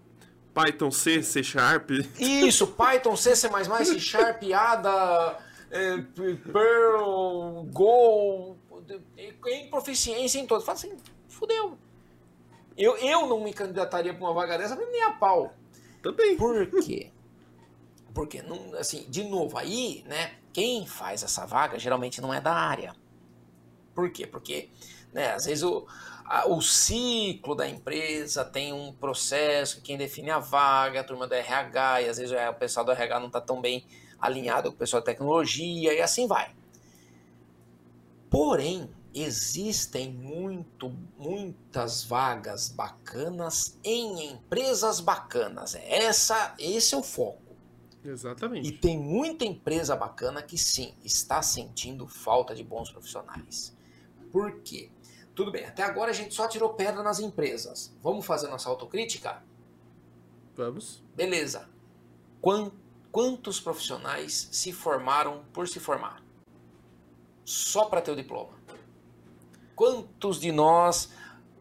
[0.54, 1.90] Python C, C Sharp.
[2.18, 3.48] Isso, Python C, C,
[3.84, 5.38] C Sharp, ADA,
[5.70, 5.96] é,
[6.52, 8.56] Perl, Go,
[9.46, 10.64] em proficiência em todos.
[10.64, 10.96] Fala assim,
[11.28, 11.78] fudeu.
[12.76, 15.54] Eu, eu não me candidataria para uma vaga dessa nem a pau.
[16.02, 16.36] Também.
[16.36, 17.10] Por quê?
[18.14, 22.52] Porque, não, assim, de novo, aí, né, quem faz essa vaga geralmente não é da
[22.52, 22.94] área.
[23.94, 24.26] Por quê?
[24.26, 24.68] Porque,
[25.12, 25.86] né, às vezes o,
[26.46, 31.34] o ciclo da empresa tem um processo que quem define a vaga, a turma do
[31.34, 33.84] RH, e às vezes o pessoal do RH não está tão bem
[34.18, 36.54] alinhado com o pessoal da tecnologia, e assim vai.
[38.30, 45.74] Porém, existem muito, muitas vagas bacanas em empresas bacanas.
[45.74, 47.42] Essa, esse é o foco.
[48.04, 48.68] Exatamente.
[48.68, 53.76] E tem muita empresa bacana que sim, está sentindo falta de bons profissionais.
[54.30, 54.90] Por quê?
[55.34, 57.94] Tudo bem, até agora a gente só tirou pedra nas empresas.
[58.02, 59.42] Vamos fazer nossa autocrítica?
[60.54, 61.02] Vamos.
[61.14, 61.68] Beleza.
[63.10, 66.22] Quantos profissionais se formaram por se formar?
[67.44, 68.52] Só para ter o diploma.
[69.74, 71.10] Quantos de nós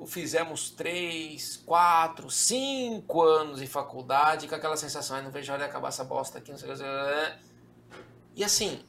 [0.05, 5.63] fizemos três, quatro, cinco anos de faculdade com aquela sensação, ah, não vejo a hora
[5.63, 6.83] de acabar essa bosta aqui, não sei o que.
[8.35, 8.83] E assim,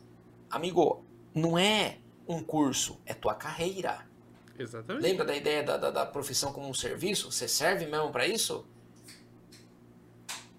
[0.50, 1.04] amigo,
[1.34, 4.10] não é um curso, é tua carreira.
[4.58, 5.02] Exatamente.
[5.02, 7.30] Lembra da ideia da, da, da profissão como um serviço?
[7.30, 8.66] Você serve mesmo para isso?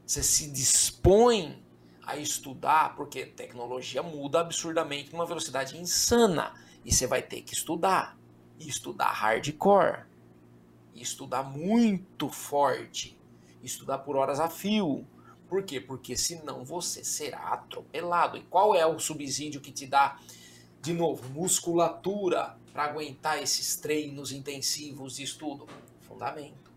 [0.06, 1.64] Você se dispõe
[2.06, 6.54] a estudar, porque tecnologia muda absurdamente numa velocidade insana.
[6.84, 8.18] E você vai ter que estudar.
[8.60, 10.04] E estudar hardcore.
[10.94, 13.18] E estudar muito forte.
[13.64, 15.08] Estudar por horas a fio.
[15.48, 15.80] Por quê?
[15.80, 18.38] Porque senão você será atropelado.
[18.38, 20.20] E qual é o subsídio que te dá,
[20.82, 25.68] de novo, musculatura, para aguentar esses treinos intensivos de estudo?
[26.02, 26.72] Fundamento.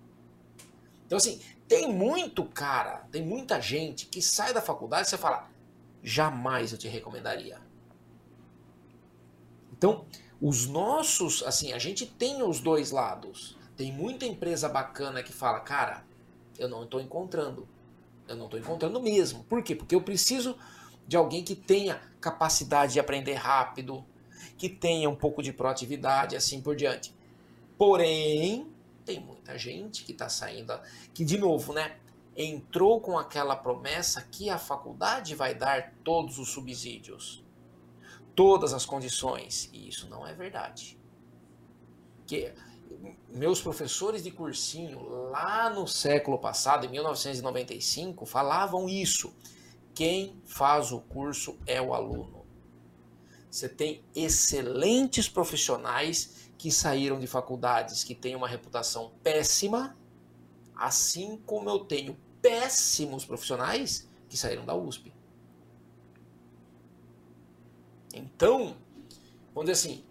[1.06, 5.48] Então, assim, tem muito cara, tem muita gente que sai da faculdade e você fala,
[6.02, 7.58] jamais eu te recomendaria.
[9.72, 10.04] Então,
[10.40, 13.56] os nossos, assim, a gente tem os dois lados.
[13.76, 16.04] Tem muita empresa bacana que fala, cara,
[16.58, 17.68] eu não estou encontrando.
[18.26, 19.44] Eu não estou encontrando mesmo.
[19.44, 19.74] Por quê?
[19.74, 20.56] Porque eu preciso
[21.06, 24.04] de alguém que tenha capacidade de aprender rápido,
[24.56, 27.14] que tenha um pouco de proatividade, assim por diante.
[27.76, 28.70] Porém,
[29.04, 30.78] tem muita gente que está saindo,
[31.14, 31.96] que de novo, né?
[32.36, 37.42] Entrou com aquela promessa que a faculdade vai dar todos os subsídios,
[38.34, 39.70] todas as condições.
[39.72, 40.98] E isso não é verdade.
[42.26, 42.52] Que
[43.28, 49.34] meus professores de cursinho lá no século passado, em 1995, falavam isso.
[49.94, 52.35] Quem faz o curso é o aluno.
[53.56, 59.96] Você tem excelentes profissionais que saíram de faculdades que têm uma reputação péssima,
[60.74, 65.10] assim como eu tenho péssimos profissionais que saíram da USP.
[68.12, 68.76] Então,
[69.54, 70.04] vamos dizer assim,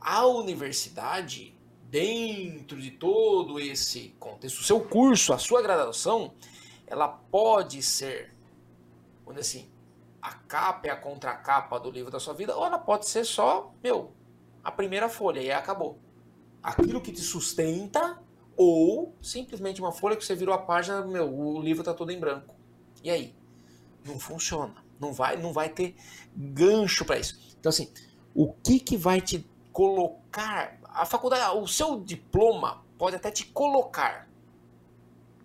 [0.00, 1.54] a universidade,
[1.90, 6.32] dentro de todo esse contexto, o seu curso, a sua graduação,
[6.86, 8.34] ela pode ser,
[9.26, 9.75] vamos dizer assim,
[10.26, 13.72] a capa é a contracapa do livro da sua vida, ou ela pode ser só,
[13.80, 14.12] meu,
[14.64, 16.00] a primeira folha e acabou.
[16.60, 18.20] Aquilo que te sustenta,
[18.56, 22.18] ou simplesmente uma folha que você virou a página, meu, o livro está todo em
[22.18, 22.56] branco.
[23.04, 23.36] E aí?
[24.04, 24.74] Não funciona.
[24.98, 25.94] Não vai, não vai ter
[26.34, 27.38] gancho para isso.
[27.60, 27.92] Então, assim,
[28.34, 30.76] o que, que vai te colocar.
[30.82, 34.28] A faculdade, o seu diploma pode até te colocar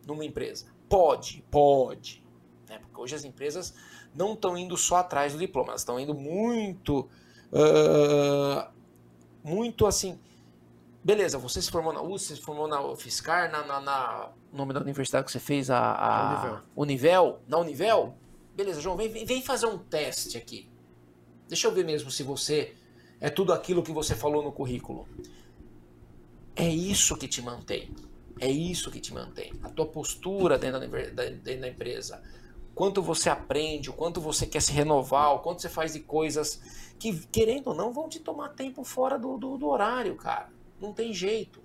[0.07, 0.65] numa empresa.
[0.89, 2.23] Pode, pode.
[2.67, 2.79] Né?
[2.79, 3.75] Porque hoje as empresas
[4.16, 7.09] não estão indo só atrás do diploma, elas estão indo muito.
[7.51, 8.70] Uh,
[9.43, 10.20] muito assim.
[11.03, 14.74] Beleza, você se formou na USP, você se formou na UFSCar, na, na, na nome
[14.74, 16.62] da universidade que você fez, a, a Univel.
[16.76, 17.39] Univel.
[17.47, 18.18] Na Univel?
[18.55, 20.70] Beleza, João, vem, vem fazer um teste aqui.
[21.47, 22.76] Deixa eu ver mesmo se você
[23.20, 25.07] é tudo aquilo que você falou no currículo.
[26.55, 27.93] É isso que te mantém.
[28.39, 29.53] É isso que te mantém.
[29.64, 30.86] A tua postura dentro da,
[31.26, 32.22] dentro da empresa.
[32.82, 36.59] Quanto você aprende, o quanto você quer se renovar, o quanto você faz de coisas
[36.97, 40.49] que, querendo ou não, vão te tomar tempo fora do, do, do horário, cara.
[40.79, 41.61] Não tem jeito.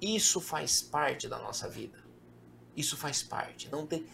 [0.00, 1.98] Isso faz parte da nossa vida.
[2.74, 3.70] Isso faz parte.
[3.70, 4.06] Não tem.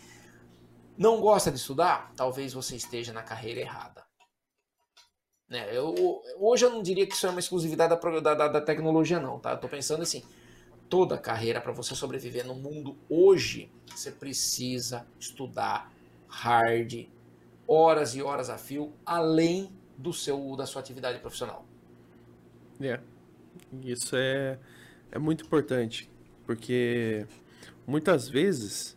[0.99, 2.13] Não gosta de estudar?
[2.17, 4.05] Talvez você esteja na carreira errada.
[5.49, 5.69] Né?
[5.71, 9.39] Eu, hoje eu não diria que isso é uma exclusividade da, da, da tecnologia, não,
[9.39, 9.53] tá?
[9.53, 10.25] Eu tô pensando assim,
[10.89, 16.00] toda carreira para você sobreviver no mundo hoje, você precisa estudar
[16.31, 17.07] hard,
[17.67, 21.67] horas e horas a fio, além do seu da sua atividade profissional.
[22.81, 22.99] É.
[23.85, 24.59] Isso é,
[25.13, 26.11] é muito importante,
[26.47, 27.27] porque
[27.87, 28.97] muitas vezes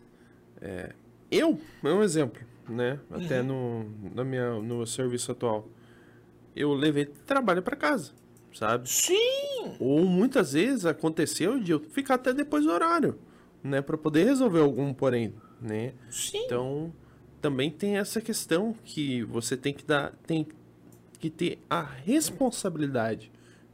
[0.60, 0.94] é,
[1.30, 2.98] eu, é um exemplo, né?
[3.10, 3.84] Até uhum.
[3.92, 5.68] no, na minha, no serviço atual
[6.54, 8.12] eu levei trabalho para casa,
[8.52, 8.88] sabe?
[8.88, 9.76] Sim!
[9.80, 13.18] Ou muitas vezes aconteceu de eu ficar até depois do horário,
[13.62, 15.94] né, para poder resolver algum porém, né?
[16.10, 16.44] Sim.
[16.44, 16.92] Então,
[17.44, 20.46] também tem essa questão que você tem que dar tem
[21.18, 23.30] que ter a responsabilidade,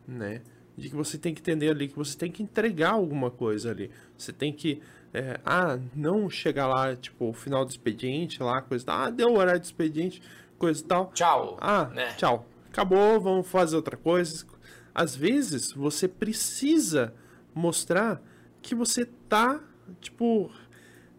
[0.08, 0.42] né?
[0.76, 3.88] De que você tem que entender ali que você tem que entregar alguma coisa ali.
[4.18, 4.82] Você tem que
[5.14, 9.38] é, ah, não chegar lá, tipo, o final do expediente lá, coisa, ah, deu o
[9.38, 10.20] horário do expediente,
[10.58, 11.12] coisa tal.
[11.14, 11.56] Tchau.
[11.60, 12.14] Ah, né?
[12.14, 14.44] tchau acabou, vamos fazer outra coisa.
[14.92, 17.14] Às vezes você precisa
[17.54, 18.20] mostrar
[18.60, 19.60] que você tá,
[20.00, 20.50] tipo,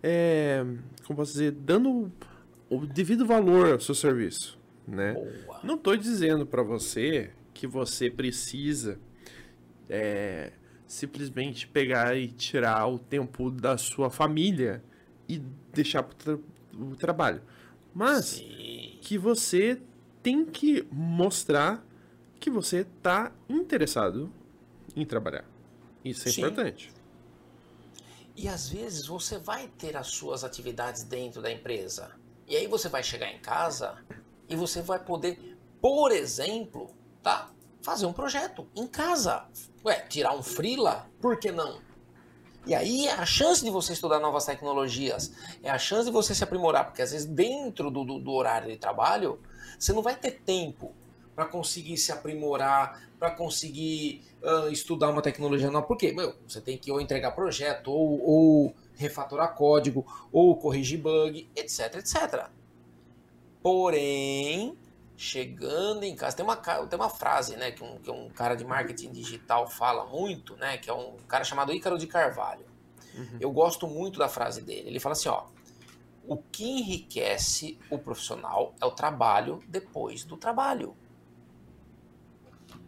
[0.04, 0.66] é,
[1.06, 2.12] como posso dizer, dando
[2.72, 4.58] o devido valor ao seu serviço,
[4.88, 5.14] né?
[5.14, 5.60] Boa.
[5.62, 8.98] Não estou dizendo para você que você precisa
[9.90, 10.54] é,
[10.88, 14.82] simplesmente pegar e tirar o tempo da sua família
[15.28, 15.40] e
[15.74, 16.40] deixar para tra
[16.74, 17.42] o trabalho,
[17.94, 18.98] mas Sim.
[19.02, 19.82] que você
[20.24, 21.86] tem que mostrar
[22.40, 24.32] que você está interessado
[24.96, 25.44] em trabalhar.
[26.06, 26.42] Isso é Sim.
[26.42, 26.94] importante.
[28.38, 32.21] E às vezes você vai ter as suas atividades dentro da empresa.
[32.52, 33.96] E aí você vai chegar em casa
[34.50, 36.94] e você vai poder, por exemplo,
[37.24, 37.50] tá?
[37.82, 39.46] Fazer um projeto em casa.
[39.86, 41.10] Ué, tirar um freela?
[41.22, 41.80] Por que não?
[42.68, 45.32] E aí é a chance de você estudar novas tecnologias,
[45.64, 48.70] é a chance de você se aprimorar, porque às vezes dentro do, do, do horário
[48.70, 49.40] de trabalho,
[49.80, 50.94] você não vai ter tempo
[51.34, 55.88] para conseguir se aprimorar, para conseguir uh, estudar uma tecnologia nova.
[55.88, 56.12] Por quê?
[56.12, 61.96] Meu, você tem que ou entregar projeto, ou, ou refatorar código, ou corrigir bug, etc,
[61.96, 62.48] etc.
[63.62, 64.78] Porém,
[65.18, 68.64] chegando em casa, tem uma, tem uma frase né, que um, que um cara de
[68.64, 72.66] marketing digital fala muito, né, que é um cara chamado Ícaro de Carvalho.
[73.14, 73.38] Uhum.
[73.40, 74.90] Eu gosto muito da frase dele.
[74.90, 75.46] Ele fala assim, ó,
[76.26, 80.96] o que enriquece o profissional é o trabalho depois do trabalho.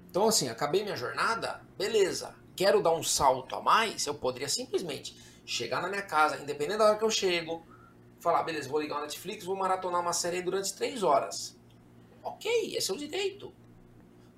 [0.09, 2.36] Então, assim, acabei minha jornada, beleza.
[2.55, 6.86] Quero dar um salto a mais, eu poderia simplesmente chegar na minha casa, independente da
[6.86, 7.66] hora que eu chego,
[8.20, 11.58] falar, beleza, vou ligar o Netflix, vou maratonar uma série durante três horas.
[12.24, 13.54] Ok, é o direito.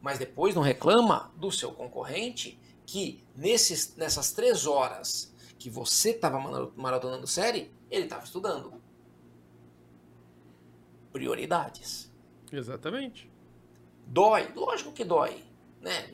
[0.02, 6.40] Mas depois não reclama do seu concorrente que nesses, nessas três horas que você estava
[6.76, 8.82] maratonando série, ele estava estudando
[11.12, 12.12] prioridades.
[12.52, 13.32] Exatamente.
[14.06, 15.44] Dói, lógico que dói,
[15.82, 16.08] né?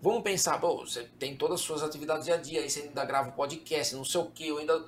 [0.00, 3.04] Vamos pensar, pô, você tem todas as suas atividades dia a dia, aí você ainda
[3.04, 4.86] grava um podcast, não sei o que, eu ainda.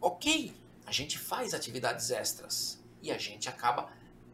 [0.00, 0.52] Ok,
[0.84, 3.88] a gente faz atividades extras e a gente acaba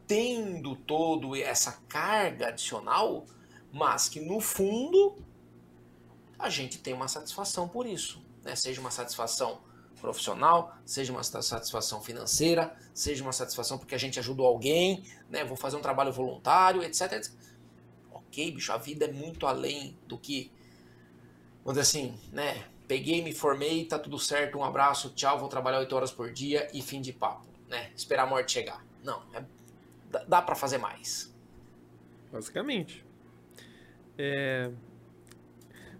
[0.07, 3.25] tendo todo essa carga adicional,
[3.71, 5.15] mas que no fundo
[6.39, 8.55] a gente tem uma satisfação por isso, né?
[8.55, 9.61] Seja uma satisfação
[10.01, 15.43] profissional, seja uma satisfação financeira, seja uma satisfação porque a gente ajudou alguém, né?
[15.43, 17.31] Vou fazer um trabalho voluntário, etc, etc.
[18.35, 20.51] Ok, bicho, a vida é muito além do que,
[21.63, 22.65] vamos dizer assim, né?
[22.85, 26.67] Peguei, me formei, tá tudo certo, um abraço, tchau, vou trabalhar oito horas por dia
[26.73, 27.91] e fim de papo, né?
[27.95, 28.85] Esperar a morte chegar.
[29.01, 29.41] Não, é,
[30.27, 31.33] dá para fazer mais.
[32.29, 33.05] Basicamente.
[34.17, 34.69] É...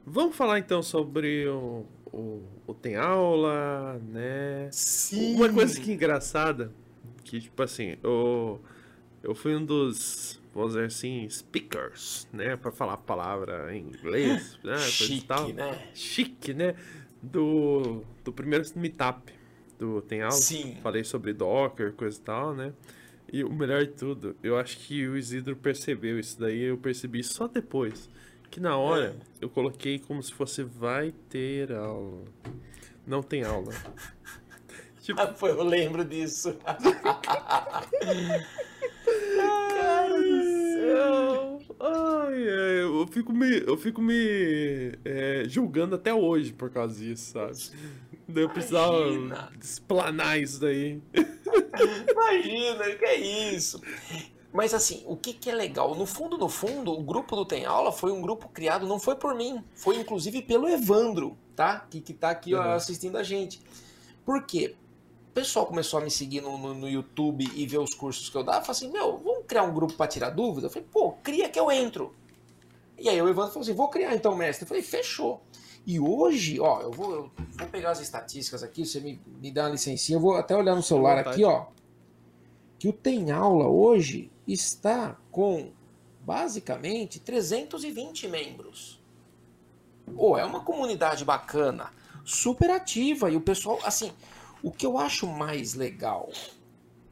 [0.06, 4.68] Vamos falar então sobre o, o, o Tem Aula, né?
[4.74, 5.36] Sim.
[5.38, 6.70] Uma coisa que é engraçada,
[7.24, 8.60] que tipo assim, eu,
[9.24, 12.56] eu fui um dos, vamos dizer assim, speakers, né?
[12.56, 14.72] Pra falar a palavra em inglês, né?
[14.74, 15.50] coisa e Chique, tal.
[15.50, 15.88] né?
[15.94, 16.76] Chique, né?
[17.22, 19.32] Do, do primeiro meetup
[19.78, 20.32] do Tem Aula.
[20.32, 20.78] Sim.
[20.82, 22.72] Falei sobre Docker, coisa e tal, né?
[23.34, 27.24] E o melhor de tudo, eu acho que o Isidro percebeu isso daí, eu percebi
[27.24, 28.10] só depois.
[28.50, 32.24] Que na hora eu coloquei como se fosse vai ter aula.
[33.06, 33.74] Não tem aula.
[35.02, 36.58] Tipo, Ah, foi, eu lembro disso.
[40.96, 41.60] céu!
[41.80, 47.54] Ai, eu fico me, eu fico me é, julgando até hoje por causa disso, sabe?
[48.34, 49.52] Eu precisava Imagina.
[49.62, 51.02] explanar isso daí.
[52.10, 53.16] Imagina, que é
[53.54, 53.82] isso.
[54.54, 55.94] Mas assim, o que, que é legal?
[55.96, 59.16] No fundo, no fundo, o grupo do Tem Aula foi um grupo criado, não foi
[59.16, 61.86] por mim, foi inclusive pelo Evandro, tá?
[61.90, 62.72] Que, que tá aqui ó, Uhum.
[62.72, 63.62] assistindo a gente.
[64.26, 64.76] Por quê?
[65.30, 68.38] O pessoal começou a me seguir no, no, no YouTube e ver os cursos que
[68.38, 70.68] eu dava, falou assim, meu, vamos criar um grupo para tirar dúvida?
[70.68, 72.14] Eu falei, pô, cria que eu entro.
[72.98, 74.64] E aí o Evandro falou assim, vou criar então, mestre.
[74.64, 75.42] Eu falei, fechou.
[75.86, 79.64] E hoje, ó, eu vou, eu vou pegar as estatísticas aqui, você me, me dá
[79.64, 81.68] uma licencinha, eu vou até olhar no celular aqui, ó.
[82.80, 85.72] Que o Tem Aula hoje está com
[86.22, 89.00] basicamente 320 membros.
[90.16, 91.92] Pô, é uma comunidade bacana,
[92.24, 94.12] super ativa e o pessoal, assim,
[94.64, 96.32] o que eu acho mais legal,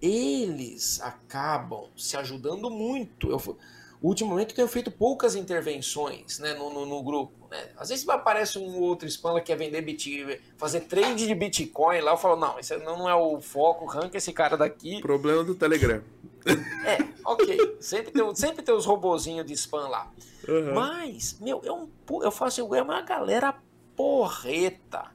[0.04, 3.32] eles acabam se ajudando muito.
[3.32, 3.58] Eu,
[4.02, 7.48] ultimamente eu tenho feito poucas intervenções né, no, no, no grupo.
[7.50, 7.70] Né?
[7.78, 12.12] Às vezes aparece um outro spam que quer vender Bitcoin, fazer trade de Bitcoin lá,
[12.12, 15.00] eu falo, não, isso não é o foco, arranca esse cara daqui.
[15.00, 16.02] Problema do Telegram.
[16.86, 17.78] É, ok.
[17.80, 20.12] Sempre tem, sempre tem os robozinhos de spam lá.
[20.46, 20.74] Uhum.
[20.74, 21.88] Mas, meu, é um,
[22.22, 23.56] eu faço assim, é uma galera
[23.96, 25.10] porreta.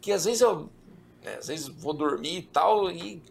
[0.00, 0.70] Que às vezes eu.
[1.22, 3.22] né, às vezes vou dormir e tal, e.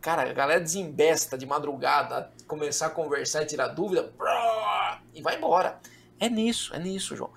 [0.00, 4.12] Cara, a galera desembesta de madrugada, começar a conversar e tirar dúvida,
[5.12, 5.80] e vai embora.
[6.20, 7.30] É nisso, é nisso, João.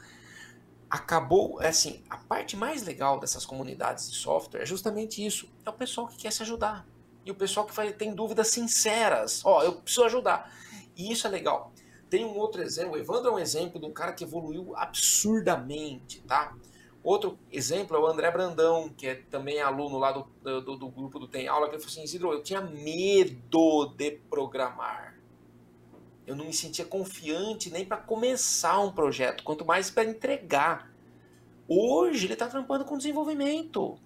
[0.90, 5.50] Acabou, é assim, a parte mais legal dessas comunidades de software é justamente isso.
[5.66, 6.86] É o pessoal que quer se ajudar.
[7.26, 9.42] E o pessoal que tem dúvidas sinceras.
[9.46, 10.52] Ó, eu preciso ajudar.
[10.96, 11.72] E isso é legal.
[12.10, 16.20] Tem um outro exemplo, o Evandro é um exemplo de um cara que evoluiu absurdamente,
[16.28, 16.54] tá?
[17.04, 20.28] Outro exemplo é o André Brandão, que é também aluno lá do,
[20.62, 24.12] do, do grupo do Tem Aula, que ele falou assim, Isidro, eu tinha medo de
[24.30, 25.18] programar.
[26.28, 30.92] Eu não me sentia confiante nem para começar um projeto, quanto mais para entregar.
[31.68, 33.98] Hoje ele está trampando com desenvolvimento.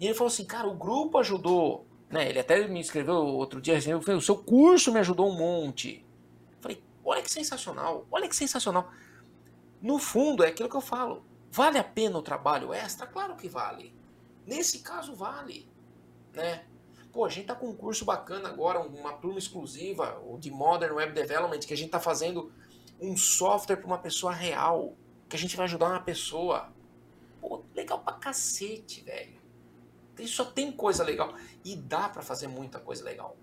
[0.00, 1.84] E ele falou assim, cara, o grupo ajudou.
[2.08, 2.28] Né?
[2.28, 6.04] Ele até me escreveu outro dia, assim, falei, o seu curso me ajudou um monte.
[6.52, 8.90] Eu falei, olha que sensacional, olha que sensacional.
[9.80, 11.22] No fundo, é aquilo que eu falo.
[11.52, 13.06] Vale a pena o trabalho extra?
[13.06, 13.94] Claro que vale.
[14.46, 15.68] Nesse caso, vale.
[16.32, 16.64] Né?
[17.12, 21.12] Pô, a gente tá com um curso bacana agora, uma turma exclusiva, de Modern Web
[21.12, 22.50] Development, que a gente tá fazendo
[22.98, 24.96] um software para uma pessoa real,
[25.28, 26.72] que a gente vai ajudar uma pessoa.
[27.38, 29.38] Pô, legal pra cacete, velho.
[30.26, 31.34] Só tem coisa legal.
[31.62, 33.36] E dá para fazer muita coisa legal.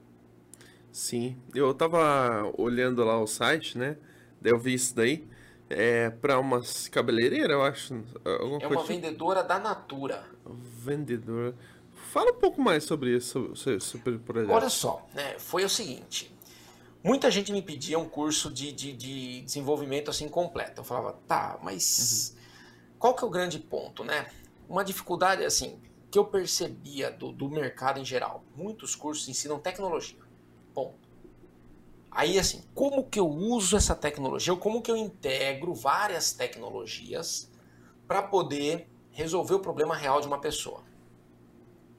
[0.91, 3.97] Sim, eu tava olhando lá o site, né?
[4.41, 5.27] Daí eu vi isso daí.
[5.69, 8.03] É pra umas cabeleireiras, eu acho.
[8.25, 8.93] Alguma É uma assim.
[8.93, 10.25] vendedora da Natura.
[10.45, 11.55] Vendedora.
[11.93, 14.51] Fala um pouco mais sobre isso, sobre, o projeto.
[14.51, 16.35] Olha só, né, foi o seguinte.
[17.03, 20.81] Muita gente me pedia um curso de, de, de desenvolvimento assim completo.
[20.81, 22.35] Eu falava, tá, mas
[22.97, 24.27] qual que é o grande ponto, né?
[24.67, 28.43] Uma dificuldade assim que eu percebia do, do mercado em geral.
[28.55, 30.19] Muitos cursos ensinam tecnologia.
[30.73, 31.08] Ponto.
[32.11, 34.53] Aí assim, como que eu uso essa tecnologia?
[34.53, 37.49] Ou como que eu integro várias tecnologias
[38.07, 40.83] para poder resolver o problema real de uma pessoa?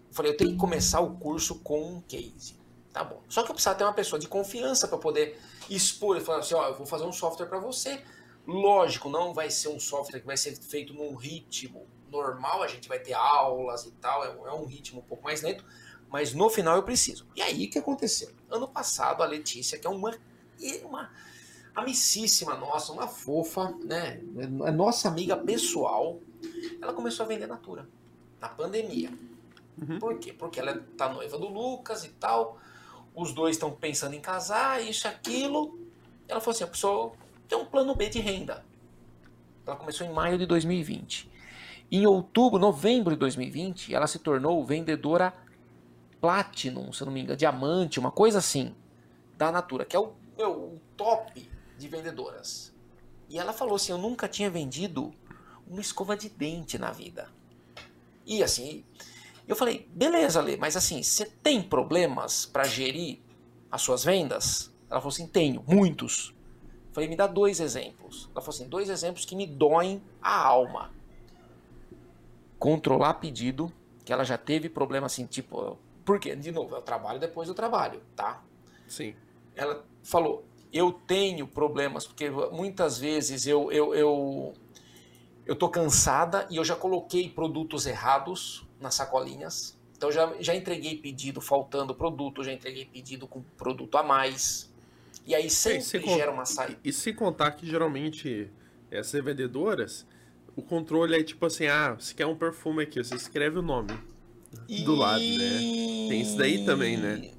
[0.08, 2.58] Eu falei, eu tenho que começar o curso com um case.
[2.92, 3.22] Tá bom.
[3.28, 5.38] Só que eu precisava ter uma pessoa de confiança para poder
[5.68, 8.02] expor e falar assim, ó, eu vou fazer um software para você.
[8.46, 12.88] Lógico, não vai ser um software que vai ser feito num ritmo normal, a gente
[12.88, 15.64] vai ter aulas e tal, é um- é um ritmo um pouco mais lento,
[16.10, 17.26] mas no final eu preciso.
[17.36, 18.30] E aí o que aconteceu?
[18.50, 20.14] Ano passado a Letícia, que é uma
[20.84, 21.10] uma
[21.74, 24.20] amicíssima nossa, uma fofa, né,
[24.66, 26.18] é nossa amiga pessoal,
[26.82, 27.88] ela começou a vender Natura
[28.40, 29.10] na pandemia.
[29.98, 30.32] Por quê?
[30.32, 32.58] Porque ela tá noiva do Lucas e tal.
[33.14, 35.78] Os dois estão pensando em casar, isso e aquilo.
[36.28, 37.12] Ela falou assim: a pessoa
[37.48, 38.64] tem um plano B de renda.
[39.66, 41.30] Ela começou em maio de 2020.
[41.90, 45.32] Em outubro, novembro de 2020, ela se tornou vendedora
[46.20, 48.74] Platinum, se eu não me engano, diamante, uma coisa assim,
[49.36, 52.74] da Natura, que é o, meu, o top de vendedoras.
[53.28, 55.14] E ela falou assim: eu nunca tinha vendido
[55.66, 57.28] uma escova de dente na vida.
[58.26, 58.84] E assim,
[59.48, 63.20] eu falei, beleza, Lê, mas assim, você tem problemas para gerir
[63.70, 64.72] as suas vendas?
[64.90, 66.34] Ela falou assim, tenho, muitos.
[66.88, 68.28] Eu falei, me dá dois exemplos.
[68.32, 70.92] Ela falou assim, dois exemplos que me doem a alma.
[72.58, 73.72] Controlar pedido,
[74.04, 78.00] que ela já teve problema assim, tipo, porque, de novo, eu trabalho depois do trabalho,
[78.16, 78.42] tá?
[78.86, 79.14] Sim.
[79.54, 84.54] Ela falou, eu tenho problemas, porque muitas vezes eu, eu, eu,
[85.46, 89.78] eu tô cansada e eu já coloquei produtos errados nas sacolinhas.
[89.96, 94.72] Então já, já entreguei pedido faltando produto, já entreguei pedido com produto a mais.
[95.26, 96.80] E aí sempre e gera uma saída.
[96.82, 98.50] E, e se contar que geralmente
[98.90, 100.06] essas vendedoras,
[100.56, 103.92] o controle é tipo assim, ah, você quer um perfume aqui, você escreve o nome
[104.84, 105.58] do lado, né?
[106.08, 107.30] Tem isso daí também, né?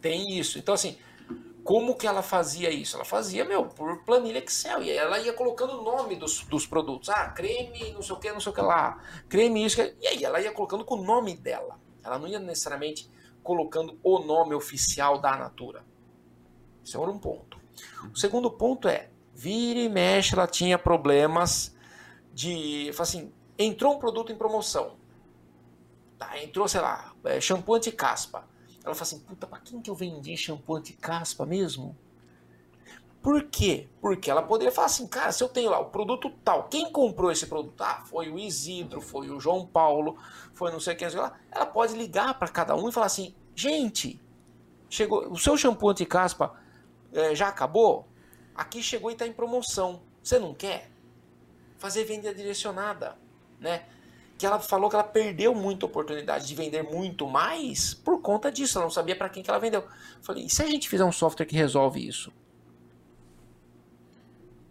[0.00, 0.58] Tem isso.
[0.58, 0.96] Então assim,
[1.66, 2.96] como que ela fazia isso?
[2.96, 4.82] Ela fazia, meu, por planilha Excel.
[4.82, 7.08] E ela ia colocando o nome dos, dos produtos.
[7.08, 9.02] Ah, creme, não sei o que, não sei o que lá.
[9.28, 9.80] Creme, isso.
[9.80, 11.76] E aí ela ia colocando com o nome dela.
[12.04, 13.10] Ela não ia necessariamente
[13.42, 15.84] colocando o nome oficial da Natura.
[16.84, 17.58] Esse era um ponto.
[18.12, 21.74] O segundo ponto é, vira e mexe, ela tinha problemas
[22.32, 24.96] de, assim, entrou um produto em promoção.
[26.18, 28.44] Tá, entrou, sei lá, é, shampoo anti-caspa.
[28.84, 31.96] Ela fala assim, puta, pra quem que eu vendi shampoo anti-caspa mesmo?
[33.20, 33.88] Por quê?
[34.00, 37.30] Porque ela poderia falar assim, cara, se eu tenho lá o produto tal, quem comprou
[37.30, 37.82] esse produto?
[37.82, 40.16] Ah, foi o Isidro, foi o João Paulo,
[40.54, 41.36] foi não sei quem, sei lá.
[41.50, 44.20] Ela pode ligar para cada um e falar assim, gente,
[44.88, 46.54] chegou, o seu shampoo anti-caspa
[47.12, 48.06] é, já acabou?
[48.54, 50.02] Aqui chegou e está em promoção.
[50.22, 50.90] Você não quer?
[51.78, 53.18] Fazer venda direcionada,
[53.58, 53.86] né?
[54.38, 58.78] Que ela falou que ela perdeu muita oportunidade de vender muito mais por conta disso.
[58.78, 59.80] Ela não sabia para quem que ela vendeu.
[59.80, 59.88] Eu
[60.22, 62.30] falei, e se a gente fizer um software que resolve isso?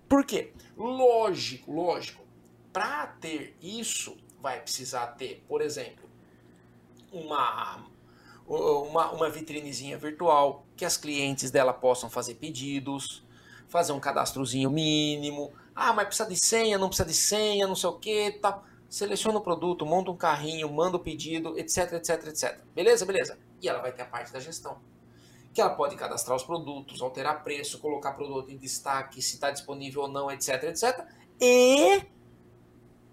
[0.07, 0.53] Por quê?
[0.77, 2.23] Lógico, lógico.
[2.71, 6.07] Para ter isso, vai precisar ter, por exemplo,
[7.11, 7.83] uma,
[8.45, 13.23] uma, uma vitrinezinha virtual que as clientes dela possam fazer pedidos,
[13.67, 15.51] fazer um cadastrozinho mínimo.
[15.75, 18.53] Ah, mas precisa de senha, não precisa de senha, não sei o que, tal.
[18.53, 22.59] Tá seleciona o produto, monta um carrinho, manda o pedido, etc, etc, etc.
[22.73, 23.05] Beleza?
[23.05, 23.37] Beleza.
[23.61, 24.79] E ela vai ter a parte da gestão.
[25.53, 30.03] Que ela pode cadastrar os produtos, alterar preço, colocar produto em destaque, se está disponível
[30.03, 31.05] ou não, etc, etc.
[31.39, 32.03] E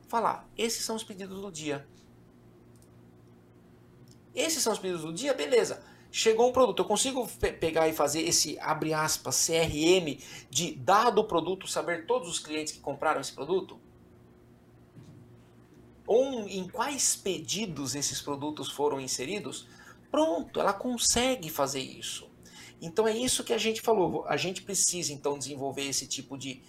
[0.08, 1.86] falar, esses são os pedidos do dia.
[4.34, 5.82] Esses são os pedidos do dia, beleza.
[6.10, 10.20] Chegou um produto, eu consigo pe pegar e fazer esse, abre aspas, CRM,
[10.50, 13.80] de dado o produto, saber todos os clientes que compraram esse produto?
[16.06, 19.66] Ou em quais pedidos esses produtos foram inseridos,
[20.10, 22.30] pronto, ela consegue fazer isso.
[22.80, 24.24] Então é isso que a gente falou.
[24.26, 26.60] A gente precisa então desenvolver esse tipo de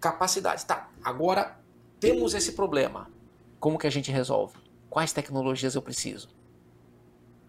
[0.00, 0.64] capacidade.
[0.64, 1.58] Tá, agora
[1.98, 3.10] temos esse problema.
[3.58, 4.56] Como que a gente resolve?
[4.88, 6.28] Quais tecnologias eu preciso?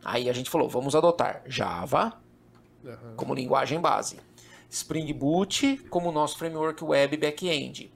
[0.03, 2.19] Aí a gente falou, vamos adotar Java
[2.83, 3.15] uhum.
[3.15, 4.17] como linguagem base,
[4.69, 7.91] Spring Boot como nosso framework web back-end.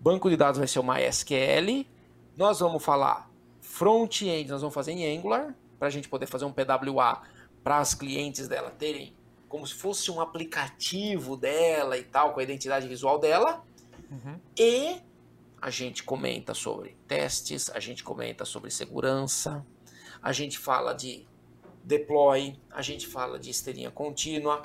[0.00, 1.86] Banco de dados vai ser o MySQL
[2.36, 3.30] nós vamos falar
[3.60, 7.22] front-end, nós vamos fazer em Angular, para a gente poder fazer um PWA
[7.62, 9.14] para as clientes dela terem
[9.48, 13.62] como se fosse um aplicativo dela e tal, com a identidade visual dela.
[14.10, 14.40] Uhum.
[14.56, 14.98] E
[15.60, 19.62] a gente comenta sobre testes, a gente comenta sobre segurança,
[20.22, 21.26] a gente fala de
[21.84, 24.62] deploy, a gente fala de esteirinha contínua.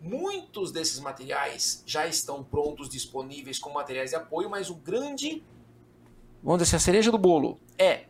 [0.00, 5.42] Muitos desses materiais já estão prontos, disponíveis como materiais de apoio, mas o grande
[6.42, 8.06] vamos dizer assim, a cereja do bolo é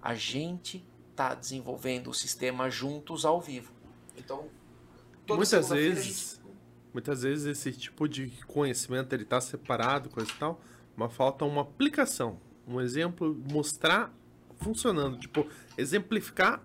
[0.00, 0.84] a gente
[1.14, 3.72] tá desenvolvendo o sistema juntos ao vivo.
[4.16, 4.46] Então,
[5.28, 6.54] muitas vezes, gente...
[6.92, 10.60] muitas vezes esse tipo de conhecimento ele tá separado, coisa e tal,
[10.96, 14.12] mas falta uma aplicação, um exemplo, mostrar
[14.58, 15.46] funcionando, tipo,
[15.76, 16.62] exemplificar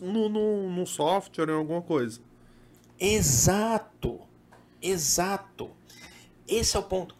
[0.00, 2.20] no, no, no software ou em alguma coisa.
[2.98, 4.20] Exato,
[4.80, 5.70] exato.
[6.46, 7.16] Esse é o ponto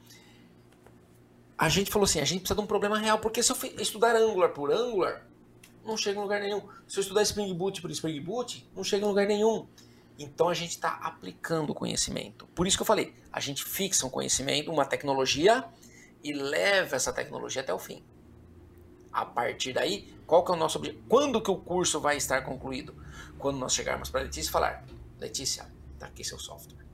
[1.56, 4.16] a gente falou assim, a gente precisa de um problema real, porque se eu estudar
[4.16, 5.26] Angular por Angular,
[5.84, 6.62] não chega em lugar nenhum.
[6.88, 9.66] Se eu estudar Spring Boot por Spring Boot, não chega em lugar nenhum.
[10.18, 12.46] Então a gente está aplicando o conhecimento.
[12.48, 15.64] Por isso que eu falei, a gente fixa um conhecimento, uma tecnologia
[16.22, 18.02] e leva essa tecnologia até o fim.
[19.12, 21.04] A partir daí, qual que é o nosso objetivo?
[21.08, 22.94] Quando que o curso vai estar concluído?
[23.38, 24.84] Quando nós chegarmos para Letícia e falar,
[25.20, 26.84] Letícia, está aqui seu software.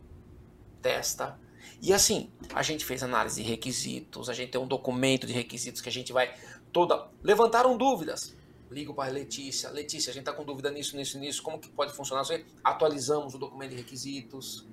[0.82, 1.38] Testa,
[1.82, 5.81] e assim, a gente fez análise de requisitos, a gente tem um documento de requisitos
[5.81, 6.35] que a gente vai
[6.73, 7.09] toda.
[7.23, 8.35] Levantaram dúvidas.
[8.70, 9.69] Ligo para a Letícia.
[9.70, 11.43] Letícia, a gente está com dúvida nisso, nisso, nisso.
[11.43, 12.24] Como que pode funcionar?
[12.62, 14.66] Atualizamos o documento de requisitos.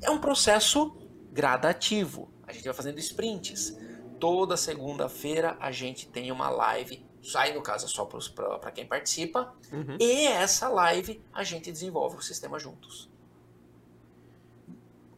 [0.00, 0.94] É um processo
[1.32, 2.30] gradativo.
[2.46, 3.76] A gente vai fazendo sprints.
[4.20, 7.04] toda segunda-feira a gente tem uma live.
[7.34, 9.54] Aí, no caso, é só para quem participa.
[9.72, 9.96] Uhum.
[9.98, 13.11] E essa live a gente desenvolve o sistema juntos.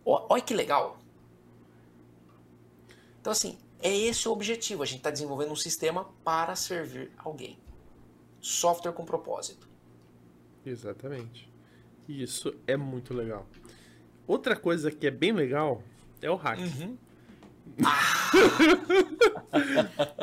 [0.05, 0.99] Olha que legal.
[3.21, 4.83] Então, assim, é esse o objetivo.
[4.83, 7.59] A gente está desenvolvendo um sistema para servir alguém.
[8.41, 9.67] Software com propósito.
[10.65, 11.49] Exatamente.
[12.09, 13.47] Isso é muito legal.
[14.27, 15.83] Outra coisa que é bem legal
[16.21, 16.59] é o hack.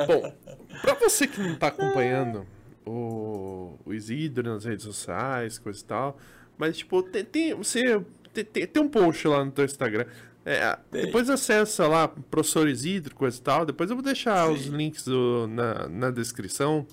[0.07, 0.35] Bom,
[0.81, 2.45] pra você que não tá acompanhando
[2.85, 6.17] o, o Isidro nas redes sociais, coisa e tal,
[6.57, 8.03] mas tipo, tem, tem- você
[8.33, 10.05] tem, tem- tem um post lá no teu Instagram.
[10.43, 13.65] É, depois acessa lá, professor Isidro, coisa e tal.
[13.65, 16.87] Depois eu vou deixar os links do- na, na descrição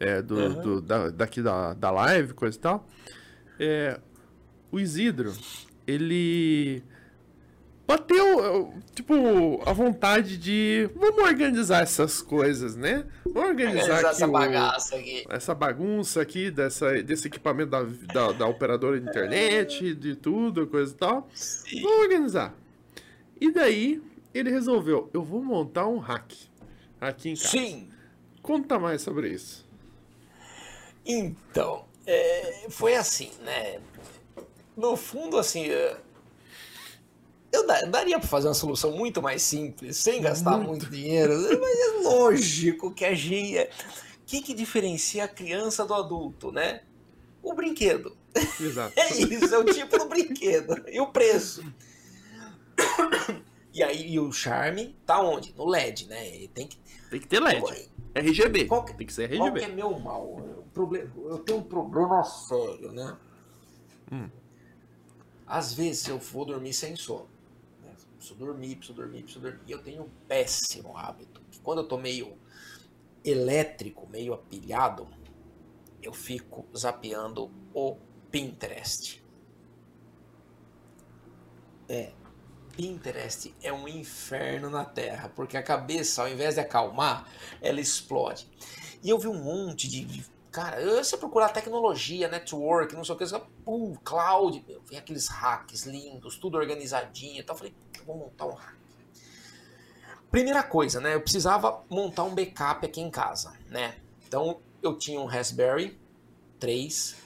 [0.00, 2.86] é, do, do- da, daqui da, da live, coisa e tal.
[3.60, 4.00] É,
[4.72, 5.32] o Isidro,
[5.86, 6.82] ele
[7.86, 13.04] bateu, tipo, a vontade de vamos organizar essas coisas, né?
[13.26, 15.24] Vamos organizar, Organizar essa o- bagaça aqui.
[15.28, 20.92] essa bagunça aqui dessa, desse equipamento da, da, da operadora de internet, de tudo, coisa
[20.92, 21.28] e tal.
[21.82, 22.54] Vamos organizar.
[23.40, 24.02] E daí
[24.32, 26.32] ele resolveu, eu vou montar um hack
[27.00, 27.48] aqui em casa.
[27.48, 27.88] Sim.
[28.42, 29.64] Conta mais sobre isso.
[31.06, 33.78] Então, é, foi assim, né?
[34.76, 35.96] No fundo, assim, é,
[37.54, 41.78] eu da- daria para fazer uma solução muito mais simples, sem gastar muito, dinheiro, mas
[41.78, 43.58] é lógico que a gente.
[43.60, 46.82] O que, que diferencia a criança do adulto, né?
[47.42, 48.16] O brinquedo.
[48.60, 48.92] Exato.
[48.98, 50.82] É isso, é o tipo do brinquedo.
[50.88, 51.62] E o preço.
[53.72, 55.52] E aí, e o charme tá onde?
[55.56, 56.26] No LED, né?
[56.28, 56.78] Ele tem que.
[57.10, 57.90] Tem que ter LED.
[58.14, 58.64] RGB.
[58.66, 59.76] Qual que- Tem que ser Qual que é RGB.
[59.76, 60.22] meu mal?
[60.24, 63.16] O problema, eu tenho um problema sério, né?
[64.12, 64.28] Hum.
[65.46, 67.28] Às vezes eu vou dormir sem sono.
[68.24, 69.60] Preciso dormir, preciso dormir, preciso dormir.
[69.66, 71.42] E eu tenho um péssimo hábito.
[71.50, 72.38] Que quando eu tô meio
[73.22, 75.06] elétrico, meio apilhado,
[76.02, 77.98] eu fico zapeando o
[78.30, 79.22] Pinterest.
[81.86, 82.12] É.
[82.74, 87.30] Pinterest é um inferno na Terra, porque a cabeça, ao invés de acalmar,
[87.60, 88.50] ela explode.
[89.02, 90.24] E eu vi um monte de.
[90.50, 93.24] Cara, eu- procurar tecnologia, network, não sei o que,
[93.66, 97.54] uh, cloud, meu, vem aqueles hacks lindos, tudo organizadinho e tal.
[97.54, 97.74] Eu falei,
[98.06, 98.74] vou montar um hack.
[100.30, 101.14] Primeira coisa, né?
[101.14, 103.94] Eu precisava montar um backup aqui em casa, né?
[104.26, 105.96] Então eu tinha um Raspberry
[106.58, 107.16] 3,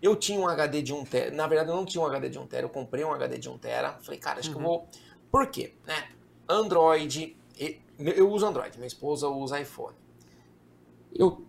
[0.00, 1.30] eu tinha um HD de 1 tera.
[1.30, 3.48] Na verdade, eu não tinha um HD de 1 tera, eu comprei um HD de
[3.48, 3.98] 1 tera.
[4.02, 4.88] Falei, cara, acho que eu vou.
[5.30, 5.74] Por quê?
[5.86, 6.08] Né?
[6.48, 7.36] Android.
[7.98, 9.96] Eu uso Android, minha esposa usa iPhone.
[11.14, 11.44] Eu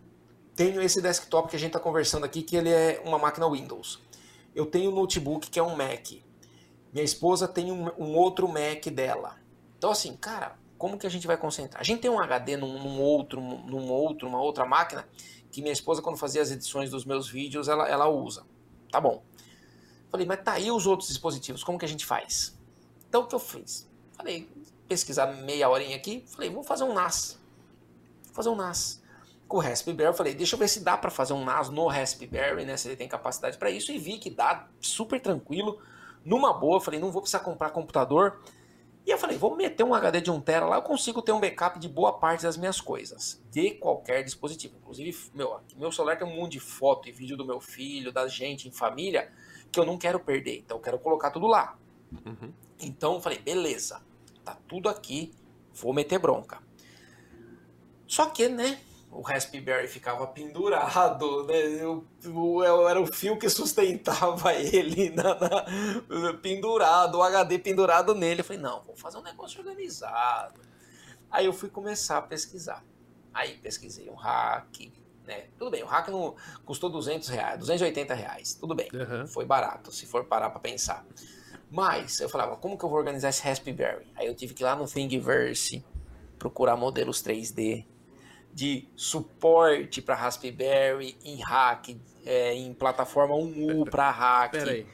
[0.55, 3.99] tenho esse desktop que a gente está conversando aqui, que ele é uma máquina Windows.
[4.55, 6.13] Eu tenho um notebook que é um Mac.
[6.93, 9.37] Minha esposa tem um, um outro Mac dela.
[9.77, 11.81] Então, assim, cara, como que a gente vai concentrar?
[11.81, 15.07] A gente tem um HD num, num outro, num outro, uma outra máquina,
[15.51, 18.45] que minha esposa, quando fazia as edições dos meus vídeos, ela, ela usa.
[18.89, 19.23] Tá bom.
[20.09, 22.57] Falei, mas tá aí os outros dispositivos, como que a gente faz?
[23.09, 23.89] Então, o que eu fiz?
[24.13, 24.49] Falei,
[24.87, 27.37] pesquisar meia horinha aqui, falei, vou fazer um NAS.
[28.27, 29.01] Vou fazer um NAS.
[29.47, 31.87] Com o Raspberry, eu falei, deixa eu ver se dá para fazer um NAS no
[31.87, 32.77] Raspberry, né?
[32.77, 33.91] Se ele tem capacidade para isso.
[33.91, 35.79] E vi que dá super tranquilo,
[36.23, 36.81] numa boa.
[36.81, 38.39] Falei, não vou precisar comprar computador.
[39.05, 41.39] E eu falei, vou meter um HD de 1 tera lá, eu consigo ter um
[41.39, 44.77] backup de boa parte das minhas coisas, de qualquer dispositivo.
[44.81, 48.27] Inclusive, meu, meu celular tem um monte de foto e vídeo do meu filho, da
[48.27, 49.31] gente em família,
[49.71, 50.57] que eu não quero perder.
[50.57, 51.77] Então eu quero colocar tudo lá.
[52.11, 52.51] Uhum.
[52.79, 54.01] Então eu falei, beleza,
[54.43, 55.31] tá tudo aqui,
[55.71, 56.57] vou meter bronca.
[58.07, 58.79] Só que, né,
[59.17, 61.55] o Raspberry ficava pendurado, né?
[61.81, 68.41] Eu era o fio que sustentava ele na, na- pendurado, o HD pendurado nele.
[68.41, 70.59] Eu falei, não, vou fazer um negócio organizado.
[71.31, 72.83] Aí eu fui começar a pesquisar.
[73.33, 74.91] Aí pesquisei um hack,
[75.25, 75.45] né?
[75.57, 76.35] Tudo bem, o hack não
[76.65, 78.89] custou 200 reais, 280 reais, tudo bem.
[78.93, 79.27] Aham.
[79.27, 81.05] Foi barato, se for parar pra pensar.
[81.71, 84.05] Mas eu falava, como que eu vou organizar esse Raspberry?
[84.15, 85.83] Aí eu tive que ir lá no Thingiverse,
[86.37, 87.85] procurar modelos 3D
[88.55, 91.89] de suporte para Raspberry em hack,
[92.25, 94.85] é, em plataforma 1U para hack,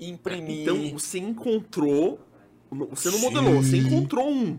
[0.00, 0.62] imprimir.
[0.62, 2.18] Então você encontrou.
[2.70, 4.58] Você não modelou, você encontrou um.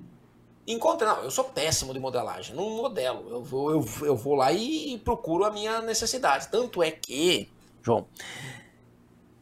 [0.68, 3.28] Encontra, não, eu sou péssimo de modelagem, não modelo.
[3.28, 6.48] Eu vou, eu, eu vou lá e procuro a minha necessidade.
[6.50, 7.50] Tanto é que,
[7.82, 8.06] João,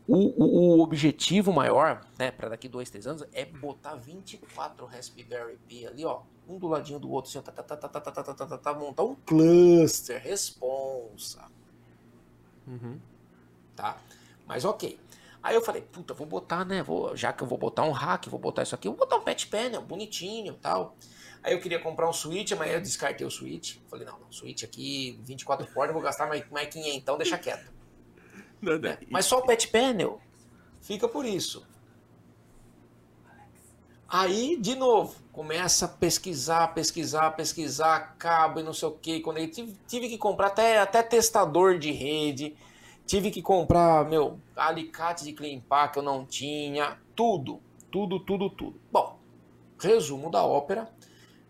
[0.07, 5.57] o, o, o objetivo maior, né, para daqui dois, três anos, é botar 24 Raspberry
[5.67, 8.11] Pi ali, ó, um do ladinho do outro, assim, tá, tá, tá, tá, tá, tá,
[8.11, 11.45] tá, tá, tá, tá, montar um cluster, responsa,
[12.67, 12.99] Uhum.
[13.75, 13.97] tá?
[14.47, 14.99] Mas ok.
[15.41, 16.81] Aí eu falei, puta, vou botar, né?
[16.81, 19.21] Vou, já que eu vou botar um hack, vou botar isso aqui, vou botar um
[19.21, 20.95] patch panel bonitinho e tal.
[21.43, 23.77] Aí eu queria comprar um Switch, mas eu descartei o Switch.
[23.87, 27.71] Falei, não, não Switch aqui, 24 portas, vou gastar mais, mais 500, então deixa quieto.
[28.59, 28.79] Não, não.
[28.79, 28.97] Né?
[29.11, 30.19] Mas só o Pet Panel
[30.81, 31.63] fica por isso.
[34.07, 39.19] Aí, de novo, começa a pesquisar, pesquisar, pesquisar, cabo e não sei o que.
[39.19, 42.55] Quando eu tive, tive, que comprar até, até testador de rede,
[43.05, 47.59] tive que comprar, meu, alicate de climpar que eu não tinha, tudo,
[47.91, 48.79] tudo, tudo, tudo.
[48.91, 49.17] Bom,
[49.79, 50.87] resumo da ópera,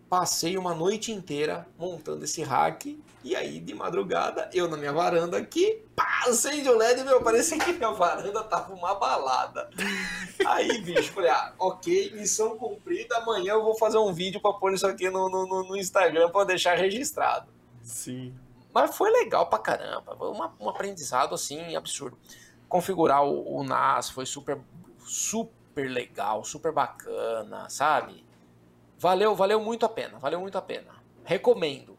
[0.10, 2.86] passei uma noite inteira montando esse hack
[3.26, 7.57] e aí, de madrugada, eu na minha varanda aqui, pá, acende o LED, meu, parecia
[7.57, 9.68] que minha varanda tava uma balada.
[10.45, 14.76] Aí, bicho, falei, ah, ok, missão cumprida, amanhã eu vou fazer um vídeo pra pôr
[14.76, 17.48] isso aqui no, no, no Instagram pra deixar registrado.
[17.82, 18.32] Sim.
[18.72, 22.15] Mas foi legal pra caramba, foi uma, um aprendizado, assim, absurdo.
[22.69, 24.60] Configurar o, o NAS foi super,
[24.99, 28.24] super legal, super bacana, sabe?
[28.97, 30.91] Valeu, valeu muito a pena, valeu muito a pena.
[31.23, 31.95] Recomendo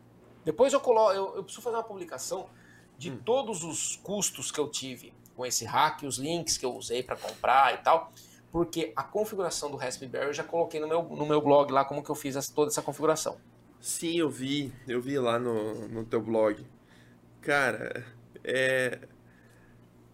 [0.47, 2.49] depois eu coloco, eu, eu preciso fazer uma publicação
[2.97, 3.19] de hum.
[3.25, 7.17] todos os custos que eu tive com esse hack, os links que eu usei para
[7.17, 8.13] comprar e tal,
[8.53, 12.01] porque a configuração do Raspberry eu já coloquei no meu, no meu blog lá como
[12.01, 13.39] que eu fiz essa, toda essa configuração.
[13.81, 16.65] Sim, eu vi, eu vi lá no, no teu blog.
[17.41, 18.07] Cara,
[18.45, 19.01] é.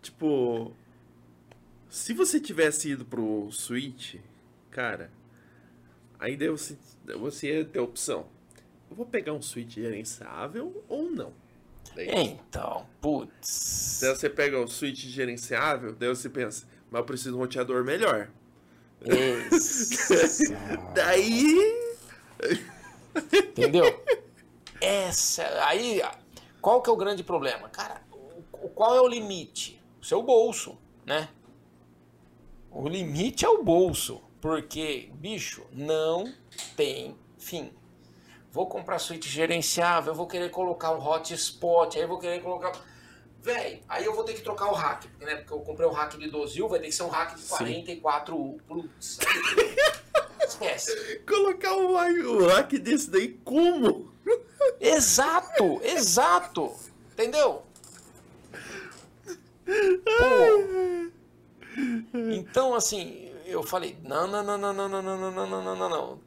[0.01, 0.73] Tipo.
[1.91, 4.17] Se você tivesse ido pro Switch,
[4.71, 5.11] cara,
[6.25, 6.77] aí você,
[7.19, 8.27] você ia ter opção
[8.93, 11.33] eu vou pegar um switch gerenciável ou não?
[11.95, 14.01] Daí, então, putz.
[14.03, 17.85] Daí você pega o switch gerenciável, daí você pensa, mas eu preciso de um roteador
[17.85, 18.29] melhor.
[20.95, 21.57] daí.
[23.33, 24.05] Entendeu?
[24.79, 25.45] Essa.
[25.65, 26.03] Aí,
[26.61, 27.71] qual que é o grande problema?
[27.71, 28.03] Cara,
[28.75, 29.83] qual é o limite?
[30.03, 30.77] O seu bolso,
[31.07, 31.31] né?
[32.71, 34.23] O limite é o bolso.
[34.43, 36.31] Porque, bicho, não
[36.77, 37.73] tem fim
[38.53, 42.73] vou comprar suíte gerenciável, eu vou querer colocar um hotspot, aí eu vou querer colocar.
[43.41, 45.37] Véi, aí eu vou ter que trocar o hack, né?
[45.37, 48.37] Porque eu comprei um hack de 12 vai ter que ser um hack de 44
[48.37, 48.61] U.
[50.47, 51.21] Esquece.
[51.27, 54.13] Colocar um, um hack desse daí como?
[54.79, 56.73] Exato, exato.
[57.13, 57.63] Entendeu?
[59.65, 61.11] Pô.
[62.15, 65.89] Então, assim, eu falei, não, não, não, não, não, não, não, não, não, não, não,
[65.89, 66.21] não.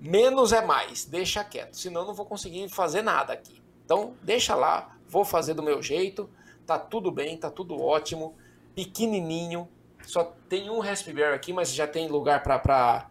[0.00, 3.62] Menos é mais, deixa quieto, senão não vou conseguir fazer nada aqui.
[3.84, 6.28] Então, deixa lá, vou fazer do meu jeito,
[6.66, 8.34] tá tudo bem, tá tudo ótimo,
[8.74, 9.68] pequenininho,
[10.04, 13.08] só tem um Raspberry aqui, mas já tem lugar para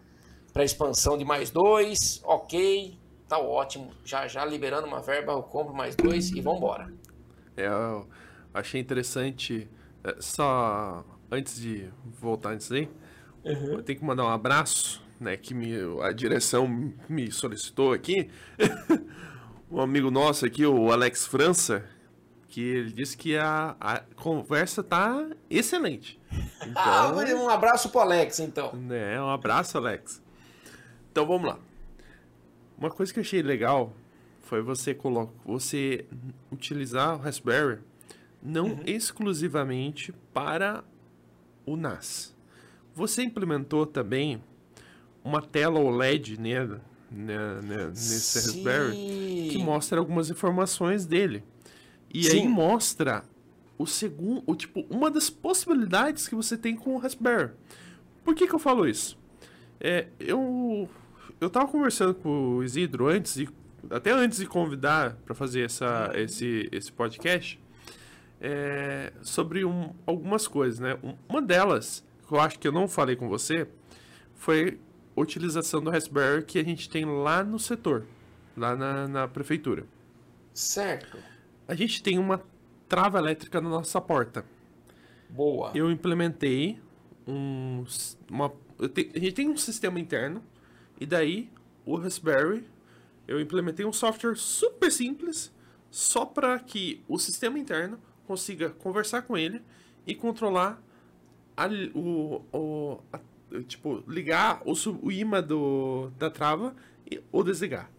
[0.58, 2.98] expansão de mais dois, ok,
[3.28, 6.92] tá ótimo, já já liberando uma verba, eu compro mais dois e vamos embora.
[7.56, 8.06] É, eu
[8.54, 9.68] achei interessante,
[10.04, 12.88] é, só antes de voltar nisso aí,
[13.46, 13.72] uhum.
[13.74, 18.30] eu tenho que mandar um abraço né, que me, a direção me solicitou aqui,
[19.70, 21.84] um amigo nosso aqui, o Alex França,
[22.48, 26.20] que ele disse que a, a conversa tá excelente.
[26.66, 28.72] Então, ah, um abraço pro Alex, então.
[28.90, 30.20] É, um abraço, Alex.
[31.12, 31.58] Então vamos lá.
[32.76, 33.92] Uma coisa que eu achei legal
[34.42, 36.04] foi você colocar, você
[36.50, 37.78] utilizar o Raspberry
[38.42, 38.82] não uhum.
[38.84, 40.84] exclusivamente para
[41.64, 42.35] o NAS.
[42.96, 44.42] Você implementou também
[45.22, 46.64] uma tela OLED né,
[47.10, 51.44] né, né, nesse Raspberry que mostra algumas informações dele.
[52.12, 52.40] E Sim.
[52.40, 53.22] aí mostra
[53.76, 57.50] o segundo, o tipo, uma das possibilidades que você tem com o Raspberry.
[58.24, 59.18] Por que, que eu falo isso?
[59.78, 60.88] É, eu
[61.38, 63.46] eu tava conversando com o Isidro antes de,
[63.90, 67.60] até antes de convidar para fazer essa, esse, esse podcast
[68.40, 70.98] é, sobre um, algumas coisas, né?
[71.28, 73.68] Uma delas eu acho que eu não falei com você
[74.34, 74.78] foi
[75.16, 78.06] utilização do Raspberry que a gente tem lá no setor,
[78.56, 79.86] lá na, na prefeitura.
[80.52, 81.18] Certo.
[81.66, 82.42] A gente tem uma
[82.88, 84.44] trava elétrica na nossa porta.
[85.28, 85.72] Boa.
[85.74, 86.78] Eu implementei
[87.26, 87.84] um,
[88.30, 88.52] uma,
[88.94, 90.42] te, a gente tem um sistema interno
[91.00, 91.50] e daí
[91.84, 92.64] o Raspberry
[93.26, 95.52] eu implementei um software super simples
[95.90, 99.62] só para que o sistema interno consiga conversar com ele
[100.06, 100.80] e controlar
[101.56, 103.20] a, o, o, a
[103.66, 104.72] tipo, ligar o,
[105.02, 106.74] o imã do, da trava
[107.10, 107.90] e, ou desligar.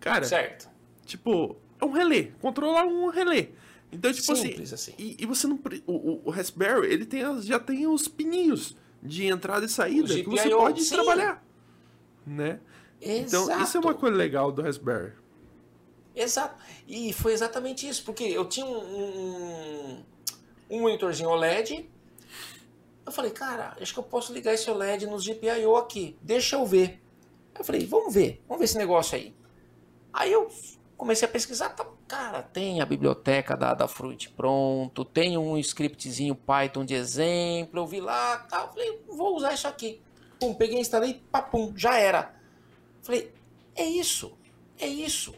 [0.00, 0.68] Cara, certo.
[1.04, 3.50] tipo, é um relé, controlar um relé.
[3.92, 5.02] Então, tipo assim, Simples, assim, assim.
[5.02, 5.60] E, e, você não.
[5.86, 10.50] O, o, Raspberry, ele tem, já tem os pininhos de entrada e saída que você
[10.50, 10.94] pode sim.
[10.94, 11.44] trabalhar.
[12.26, 12.58] Né?
[13.00, 13.44] Exato.
[13.44, 15.12] Então, isso é uma coisa legal do Raspberry.
[16.14, 16.56] Exato.
[16.88, 20.04] E foi exatamente isso, porque eu tinha um, um,
[20.70, 21.88] um monitorzinho OLED
[23.06, 26.18] eu falei, cara, acho que eu posso ligar esse OLED nos GPIO aqui.
[26.20, 27.00] Deixa eu ver.
[27.56, 29.34] Eu falei, vamos ver, vamos ver esse negócio aí.
[30.12, 30.50] Aí eu
[30.96, 36.34] comecei a pesquisar, tá, cara, tem a biblioteca da, da Fruit pronto, tem um scriptzinho
[36.34, 40.00] Python de exemplo, eu vi lá, tá, falei, vou usar isso aqui.
[40.40, 42.34] Pum, peguei, instalei, papum, já era.
[43.02, 43.32] Falei,
[43.74, 44.36] é isso,
[44.78, 45.34] é isso.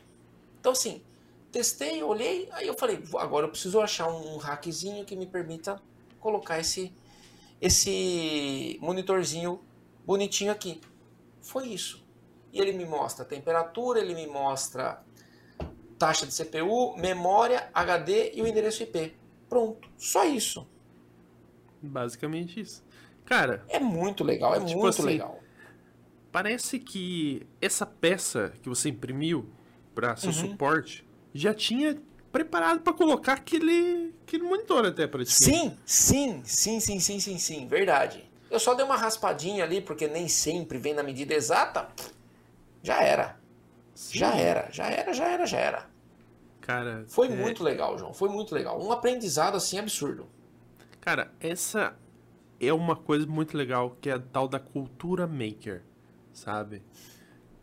[0.60, 1.02] Então assim,
[1.52, 5.80] testei, olhei, aí eu falei, agora eu preciso achar um hackzinho que me permita
[6.20, 6.92] colocar esse
[7.60, 9.60] esse monitorzinho
[10.06, 10.80] bonitinho aqui.
[11.42, 12.06] Foi isso.
[12.52, 15.02] E ele me mostra temperatura, ele me mostra
[15.98, 19.14] taxa de CPU, memória, HD e o endereço IP.
[19.48, 20.66] Pronto, só isso.
[21.82, 22.84] Basicamente isso.
[23.24, 25.40] Cara, é muito legal, é tipo muito assim, legal.
[26.32, 29.50] Parece que essa peça que você imprimiu
[29.94, 30.50] para seu uhum.
[30.50, 32.00] suporte já tinha
[32.38, 37.66] preparado para colocar aquele, aquele monitor até para Sim, sim, sim, sim, sim, sim, sim,
[37.66, 38.24] verdade.
[38.48, 41.88] Eu só dei uma raspadinha ali porque nem sempre vem na medida exata.
[42.80, 43.36] Já era.
[43.92, 44.18] Sim.
[44.18, 45.86] Já era, já era, já era, já era.
[46.60, 47.30] Cara, foi é...
[47.30, 48.14] muito legal, João.
[48.14, 48.80] Foi muito legal.
[48.80, 50.28] Um aprendizado assim absurdo.
[51.00, 51.96] Cara, essa
[52.60, 55.82] é uma coisa muito legal que é a tal da cultura maker,
[56.32, 56.82] sabe?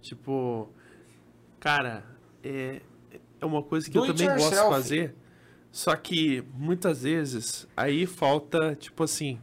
[0.02, 0.70] Tipo,
[1.62, 2.04] cara,
[2.44, 2.82] é,
[3.46, 4.56] é uma coisa que Do eu também yourself.
[4.56, 5.16] gosto de fazer.
[5.72, 9.40] Só que muitas vezes aí falta, tipo assim,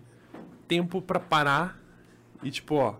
[0.66, 1.78] tempo para parar
[2.42, 2.96] e tipo, ó,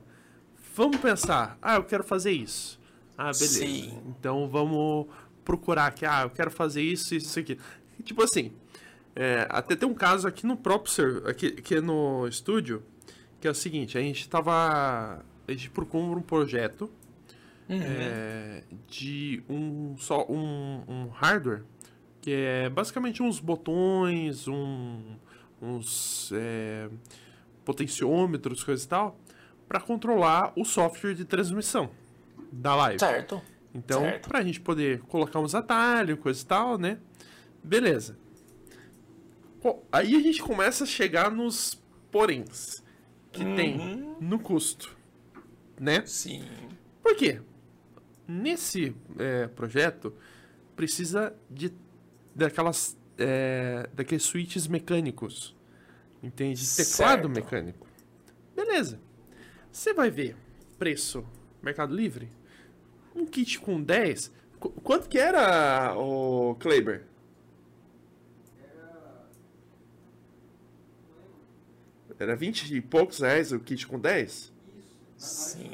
[0.77, 2.79] vamos pensar, ah, eu quero fazer isso.
[3.16, 3.61] Ah, beleza.
[3.61, 4.03] Sim.
[4.07, 5.07] Então vamos
[5.45, 7.59] procurar aqui, ah, eu quero fazer isso, isso, aqui.
[7.99, 8.53] E, tipo assim,
[9.16, 12.83] é, até tem um caso aqui no próprio aqui, aqui no estúdio,
[13.41, 15.24] que é o seguinte, a gente tava.
[15.49, 16.91] A gente procura um projeto
[17.69, 17.81] uhum.
[17.81, 21.63] é, de um só um, um, hardware
[22.21, 25.17] que é basicamente uns botões, um,
[25.61, 26.89] uns é,
[27.65, 29.19] potenciômetros, coisa e tal,
[29.67, 31.91] para controlar o software de transmissão
[32.53, 33.01] da live.
[33.01, 33.43] Certo.
[33.75, 34.29] Então, certo.
[34.29, 36.99] pra gente poder colocar uns atalhos, coisa e tal, né?
[37.65, 38.17] Beleza.
[39.63, 41.81] Bom, aí a gente começa a chegar nos
[42.11, 42.83] poréns
[43.31, 43.57] que uhum.
[43.57, 44.95] tem no custo,
[45.81, 46.05] né?
[46.05, 46.45] Sim.
[47.03, 47.41] Por quê?
[48.27, 50.15] Nesse é, projeto
[50.77, 51.73] precisa de
[52.35, 55.55] daquelas é, daqueles switches mecânicos,
[56.23, 56.61] entende?
[56.61, 57.28] Teclado certo.
[57.28, 57.86] mecânico.
[58.55, 58.99] Beleza.
[59.70, 60.36] Você vai ver
[60.78, 61.24] preço
[61.62, 62.31] Mercado Livre?
[63.15, 64.32] Um kit com 10.
[64.59, 67.05] Qu quanto que era o Kleber?
[72.19, 74.53] Era 20 e poucos reais o kit com 10?
[75.16, 75.70] Sim.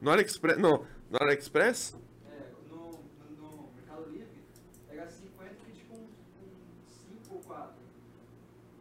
[0.00, 0.58] No AliExpress?
[0.58, 0.84] Não,
[1.16, 1.94] no AliExpress?
[2.30, 3.00] É, no,
[3.40, 4.28] no Mercado Livre,
[4.88, 6.06] pega 50 kit com,
[7.24, 7.72] 5 ou 4.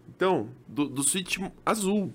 [0.10, 2.14] Então, do, do Switch azul,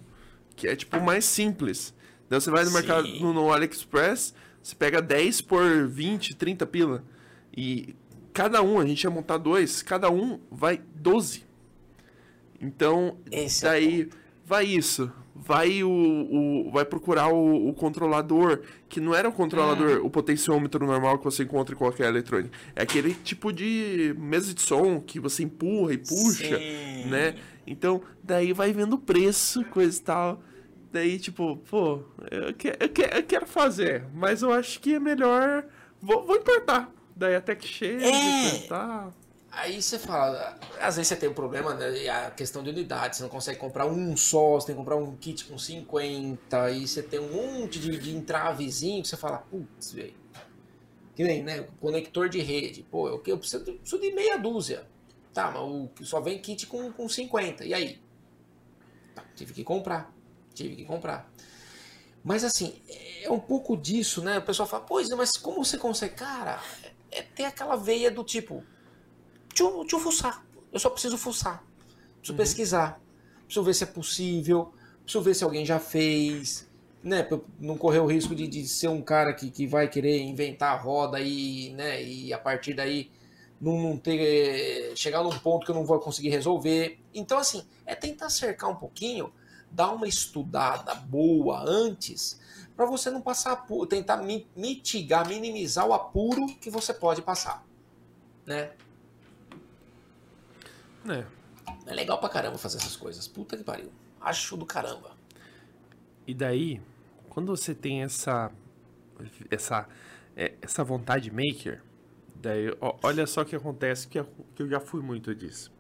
[0.55, 1.95] que é tipo mais simples.
[2.29, 2.77] Daí você vai no Sim.
[2.77, 7.05] mercado no, no, AliExpress, você pega 10 por 20, 30 pila.
[7.57, 7.97] E
[8.33, 11.45] cada um, a gente ia montar dois, cada um vai 12.
[12.61, 14.09] Então, Esse é daí é
[14.45, 15.11] vai isso.
[15.43, 20.07] Vai o, o vai procurar o, o, controlador, que não era o controlador, hum.
[20.07, 22.57] o potenciômetro normal que você encontra em qualquer eletrônica.
[22.77, 27.07] É aquele tipo de mesa de som que você empurra e puxa, Sim.
[27.07, 27.37] né?
[27.67, 30.43] Então, daí vai vendo o preço, coisa e tal.
[30.93, 35.01] Daí, tipo, pô, eu, que, eu, que, eu quero fazer, mas eu acho que é
[35.01, 35.65] melhor.
[36.03, 36.93] Vou, vou importar.
[37.15, 38.67] Daí até que chega, é.
[38.67, 39.11] tá.
[39.51, 42.09] Aí você fala, às vezes você tem um problema, né?
[42.09, 45.17] A questão de unidade, você não consegue comprar um só, você tem que comprar um
[45.17, 49.93] kit com 50, aí você tem um monte de, de entravezinho que você fala, putz,
[49.93, 50.15] velho.
[51.17, 51.67] Que nem, né?
[51.81, 52.85] Conector de rede.
[52.85, 54.87] Pô, eu, eu preciso, preciso de meia dúzia.
[55.35, 57.65] Tá, mas o, só vem kit com, com 50.
[57.65, 58.01] E aí?
[59.15, 60.13] Tá, tive que comprar
[60.63, 61.31] tive que comprar.
[62.23, 62.83] Mas assim,
[63.23, 64.39] é um pouco disso, né?
[64.39, 66.15] O pessoal fala, pois, mas como você consegue?
[66.15, 66.63] Cara,
[67.11, 68.63] é ter aquela veia do tipo,
[69.51, 70.45] deixa eu, deixa eu fuçar.
[70.73, 71.63] Eu só preciso fuçar.
[72.19, 72.37] Preciso uhum.
[72.37, 73.01] pesquisar.
[73.45, 74.73] Preciso ver se é possível.
[75.03, 76.69] Preciso ver se alguém já fez.
[77.03, 80.21] Né, pra não correr o risco de, de ser um cara que, que vai querer
[80.21, 83.11] inventar a roda e, né, e a partir daí
[83.59, 84.93] não, não ter.
[84.95, 86.99] chegar num ponto que eu não vou conseguir resolver.
[87.15, 89.33] Então, assim, é tentar cercar um pouquinho
[89.71, 92.41] dar uma estudada boa antes,
[92.77, 94.23] para você não passar tentar
[94.57, 97.65] mitigar, minimizar o apuro que você pode passar,
[98.45, 98.73] né?
[101.09, 101.25] É.
[101.87, 103.27] É legal pra caramba fazer essas coisas.
[103.27, 103.91] Puta que pariu.
[104.21, 105.13] Acho do caramba.
[106.27, 106.81] E daí,
[107.29, 108.51] quando você tem essa
[109.51, 109.89] essa
[110.37, 111.83] é, essa vontade maker,
[112.35, 112.67] daí
[113.03, 114.19] olha só o que acontece que
[114.59, 115.73] eu já fui muito disso.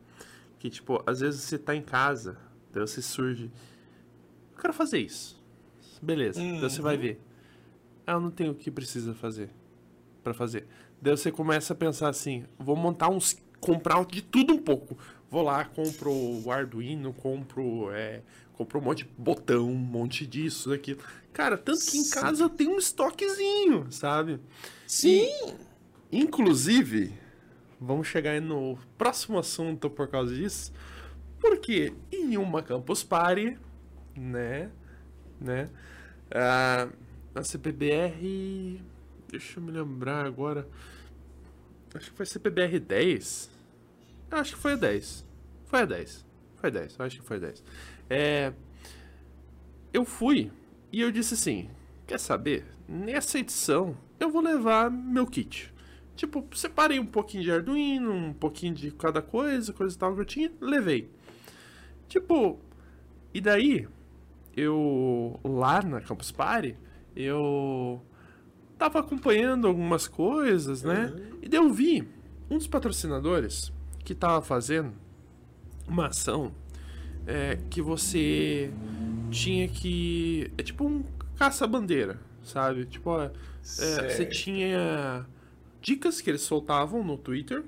[0.59, 2.37] Que tipo, às vezes você tá em casa,
[2.73, 3.51] daí você surge
[4.61, 5.43] eu quero fazer isso.
[6.03, 6.57] Beleza, uhum.
[6.57, 7.03] então você vai uhum.
[7.03, 7.21] ver.
[8.07, 9.51] Ah, eu não tenho o que precisa fazer
[10.23, 10.67] para fazer.
[11.01, 14.97] Daí você começa a pensar assim, vou montar uns comprar de tudo um pouco.
[15.31, 18.23] Vou lá, compro o Arduino, compro é,
[18.55, 21.01] compro um monte de botão, um monte disso, daquilo.
[21.32, 22.11] Cara, tanto que em Sim.
[22.11, 24.41] casa eu tenho um estoquezinho, sabe?
[24.87, 25.31] Sim!
[26.11, 27.15] Inclusive,
[27.81, 30.73] vamos chegar aí no próximo assunto por causa disso,
[31.39, 33.57] porque em uma Campus Party,
[34.16, 34.70] né,
[35.41, 35.70] né,
[36.31, 36.89] a,
[37.35, 38.82] a CPBR,
[39.28, 40.69] deixa eu me lembrar agora,
[41.95, 43.51] acho que foi CPBR 10,
[44.31, 45.25] eu acho que foi a 10,
[45.67, 46.27] foi a 10,
[46.57, 47.65] foi a 10, eu acho que foi a 10.
[48.09, 48.53] É,
[49.93, 50.51] eu fui
[50.93, 51.69] e eu disse assim,
[52.07, 55.73] quer saber, nessa edição eu vou levar meu kit.
[56.15, 60.21] Tipo, separei um pouquinho de Arduino, um pouquinho de cada coisa, coisa e tal que
[60.21, 61.11] eu tinha, levei.
[62.09, 62.59] Tipo,
[63.33, 63.89] e daí,
[64.57, 66.77] eu lá na Campus Party,
[67.17, 68.03] eu
[68.81, 71.15] tava acompanhando algumas coisas, né?
[71.43, 72.09] E daí eu vi
[72.48, 73.70] um dos patrocinadores
[74.02, 74.94] que tava fazendo
[75.86, 76.51] uma ação
[77.27, 78.70] é, que você
[79.31, 80.51] tinha que.
[80.57, 81.05] É tipo um
[81.36, 82.86] caça-bandeira, sabe?
[82.86, 83.31] Tipo, ó, é,
[83.61, 85.27] você tinha
[85.82, 87.62] dicas que eles soltavam no Twitter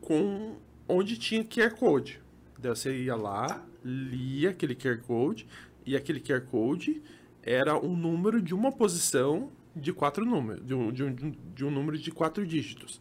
[0.00, 0.56] com
[0.88, 2.22] onde tinha QR Code.
[2.58, 5.46] Daí você ia lá, lia aquele QR Code,
[5.84, 7.02] e aquele QR Code
[7.42, 11.14] era um número de uma posição de quatro números, de um, de um,
[11.54, 13.00] de um- número de quatro dígitos.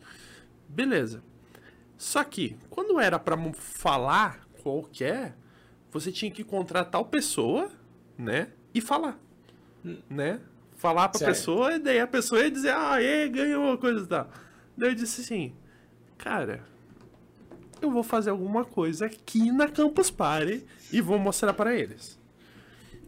[0.68, 1.22] Beleza.
[1.98, 5.35] Só que, quando era pra mo- falar qualquer,
[5.91, 7.69] você tinha que encontrar tal pessoa,
[8.18, 8.48] né?
[8.73, 9.19] E falar.
[10.10, 10.39] Né?
[10.77, 11.31] Falar pra Certo.
[11.31, 14.30] pessoa, e daí a pessoa ia dizer, ah, e ganhou, coisa e tal.
[14.77, 15.53] Daí eu disse assim,
[16.18, 16.64] cara,
[17.81, 22.19] eu vou fazer alguma coisa aqui na Campus Party e vou mostrar para eles.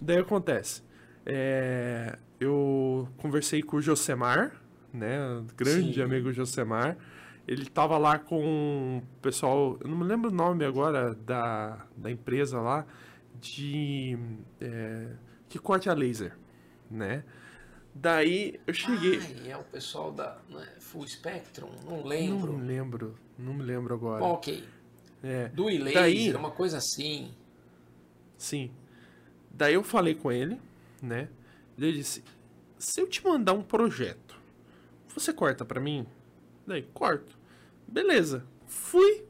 [0.02, 0.84] Daí acontece,
[1.26, 4.62] é, eu conversei com o Josemar,
[4.94, 5.18] né,
[5.58, 6.02] grande Sim.
[6.02, 6.98] amigo Josemar,
[7.48, 12.10] ele tava lá com o pessoal, eu não me lembro o nome agora da, da
[12.12, 12.86] empresa lá,
[13.42, 14.18] de
[14.62, 15.08] é,
[15.50, 16.38] que corte a laser,
[16.90, 17.24] né?
[17.96, 21.70] Daí eu cheguei, Ai, é o pessoal da não é, Full Spectrum?
[21.86, 22.54] Não lembro.
[22.54, 24.20] não me lembro, não me lembro agora.
[24.20, 24.64] Bom, ok.
[25.22, 25.48] É.
[25.50, 27.32] Do Laser, Daí- uma coisa assim.
[28.38, 28.72] Sim.
[29.52, 30.60] Daí eu falei com ele,
[31.02, 31.30] né?
[31.78, 32.24] Ele disse:
[32.84, 34.36] se eu te mandar um projeto,
[35.08, 36.06] você corta pra mim?
[36.68, 37.38] Daí, corto.
[37.88, 38.46] Beleza.
[38.66, 39.24] Fui.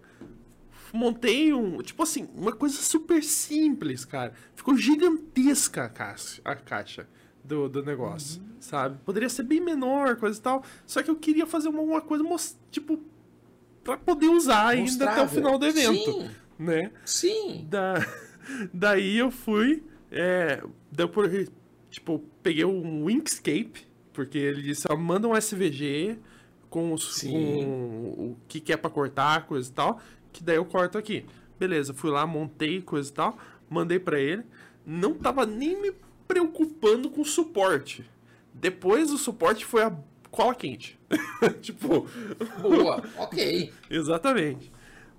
[0.92, 1.82] Montei um.
[1.82, 4.34] Tipo assim, uma coisa super simples, cara.
[4.56, 7.08] Ficou gigantesca a caixa, a caixa
[7.44, 8.98] do, do negócio, sabe?
[9.06, 10.64] Poderia ser bem menor, coisa e tal.
[10.86, 12.24] Só que eu queria fazer uma, uma coisa,
[12.72, 13.00] tipo,
[13.84, 15.36] pra poder usar ainda até o Mostrável.
[15.36, 16.92] final do evento, Sim, né?
[17.06, 17.68] sim.
[17.70, 17.96] Da...
[18.74, 21.30] Daí eu fui, é, deu por,
[21.94, 26.18] tipo, peguei um Inkscape, porque ele disse, ó, manda um SVG
[26.68, 27.30] com, os, com
[28.18, 30.02] o que que é pra cortar, coisa e tal,
[30.32, 31.24] que daí eu corto aqui.
[31.60, 33.38] Beleza, fui lá, montei, coisa e tal,
[33.70, 34.44] mandei pra ele,
[34.84, 35.94] não tava nem me
[36.28, 38.04] preocupando com o suporte.
[38.52, 39.96] Depois o suporte foi a
[40.32, 41.00] cola quente.
[41.62, 42.08] tipo,
[42.60, 43.72] Boa, ok.
[43.88, 44.72] Exatamente.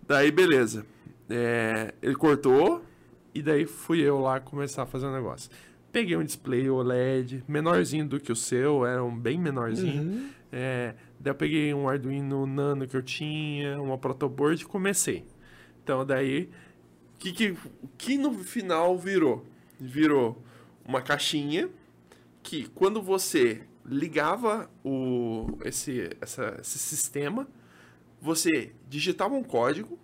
[0.09, 0.85] Daí, beleza.
[1.31, 2.85] É, ele cortou
[3.33, 5.49] e daí fui eu lá começar a fazer o negócio.
[5.95, 10.03] Peguei um display OLED, menorzinho do que o seu, era um bem menorzinho.
[10.03, 10.29] Uhum.
[10.51, 15.25] É, daí eu peguei um Arduino Nano que eu tinha, uma protoboard e comecei.
[15.85, 16.51] Então daí,
[17.15, 17.57] o que, que,
[17.97, 19.47] que no final virou?
[19.79, 20.43] Virou
[20.85, 21.69] uma caixinha
[22.43, 27.47] que quando você ligava o, esse, essa- esse sistema,
[28.21, 29.97] você digitava um código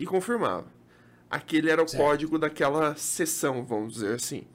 [0.00, 0.66] e confirmava.
[1.30, 2.02] Aquele era o Certo.
[2.02, 4.46] código daquela sessão, vamos dizer assim.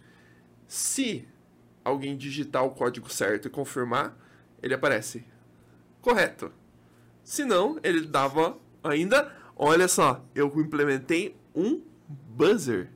[0.73, 1.27] Se
[1.84, 4.18] alguém digitar o código certo e confirmar,
[4.64, 5.26] ele aparece
[6.02, 6.49] correto.
[7.26, 12.89] Se não, ele dava ainda, olha só, eu implementei um buzzer.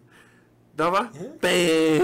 [0.74, 1.12] Dava
[1.42, 2.00] pé.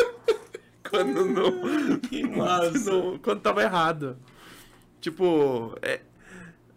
[0.88, 2.90] quando não, Que massa.
[2.90, 4.16] não- quando tava errado.
[4.98, 6.00] Tipo, é,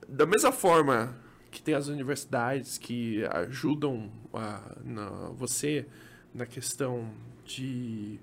[0.10, 1.16] da mesma forma
[1.50, 5.88] que tem as universidades que ajudam a, na- você
[6.34, 7.10] na questão
[7.58, 8.20] de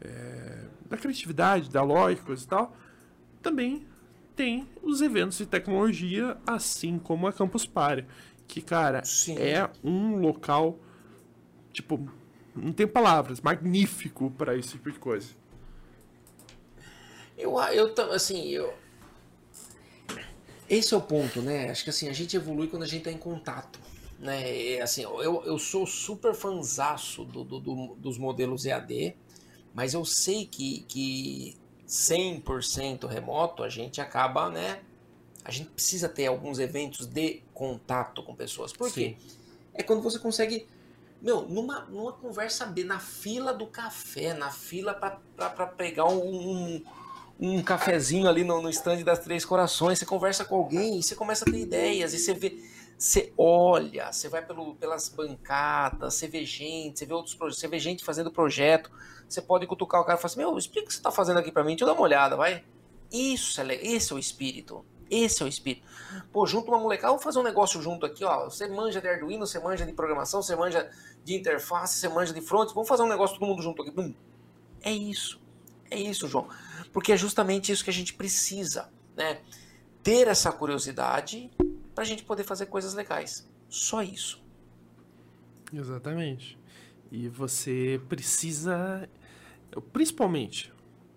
[0.00, 2.76] é, da criatividade, da lógica coisa e tal,
[3.42, 3.86] também
[4.36, 8.06] tem os eventos de tecnologia, assim como a Campus Party,
[8.46, 9.36] que cara Sim.
[9.36, 10.78] é um local
[11.72, 12.08] tipo
[12.54, 15.28] não tem palavras, magnífico para esse tipo de coisa.
[17.36, 18.74] Eu, eu assim, eu.
[20.68, 21.70] Esse é o ponto, né?
[21.70, 23.78] Acho que assim, a gente evolui quando a gente tá em contato.
[24.18, 24.74] Né?
[24.74, 29.16] É, assim, eu, eu sou super fanzaço do, do- do- dos modelos EAD,
[29.72, 34.80] mas eu sei que, que 100% remoto, a gente acaba, né?
[35.44, 38.72] A gente precisa ter alguns eventos de contato com pessoas.
[38.72, 39.16] Por quê?
[39.72, 40.66] É quando você consegue,
[41.22, 46.84] meu, numa, numa conversa B, na fila do café, na fila para pegar um, um,
[47.40, 51.14] um, cafezinho ali no, no stand das Três Corações, você conversa com alguém e você
[51.14, 52.58] começa a ter ideias e você vê
[52.98, 57.68] você olha, você vai pelo, pelas bancadas, você vê gente, você vê outros projetos, você
[57.68, 58.90] vê gente fazendo projeto,
[59.28, 61.38] você pode cutucar o cara e falar assim, meu, explica o que você está fazendo
[61.38, 62.64] aqui para mim, deixa eu dar uma olhada, vai.
[63.12, 64.84] Isso é, esse é o espírito.
[65.08, 65.86] Esse é o espírito.
[66.32, 68.44] Pô, junto uma molecada, vamos fazer um negócio junto aqui, ó.
[68.44, 70.90] Você manja de Arduino, você manja de programação, você manja
[71.24, 73.90] de interface, você manja de front, vamos fazer um negócio todo mundo junto aqui.
[73.90, 74.12] Bum.
[74.82, 75.40] É isso.
[75.90, 76.48] É isso, João.
[76.92, 79.40] Porque é justamente isso que a gente precisa, né?
[80.02, 81.50] Ter essa curiosidade
[81.98, 83.44] para a gente poder fazer coisas legais.
[83.68, 84.40] Só isso.
[85.72, 86.56] Exatamente.
[87.10, 89.10] E você precisa,
[89.92, 90.72] principalmente,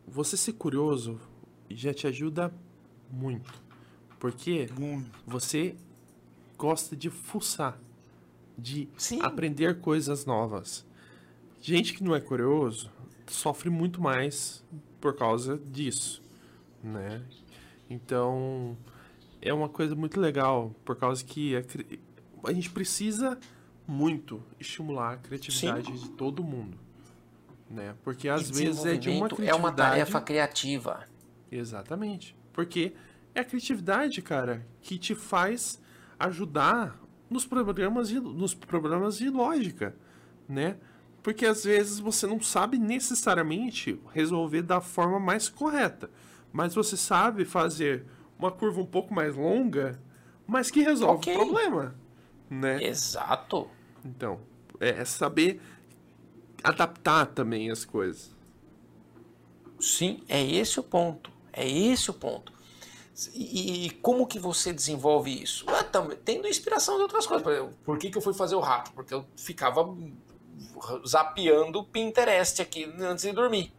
[0.08, 1.22] você ser curioso
[1.70, 2.52] já te ajuda
[3.12, 3.54] muito.
[4.20, 4.70] Porque
[5.24, 5.76] você
[6.58, 7.80] gosta de fuçar,
[8.58, 9.20] de Sim.
[9.22, 10.84] aprender coisas novas.
[11.62, 12.90] Gente que não é curioso
[13.28, 14.66] sofre muito mais
[15.00, 16.24] por causa disso,
[16.84, 17.24] né?
[17.88, 18.76] Então,
[19.42, 21.64] é uma coisa muito legal, por causa que a,
[22.46, 23.40] a gente precisa
[23.88, 25.94] muito estimular a criatividade Sim.
[25.94, 26.78] de todo mundo.
[27.70, 27.96] Né?
[28.04, 29.50] Porque às vezes é de uma criatividade...
[29.50, 31.06] É uma tarefa criativa.
[31.52, 32.36] Exatamente.
[32.54, 32.94] Porque
[33.34, 35.82] é a criatividade, cara, que te faz
[36.20, 37.00] ajudar
[37.30, 39.96] nos problemas de, nos problemas de lógica,
[40.48, 40.78] né?
[41.24, 46.10] Porque às vezes você não sabe necessariamente resolver da forma mais correta,
[46.52, 48.06] mas você sabe fazer
[48.42, 50.02] uma curva um pouco mais longa,
[50.48, 51.36] mas que resolve okay.
[51.36, 51.96] o problema,
[52.50, 52.84] né?
[52.84, 53.70] Exato.
[54.04, 54.40] Então,
[54.80, 55.62] é, é saber
[56.64, 58.32] adaptar também as coisas.
[59.80, 61.32] Sim, é esse o ponto.
[61.54, 62.52] É esse o ponto.
[63.34, 65.66] E, e como que você desenvolve isso?
[65.68, 67.44] Ah, também, tendo inspiração de outras coisas.
[67.44, 68.92] Por, exemplo, por que, que eu fui fazer o rato?
[68.94, 69.96] Porque eu ficava
[71.08, 73.72] zapeando Pinterest aqui antes de dormir.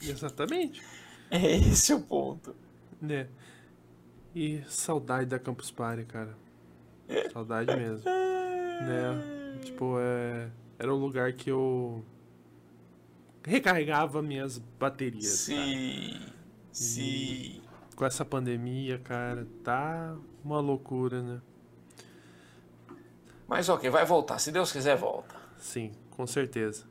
[0.00, 0.82] Exatamente.
[1.34, 2.54] É esse o ponto.
[3.02, 3.26] Né?
[4.32, 6.38] E saudade da Campus Party, cara.
[7.32, 8.04] Saudade mesmo.
[8.06, 9.58] né?
[9.64, 10.48] Tipo, é...
[10.78, 12.04] era o lugar que eu
[13.44, 15.26] recarregava minhas baterias.
[15.26, 16.20] Sim.
[16.70, 17.60] Sim.
[17.96, 21.42] Com essa pandemia, cara, tá uma loucura, né?
[23.46, 24.38] Mas ok, vai voltar.
[24.38, 25.34] Se Deus quiser, volta.
[25.58, 26.86] Sim, com certeza.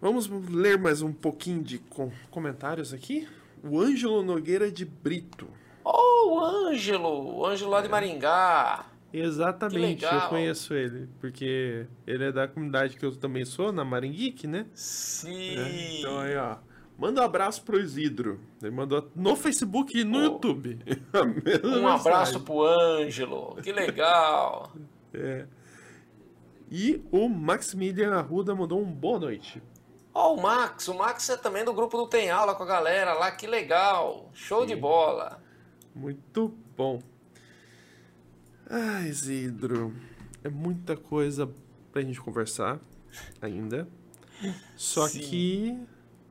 [0.00, 1.82] Vamos ler mais um pouquinho de
[2.30, 3.26] comentários aqui?
[3.62, 5.48] O Ângelo Nogueira de Brito.
[5.84, 7.38] Oh, o Ângelo!
[7.38, 8.86] O Ângelo lá de Maringá.
[9.12, 14.46] Exatamente, eu conheço ele, porque ele é da comunidade que eu também sou, na Maringuique,
[14.46, 14.66] né?
[14.74, 15.56] Sim.
[15.56, 16.56] É, então aí, ó.
[16.98, 18.40] Manda um abraço pro Isidro.
[18.60, 20.22] Ele mandou no Facebook e no oh.
[20.22, 20.78] YouTube.
[21.64, 23.56] um abraço pro Ângelo.
[23.62, 24.72] Que legal.
[25.14, 25.46] é.
[26.70, 29.62] E o Maximilian Arruda mandou um boa noite.
[30.14, 32.66] Ó, oh, o Max, o Max é também do grupo do Tem Aula com a
[32.66, 34.30] galera lá, que legal.
[34.32, 34.68] Show Sim.
[34.68, 35.42] de bola.
[35.94, 37.02] Muito bom.
[38.68, 39.94] Ah, Isidro,
[40.42, 41.48] é muita coisa
[41.92, 42.80] pra gente conversar
[43.40, 43.88] ainda.
[44.76, 45.20] Só Sim.
[45.20, 45.78] que,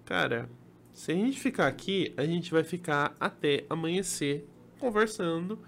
[0.05, 0.49] cara,
[0.93, 4.47] se a gente ficar aqui, a gente vai ficar até amanhecer
[4.79, 5.59] conversando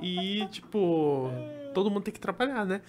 [0.00, 1.30] e, tipo,
[1.74, 2.80] todo mundo tem que trabalhar, né?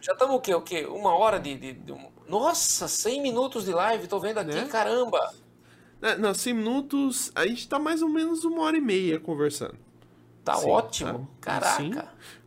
[0.00, 0.54] Já estamos o quê?
[0.54, 0.84] O quê?
[0.84, 1.92] Uma hora de, de, de,
[2.30, 4.68] nossa, 100 minutos de live, tô vendo aqui, né?
[4.70, 5.34] caramba!
[6.00, 9.76] É, não, 100 minutos, a gente tá mais ou menos uma hora e meia conversando.
[10.44, 11.58] Tá Sim, ótimo, tá?
[11.60, 11.76] caraca!
[11.76, 11.92] Sim,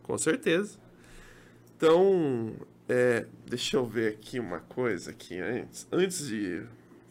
[0.02, 0.78] com certeza.
[1.76, 2.54] Então,
[2.88, 6.62] é, deixa eu ver aqui uma coisa aqui antes, antes de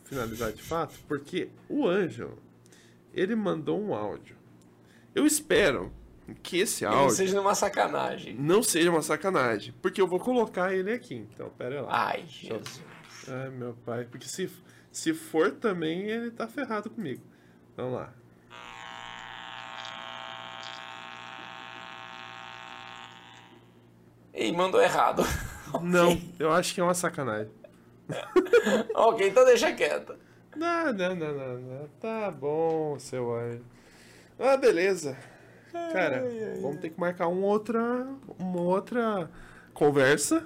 [0.04, 2.40] finalizar de fato, porque o Ângelo,
[3.14, 4.36] ele mandou um áudio.
[5.14, 5.94] Eu espero
[6.42, 7.02] que esse áudio.
[7.02, 8.36] Não seja uma sacanagem.
[8.36, 9.74] Não seja uma sacanagem.
[9.82, 11.16] Porque eu vou colocar ele aqui.
[11.16, 11.90] Então, pera lá.
[11.92, 12.82] Ai, Jesus.
[13.28, 14.06] Ai, meu pai.
[14.06, 14.50] Porque se,
[14.92, 17.22] se for também, ele tá ferrado comigo.
[17.76, 18.14] Vamos lá.
[24.34, 25.24] Ei, mandou errado.
[25.82, 27.52] Não, eu acho que é uma sacanagem.
[28.96, 30.16] ok, então deixa quieto.
[30.56, 31.88] Não, não, não, não, não.
[32.00, 33.64] Tá bom, seu anjo.
[34.38, 35.18] Ah, beleza.
[35.74, 39.30] Cara, ai, ai, vamos ter que marcar uma outra, uma outra
[39.74, 40.46] conversa.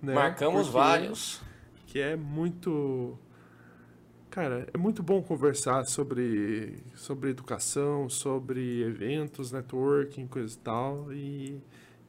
[0.00, 0.14] Né?
[0.14, 1.40] Marcamos Porque vários.
[1.86, 3.18] Que é muito.
[4.30, 11.12] Cara, é muito bom conversar sobre, sobre educação, sobre eventos, networking, coisa e tal.
[11.12, 11.60] E,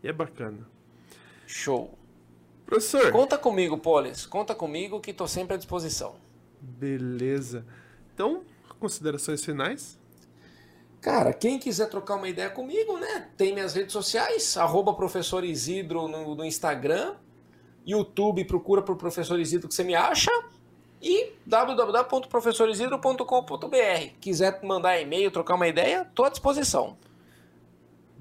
[0.02, 0.66] e é bacana.
[1.46, 1.98] Show.
[2.66, 3.12] Professor.
[3.12, 4.26] Conta comigo, Polis.
[4.26, 6.16] Conta comigo que tô sempre à disposição.
[6.62, 7.66] Beleza.
[8.14, 8.44] Então,
[8.80, 10.00] considerações finais?
[11.04, 13.28] Cara, quem quiser trocar uma ideia comigo, né?
[13.36, 17.16] Tem minhas redes sociais, arroba professor Isidro no, no Instagram,
[17.86, 20.32] YouTube, procura por professor Isidro que você me acha,
[21.02, 24.14] e www.professorisidro.com.br.
[24.22, 26.98] Quiser mandar e-mail, trocar uma ideia, estou à disposição.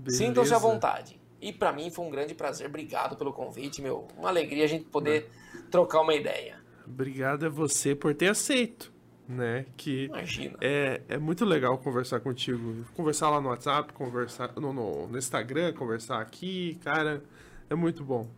[0.08, 1.20] Sintam-se à vontade.
[1.40, 2.66] E para mim foi um grande prazer.
[2.66, 4.08] Obrigado pelo convite, meu.
[4.18, 5.30] Uma alegria a gente poder
[5.70, 6.56] trocar uma ideia.
[6.84, 8.92] Obrigado a você por ter aceito,
[9.32, 9.66] né?
[9.76, 10.56] Que Imagina.
[10.60, 12.84] é, é muito legal conversar contigo.
[12.94, 17.22] Conversar lá no WhatsApp, conversar no, no, no Instagram, conversar aqui, cara,
[17.68, 18.28] é muito bom.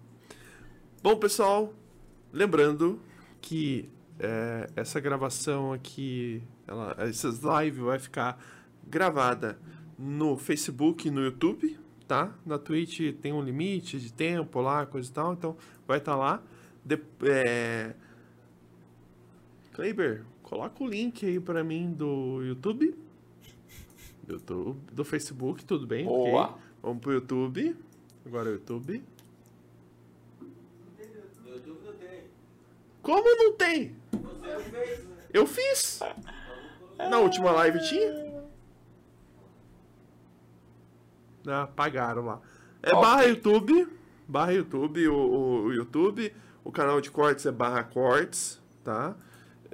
[1.02, 1.74] Bom, pessoal,
[2.32, 3.00] lembrando
[3.40, 8.42] que é, essa gravação aqui, ela, essas lives vai ficar
[8.86, 9.58] gravada
[9.98, 12.32] no Facebook e no YouTube, tá?
[12.44, 15.56] Na Twitch tem um limite de tempo lá, coisa e tal, então
[15.86, 16.42] vai estar lá.
[16.84, 17.94] De, é...
[19.72, 22.94] Kleber, coloca o link aí pra mim do YouTube.
[24.22, 26.04] Do, YouTube, do Facebook, tudo bem?
[26.06, 26.44] Boa.
[26.50, 26.56] ok.
[26.82, 27.76] Vamos pro YouTube.
[28.24, 29.02] Agora o YouTube.
[31.44, 32.20] No YouTube não tem.
[33.02, 33.96] Como não tem?
[34.12, 35.16] Você não fez, né?
[35.32, 36.00] Eu fiz.
[36.96, 38.44] Na última live tinha?
[41.46, 42.40] Ah, apagaram lá.
[42.82, 43.00] É Ok.
[43.02, 43.88] barra YouTube.
[44.26, 46.34] Barra YouTube, o, o- o YouTube.
[46.62, 49.14] O canal de cortes é barra cortes, tá?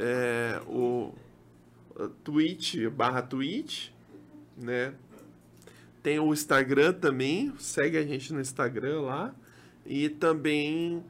[0.02, 1.12] É, o
[2.24, 3.90] Twitch, barra Twitch,
[4.56, 4.94] né?
[6.02, 7.52] Tem o Instagram também.
[7.58, 9.34] Segue a gente no Instagram lá.
[9.84, 11.04] E também,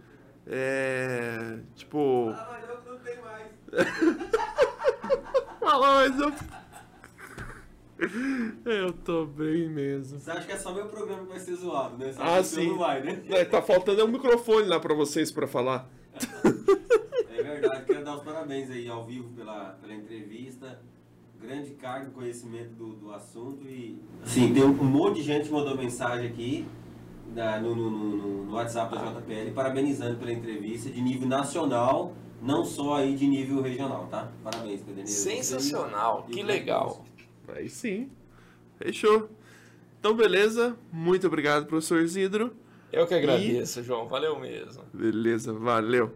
[0.44, 2.30] é, tipo...
[2.34, 3.46] Ah, mas eu não tem mais.
[5.60, 6.32] Fala, mas eu.
[8.64, 10.18] Eu tô bem mesmo.
[10.18, 12.10] Você acha que é só meu programa que vai ser zoado, né?
[12.10, 12.74] Você Ah, sim.
[12.78, 13.22] Vai, né?
[13.28, 15.86] É, Tá faltando um microfone lá pra vocês pra falar.
[17.50, 20.80] Verdade, quero dar os parabéns aí ao vivo pela, pela entrevista.
[21.40, 23.98] Grande carga de conhecimento do, do assunto e.
[24.24, 26.66] Sim, tem um monte de gente que mandou mensagem aqui
[27.34, 32.12] na- no, no, no- no WhatsApp da JPL parabenizando pela entrevista de nível nacional,
[32.42, 34.30] não só aí de nível regional, tá?
[34.44, 35.06] Parabéns, Pedro.
[35.06, 37.04] Sensacional, que legal.
[37.48, 38.10] Aí sim.
[38.78, 39.30] Fechou.
[39.98, 40.76] Então, beleza.
[40.92, 42.52] Muito obrigado, professor Isidro.
[42.92, 44.08] Eu que agradeço, João.
[44.08, 44.82] Valeu mesmo.
[44.92, 46.12] Beleza, valeu.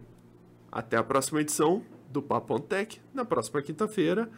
[0.75, 4.29] Até a próxima edição do Papo Tech, na próxima quinta-feira.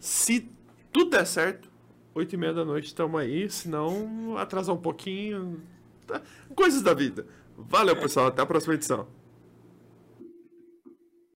[0.00, 0.50] Se
[0.90, 1.70] tudo der certo,
[2.16, 5.62] oito e meia da noite estamos aí, senão atrasar um pouquinho.
[6.04, 6.20] tá?
[6.52, 7.28] Coisas da vida.
[7.56, 8.26] Valeu, pessoal.
[8.26, 9.06] Até a próxima edição.